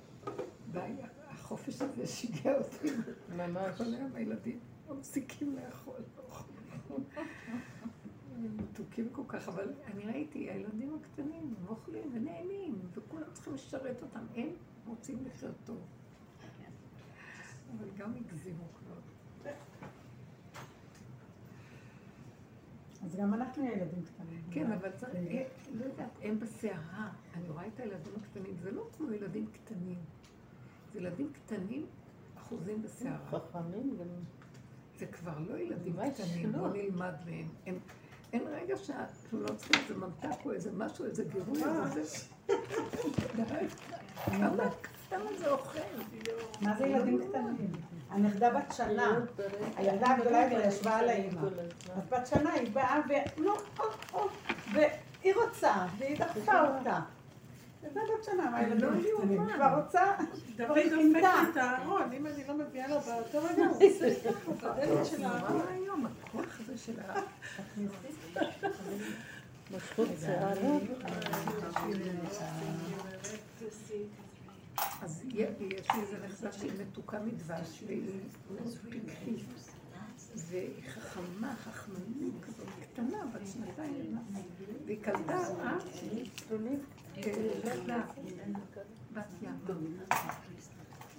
[0.73, 0.93] די,
[1.29, 2.89] החופש הזה שיגע אותי.
[3.37, 3.79] ממש.
[3.79, 6.01] כל היום הילדים לא מפסיקים לאכול.
[8.39, 14.27] מתוקים כל כך, אבל אני ראיתי, הילדים הקטנים, הם אוכלים ונהנים, וכולם צריכים לשרת אותם.
[14.37, 14.49] הם
[14.89, 15.79] רוצים לחיות טוב.
[17.79, 19.51] אבל גם הגזימו כבר.
[23.05, 24.43] אז גם אנחנו ילדים קטנים.
[24.51, 25.45] כן, אבל צריך, אה,
[25.75, 27.11] לא יודעת, הם בסערה.
[27.35, 29.99] אני רואה את הילדים הקטנים, זה לא כמו ילדים קטנים.
[30.93, 31.87] זה ילדים קטנים,
[32.39, 33.27] אחוזים בסערה.
[33.31, 34.07] חכמים גם.
[34.97, 36.59] זה כבר לא ילדים קטנים, לא.
[36.59, 37.49] בוא נלמד מהם.
[37.67, 37.79] הם-
[38.33, 42.19] אין רגע שאנחנו לא צריכים איזה ממתק או איזה משהו, איזה גירוי, איזה זה.
[44.25, 44.71] כמה-
[45.11, 45.79] כמה זה אוכל.
[46.61, 47.73] מה זה ילדים קטנים?
[48.11, 49.19] הנכדה בת שנה,
[49.77, 51.41] הילדה הגדולה כבר ישבה על האימא.
[51.97, 53.13] אז בת שנה היא באה ו...
[53.41, 53.51] נו,
[53.81, 53.85] או,
[54.15, 54.27] או,
[54.73, 57.01] והיא רוצה, והיא דחפה אותה.
[57.89, 59.47] ילדה בת שנה, מה ילדים לא קטנים?
[59.55, 60.17] כבר רוצה,
[60.57, 60.75] כבר.
[60.75, 61.21] לי
[61.51, 65.63] את הארון, אם אני לא מביאה לו באותו רגע, הוא עושה ככה בדלת של הארון.
[65.71, 67.15] היום, הכוח הזה של ה...
[69.77, 70.55] משכות שיער.
[70.63, 70.79] לא?
[75.03, 78.21] אז יש לי איזה נכדה שהיא מתוקה מדבש, והיא
[78.91, 79.45] פיקחית,
[80.35, 84.19] והיא חכמה, חכמנית כזאת, קטנה, בת שנתיים,
[84.87, 85.77] והיא קלטה, אה?
[87.65, 88.03] נכדה,
[89.13, 89.99] בת ים.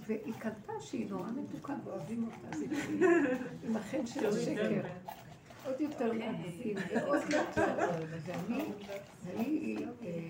[0.06, 2.70] והיא קלטה שהיא נורא מתוקה ואוהבים אותה, אז היא
[3.62, 4.80] עם החן של השקר.
[5.66, 7.74] עוד יותר מעדיפים, ועוד יותר.
[9.24, 10.20] ואני, אה,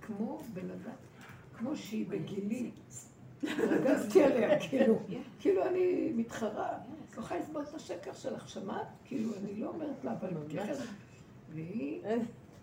[0.00, 0.96] כמו בן אדם,
[1.58, 2.70] כמו שהיא בגילי,
[3.44, 4.98] רגזתי עליה, כאילו,
[5.40, 6.78] כאילו אני מתחרה,
[7.16, 8.86] לא יכולה לסבול את השקר שלך, שמעת?
[9.04, 10.84] כאילו, אני לא אומרת לה, אבל מתייחסת.
[11.54, 12.02] והיא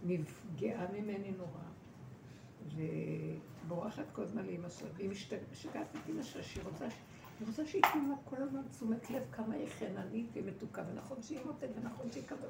[0.04, 1.67] נפגעה ממני נורא,
[2.76, 5.10] ובורחת כל הזמן לאמא שלה, והיא
[5.52, 6.86] משתגעת את אמא שלה, שהיא רוצה,
[7.40, 11.70] היא רוצה שייתנו לה כל הזמן תשומת לב כמה היא חיננית ומתוקה, ונכון שהיא מותת,
[11.82, 12.50] ונכון שהיא כזאת.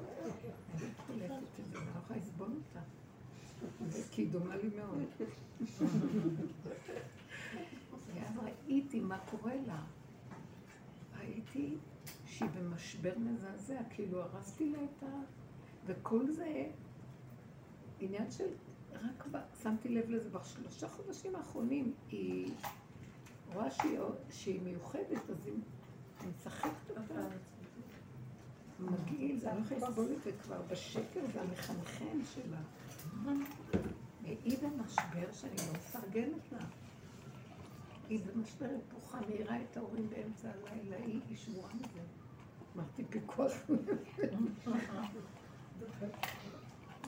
[0.74, 2.80] אני קולטת את זה, ואני לא יכולה לסבול אותה.
[4.10, 5.04] כי היא דומה לי מאוד.
[8.14, 9.82] ואז ראיתי מה קורה לה.
[11.18, 11.76] ראיתי
[12.26, 15.06] שהיא במשבר מזעזע, כאילו הרסתי לה את ה...
[15.86, 16.66] וכל זה
[18.00, 18.44] עניין של...
[18.92, 19.28] רק.
[19.62, 22.52] שמתי לב לזה בשלושה חודשים האחרונים, היא
[23.54, 23.98] רואה שהיא,
[24.30, 25.54] שהיא מיוחדת, אז היא
[26.30, 27.28] משחקת אותה.
[28.80, 32.60] מגעיל, זה יכולה לסבול את זה כבר בשקר והמחנחן שלה.
[34.22, 36.58] והיא במשבר שאני לא מפרגנת לה.
[38.08, 42.00] היא במשבר היפוכה, מאירה את ההורים באמצע הלילה, היא שבורה מזה.
[42.76, 43.52] אמרתי פיקוח.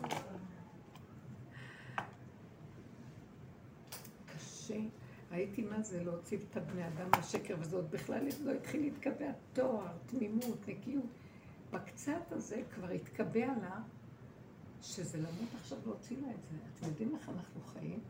[4.70, 4.80] קשה.
[5.30, 9.92] ראיתי מה זה להוציא את הבני אדם מהשקר, וזה עוד בכלל לא התחיל להתקבע תואר,
[10.06, 11.04] תמימות, נקיות.
[11.70, 13.82] בקצת הזה כבר התקבע לה
[14.82, 16.56] שזה למות עכשיו להוציא לה את זה.
[16.76, 18.00] אתם יודעים איך אנחנו חיים?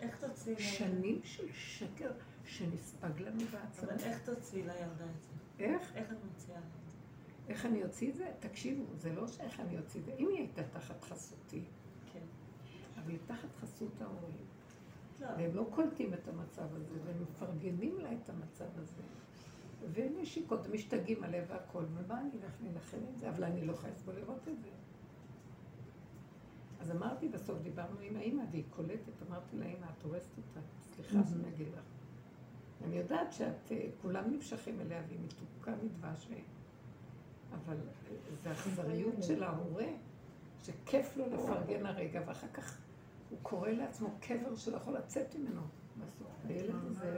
[0.00, 0.60] איך תוציאי לה?
[0.60, 2.10] שנים של שקר
[2.44, 3.92] שנספג לנו בעצמנו.
[3.92, 5.64] אבל איך תוציאי לילדה את זה?
[5.64, 5.92] איך?
[5.94, 6.66] איך את מוציאה לה?
[7.48, 8.30] איך אני אוציא את זה?
[8.40, 10.14] תקשיבו, זה לא שאיך אני אוציא את זה.
[10.18, 11.62] אם היא הייתה תחת חסותי,
[12.12, 12.18] כן.
[12.98, 14.47] אבל היא תחת חסות ההורים,
[15.20, 15.26] לא.
[15.26, 19.02] והם לא קולטים את המצב הזה, והם מפרגנים לה את המצב הזה.
[19.92, 23.30] והם משיקות, משתגעים עליה והכל, ומה אני אלך להילחם עם זה?
[23.30, 24.68] אבל אני לא יכולה לסבול לראות את זה.
[26.80, 31.48] אז אמרתי בסוף, דיברנו עם האימא, והיא קולטת, אמרתי לאימא, את הורסת אותה, סליחה שאני
[31.48, 31.84] אגיד לך.
[32.84, 36.34] אני יודעת שאת, אה, כולם נמשכים אליה, והיא מתוקה מדבש, ו-
[37.54, 39.86] אבל אה, זה אכזריות של ההורה,
[40.62, 42.78] שכיף לו לפרגן הרגע, ואחר כך
[43.30, 45.62] הוא קורא לעצמו קבר שלא יכול לצאת ממנו
[45.98, 46.28] בסוף.
[46.48, 47.16] הילד הזה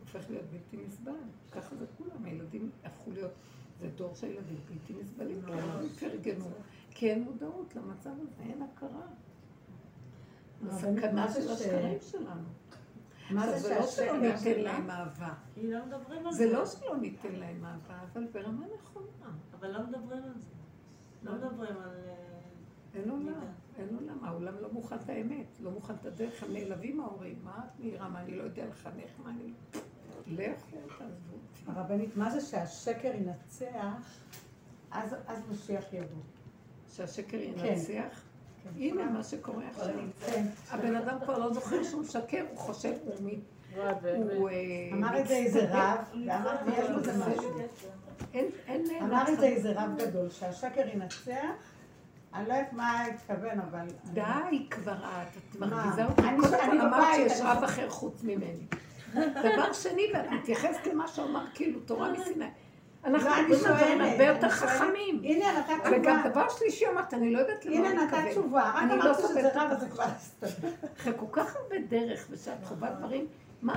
[0.00, 1.12] הופך להיות בלתי נסבל.
[1.52, 3.32] ככה זה כולם, הילדים הפכו להיות,
[3.80, 6.46] זה דור של ילדים בלתי נסבלים, כי הם התארגנו,
[6.90, 9.06] כי אין מודעות למצב הזה, אין הכרה.
[10.68, 12.48] הסכנה של השקרים שלנו.
[13.30, 14.60] מה זה לא שלא שהשקר ניתן?
[14.60, 15.34] להם אהבה.
[15.56, 15.80] לא
[16.30, 16.36] זה.
[16.36, 19.30] זה לא שלא ניתן להם אהבה, אבל ברמה נכונה.
[19.52, 20.48] אבל לא מדברים על זה.
[21.22, 21.96] לא מדברים על...
[22.94, 23.32] אין עולם.
[23.78, 27.60] אין עולם, העולם לא מוכן את האמת, לא מוכן את הדרך, הם נעלבים ההורים, מה
[27.64, 29.52] את מעירה, מה אני לא יודע לחנך, מה אני...
[30.26, 31.62] לכו, תעזבו אותי.
[31.66, 34.18] הרבנית, מה זה שהשקר ינצח,
[34.90, 36.22] אז אז משיח יבוא.
[36.92, 37.92] שהשקר ינצח.
[38.64, 38.70] כן.
[38.76, 39.94] הנה מה שקורה עכשיו.
[40.26, 40.46] כן.
[40.70, 42.92] הבן אדם כבר לא זוכר שהוא משקר, הוא חושב,
[44.36, 44.48] הוא.
[44.48, 45.66] אה, אמר את זה איזה.
[45.70, 47.58] רב, ואמרתי, יש בזה משהו.
[49.00, 51.34] אמר את זה איזה רב גדול, שהשקר ינצח,
[52.38, 53.86] אני לא יודעת מה התכוון, אבל...
[54.04, 55.60] די כבר את, את?
[55.60, 56.22] מרגיזה אותי.
[56.22, 58.66] אני- קודם אני כל אמרת שיש אני- רב אחר חוץ ממני.
[59.14, 62.44] דבר שני, ואת מתייחסת למה שהוא אמר, כאילו, תורה מסיני.
[63.04, 64.50] אנחנו לא, אני מדברים על דברים שואלת, הרבה יותר אני.
[64.52, 65.20] חכמים.
[65.24, 66.28] הנה נתת וגם תשובה.
[66.30, 68.30] דבר שלישי אמרת, אני לא יודעת למה הנה הוא נתת מתכוון.
[68.30, 68.70] תשובה.
[68.74, 69.82] רק אני לא אמרת סובלת שזה רב, אותך.
[69.82, 70.04] אז זה כבר.
[70.96, 73.26] אחרי כל כך הרבה דרך, ושאת חווה דברים
[73.62, 73.74] מה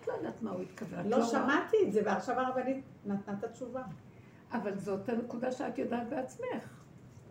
[0.00, 1.06] את לא יודעת מה הוא התכוון?
[1.08, 1.26] לא רואה?
[1.28, 3.82] שמעתי את זה, ועכשיו הרבנית נתנה את התשובה.
[4.52, 6.64] אבל זאת הנקודה שאת יודעת בעצמך.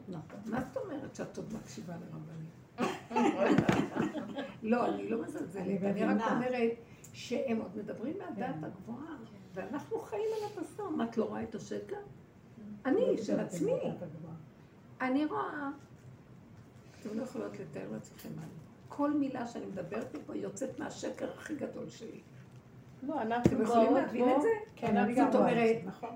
[0.08, 0.40] נכון.
[0.46, 2.50] מה זאת אומרת שאת עוד מקשיבה לרבנים?
[4.72, 6.32] לא, אני לא מזלזלת, אני רק.
[6.32, 6.72] אומרת
[7.14, 8.64] שהם עוד מדברים מהדעת כן.
[8.64, 9.16] הגבוהה,
[9.54, 10.90] ואנחנו חיים על הבשר.
[10.90, 11.96] מה, את לא רואה את השקר?
[12.86, 13.74] אני, של עצמי.
[15.02, 15.70] אני רואה,
[17.02, 18.52] אתם לא יכולות לתאר לעצמכם מה אני.
[18.90, 22.22] כל מילה שאני מדברת פה יוצאת מהשקר הכי גדול שלי.
[23.04, 24.48] לא, אנחנו אתם יכולים באות להבין פה, את זה?
[24.76, 26.10] כן, אני גם זאת רואה אומרת, את זה, נכון.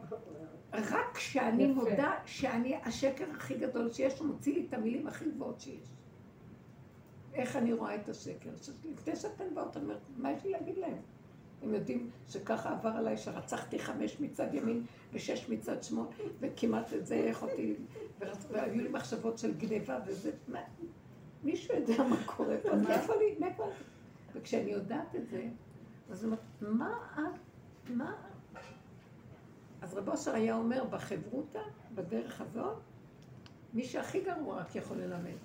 [0.73, 1.73] רק כשאני יפה.
[1.73, 5.89] מודה שאני השקר הכי גדול שיש, הוא מוציא לי את המילים הכי גבוהות שיש.
[7.33, 8.49] איך אני רואה את השקר?
[8.91, 10.97] לפני שאתן באות, אני אומרת, מה יש לי להגיד להם?
[11.63, 14.83] הם יודעים שככה עבר עליי, שרצחתי חמש מצד ימין
[15.13, 16.07] ושש מצד שמאל,
[16.39, 17.75] וכמעט את זה איך אותי,
[18.51, 20.59] והיו לי מחשבות של גניבה וזה, מה,
[21.43, 23.73] מישהו יודע מה קורה פה, מאיפה לי, מאיפה אני?
[24.33, 25.47] וכשאני יודעת את זה,
[26.09, 27.39] אז אני אומרת, מה את,
[27.89, 28.15] מה
[29.87, 31.59] אז רב אושר היה אומר, בחברותא,
[31.95, 32.77] בדרך הזאת,
[33.73, 35.37] מי שהכי גרוע רק יכול ללמד.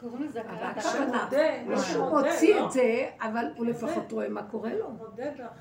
[0.00, 1.24] קוראים לזה הכרת הכוונה, הלב.
[1.24, 2.66] מודה, לא מי שהוא שמודה, מוציא לא.
[2.66, 4.90] את זה, אבל הוא לפחות רואה מה קורה לו.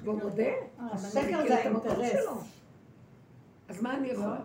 [0.04, 0.22] והוא.
[0.24, 0.44] מודה.
[0.80, 2.28] השקר הוא מכיר זה האינטרס.
[3.70, 4.38] אז מה אני יכולה?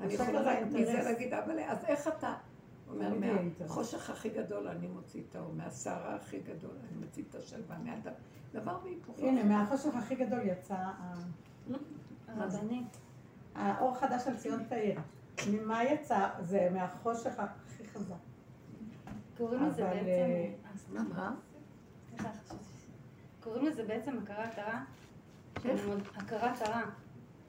[0.00, 0.58] אני השקר יכולה רק.
[0.66, 2.34] מזה להגיד, אבל אז איך אתה?
[2.88, 3.12] אומר.
[3.60, 8.12] מהחושך הכי גדול אני מוציא את האור, מהסערה הכי גדול אני מוציא את השלווה, מהדם.
[8.52, 9.26] דבר והיפוכו.
[9.26, 10.76] הנה, מהחושך הכי גדול יצא
[12.28, 12.96] הרבנית.
[13.54, 15.00] האור חדש על ציון תאיר.
[15.50, 16.28] ממה יצא?
[16.40, 18.14] זה מהחושך הכי חזק.
[19.36, 20.06] קוראים לזה בעצם...
[20.06, 21.34] אה, אז מה,
[23.40, 24.80] קוראים לזה בעצם הכרת הרע.
[26.16, 26.82] הכרת הרע.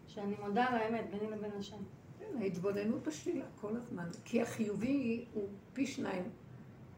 [0.08, 1.78] שאני מודה על האמת ביני לבין השם.
[2.20, 4.10] כן, ההתבוננות בשלילה כל הזמן.
[4.26, 6.24] כי החיובי הוא פי שניים.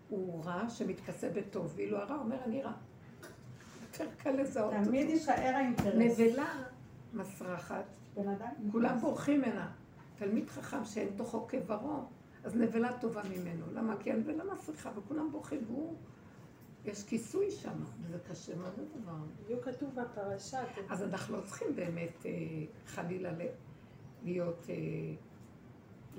[0.10, 2.72] הוא רע שמתכסה בטוב, ואילו הרע אומר אני רע.
[3.82, 4.86] יותר קל לזהות אותו.
[4.86, 5.96] תמיד יישאר האינטרס.
[5.96, 6.54] נבלה
[7.18, 7.86] מסרחת.
[8.72, 9.72] כולם בורחים ממנה.
[10.16, 12.04] תלמיד חכם שאין תוכו כברו,
[12.44, 13.66] אז נבלה טובה ממנו.
[13.74, 13.96] למה?
[14.00, 15.96] כי הנבלה מסריחה וכולם בורחים, והוא...
[16.86, 19.12] יש כיסוי שם, וזה קשה מאוד הדבר.
[19.44, 22.32] בדיוק כתוב בפרשה, אתם- אז אנחנו לא צריכים באמת אה,
[22.86, 23.32] חלילה
[24.24, 24.76] להיות, אה,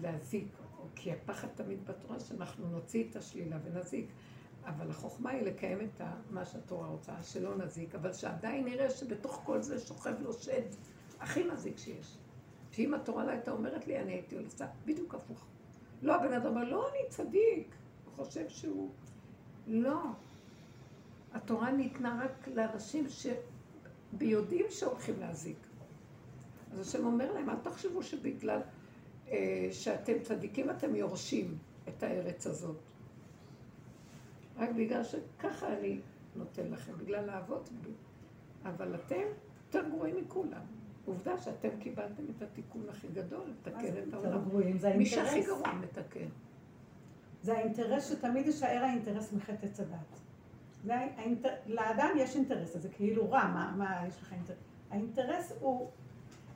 [0.02, 0.48] להזיק,
[0.94, 4.06] כי הפחד תמיד בתורה שאנחנו נוציא את השלילה ונזיק.
[4.68, 6.00] אבל החוכמה היא לקיים את
[6.30, 10.62] מה שהתורה רוצה, שלא נזיק, אבל שעדיין נראה שבתוך כל זה שוכב לו שד
[11.20, 12.16] הכי מזיק שיש.
[12.70, 15.46] שאם התורה לא הייתה אומרת לי, אני הייתי עושה בדיוק הפוך.
[16.02, 17.74] לא, הבן אדם אומר, לא, אני צדיק.
[18.04, 18.90] הוא חושב שהוא...
[19.66, 20.00] לא.
[21.32, 25.56] התורה ניתנה רק לאנשים שביודעים שהולכים להזיק.
[26.72, 28.60] אז השם אומר להם, אל תחשבו שבגלל
[29.28, 31.58] אה, שאתם צדיקים אתם יורשים
[31.88, 32.87] את הארץ הזאת.
[34.58, 36.00] רק בגלל שככה אני
[36.36, 37.70] נותן לכם, בגלל האבות.
[38.64, 39.22] אבל אתם
[39.66, 40.60] יותר גרועים מכולם.
[41.04, 44.48] עובדה שאתם קיבלתם את התיקון הכי גדול, לתקן את יותר העולם.
[44.48, 45.46] גרועים, זה מי שהכי האינטרס.
[45.46, 46.28] גרוע מתקן.
[47.42, 50.20] זה האינטרס שתמיד יישאר האינטרס מחטא עץ הדת.
[50.88, 51.48] האינטר...
[51.66, 54.56] לאדם יש אינטרס, אז זה כאילו רע, מה, מה יש לך אינטרס?
[54.90, 55.90] האינטרס הוא,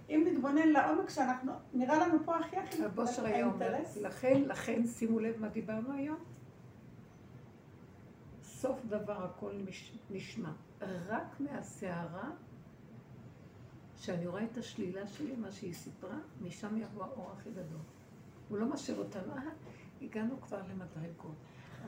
[0.08, 5.40] אם נתבונן לעומק שאנחנו, נראה לנו פה הכי הכי, אומר, האינטרס, לכן, לכן, שימו לב
[5.40, 6.18] מה דיברנו היום.
[8.62, 10.52] סוף דבר הכל נש- נשמע.
[11.09, 12.30] רק מהסערה,
[13.97, 17.80] שאני רואה את השלילה שלי, מה שהיא סיפרה, משם יבוא האור הכי גדול.
[18.48, 19.43] הוא לא משאיר אותנו, אה,
[20.02, 21.34] הגענו כבר למדרגות.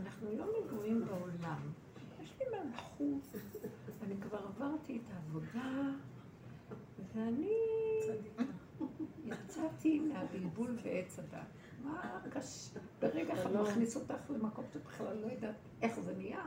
[0.03, 1.59] אנחנו לא נגועים בעולם.
[2.23, 3.35] יש לי מלכות,
[4.03, 5.91] אני כבר עברתי את העבודה,
[7.15, 7.53] ואני
[9.25, 11.47] יצאתי מהבלבול ועץ הדת.
[11.85, 12.81] מה קשה?
[13.01, 16.45] ברגע אחד מכניס אותך למקום שאת בכלל לא יודעת איך זה נהיה.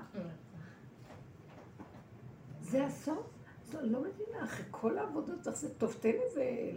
[2.62, 3.28] זה הסוף?
[3.72, 6.72] זו לא מבינה, אחרי כל העבודות, איך זה טוב, תן איזה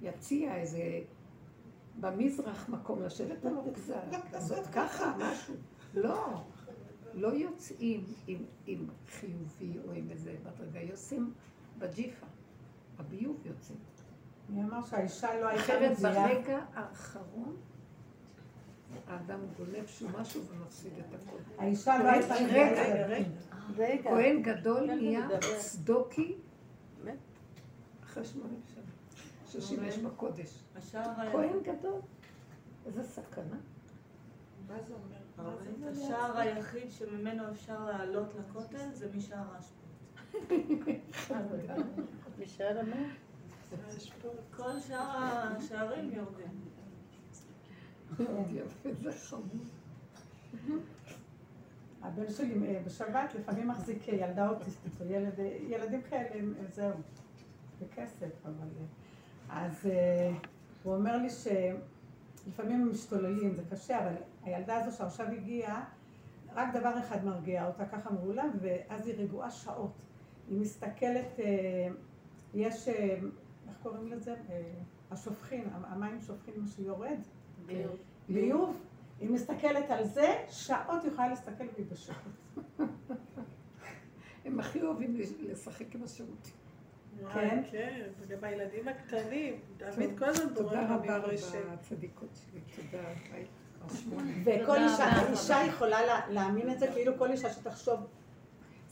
[0.00, 1.00] יציע, איזה
[2.00, 5.54] במזרח מקום לשבת עליו קצת, לעשות ככה, משהו.
[5.94, 6.42] לא,
[7.14, 11.32] לא יוצאים עם, עם חיובי או עם איזה מדרגה, יוצאים
[11.78, 12.26] בג'יפה,
[12.98, 13.78] הביוב יוצאים.
[14.48, 17.56] מי אמר שהאישה לא הייתה אחרת מביאה, ברגע האחרון
[19.06, 21.40] האדם גונב שהוא משהו ומפסיד את הכול.
[21.58, 23.06] האישה לא הייתה רגע,
[23.76, 24.10] רגע.
[24.10, 25.58] כהן גדול כן, נהיה מדבר.
[25.58, 26.34] צדוקי
[27.04, 27.18] באמת?
[28.04, 30.62] אחרי שמונים שנה, ששימש בקודש.
[30.76, 32.00] השער כהן גדול,
[32.86, 33.56] איזה סכנה.
[35.90, 39.88] השער היחיד שממנו אפשר לעלות לכותל זה משער האשפות.
[42.38, 43.06] משאר המת?
[44.56, 46.77] כל שאר השערים יורדים.
[48.16, 48.44] חמור.
[52.02, 56.92] הבן שלי אה, בשבת לפעמים מחזיק ילדה אוטיסטית, אה, ילדים כאלה, אה, זהו,
[57.80, 58.68] בכסף, אבל...
[58.80, 60.32] אה, אז אה,
[60.82, 65.84] הוא אומר לי שלפעמים הם משתוללים, זה קשה, אבל הילדה הזו שעכשיו הגיעה,
[66.54, 69.92] רק דבר אחד מרגיע אותה ככה מאולם, ואז היא רגועה שעות.
[70.48, 71.88] היא מסתכלת, אה,
[72.54, 72.94] יש, אה,
[73.68, 74.34] איך קוראים לזה?
[74.50, 74.62] אה,
[75.10, 77.18] השופכין, המים שופכים מה שיורד.
[78.28, 78.76] ביוב.
[79.20, 82.14] היא מסתכלת על זה, שעות היא יכולה להסתכל והיא בשקט.
[84.44, 86.52] הם הכי אוהבים לשחק עם השירותים.
[87.34, 87.62] כן.
[87.70, 89.60] כן, וגם הילדים הקטנים.
[89.76, 91.32] דוד כל הזמן בורר תודה רבה רבה.
[91.72, 93.04] הצדיקות שלי, תודה.
[94.44, 94.76] וכל
[95.32, 98.00] אישה, יכולה לה- להאמין את זה, כאילו כל אישה שתחשוב,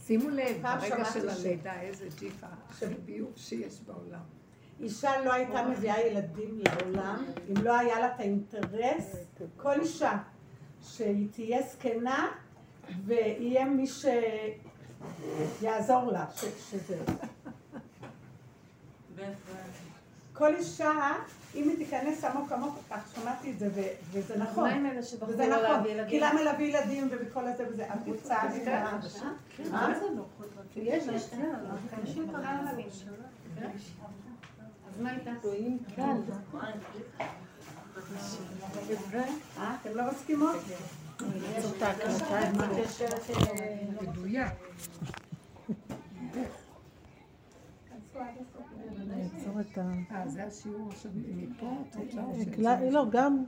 [0.04, 4.20] שימו לב, ברגע של הלידה, איזה ג'יפה, הכי ביוב שיש בעולם.
[4.80, 9.16] אישה לא הייתה מביאה ילדים לעולם, אם לא היה לה את האינטרס,
[9.56, 10.18] כל אישה
[10.82, 12.28] שהיא תהיה זקנה
[13.04, 13.84] ויהיה מי
[15.60, 16.98] שיעזור לה, ש- שזה.
[20.32, 20.92] כל אישה,
[21.54, 23.80] אם היא תיכנס עמוק עמוק, כך שמעתי את זה, ו-
[24.12, 24.64] וזה נכון.
[24.68, 26.20] מה עם אלה שבחרו וזה לא נכון, כי ילדים?
[26.22, 29.00] למה להביא ילדים ובכל הזה וזה, את רוצה, מה?
[29.70, 29.92] מה?
[30.76, 31.30] יש, יש,
[35.00, 35.30] מה איתה?
[39.58, 40.56] אה, אתם לא מסכימות?
[49.06, 49.90] נעצור את ה...
[50.10, 51.66] אה, זה השיעור עכשיו מפה?
[51.96, 52.56] או ש-
[52.90, 53.44] לא, גם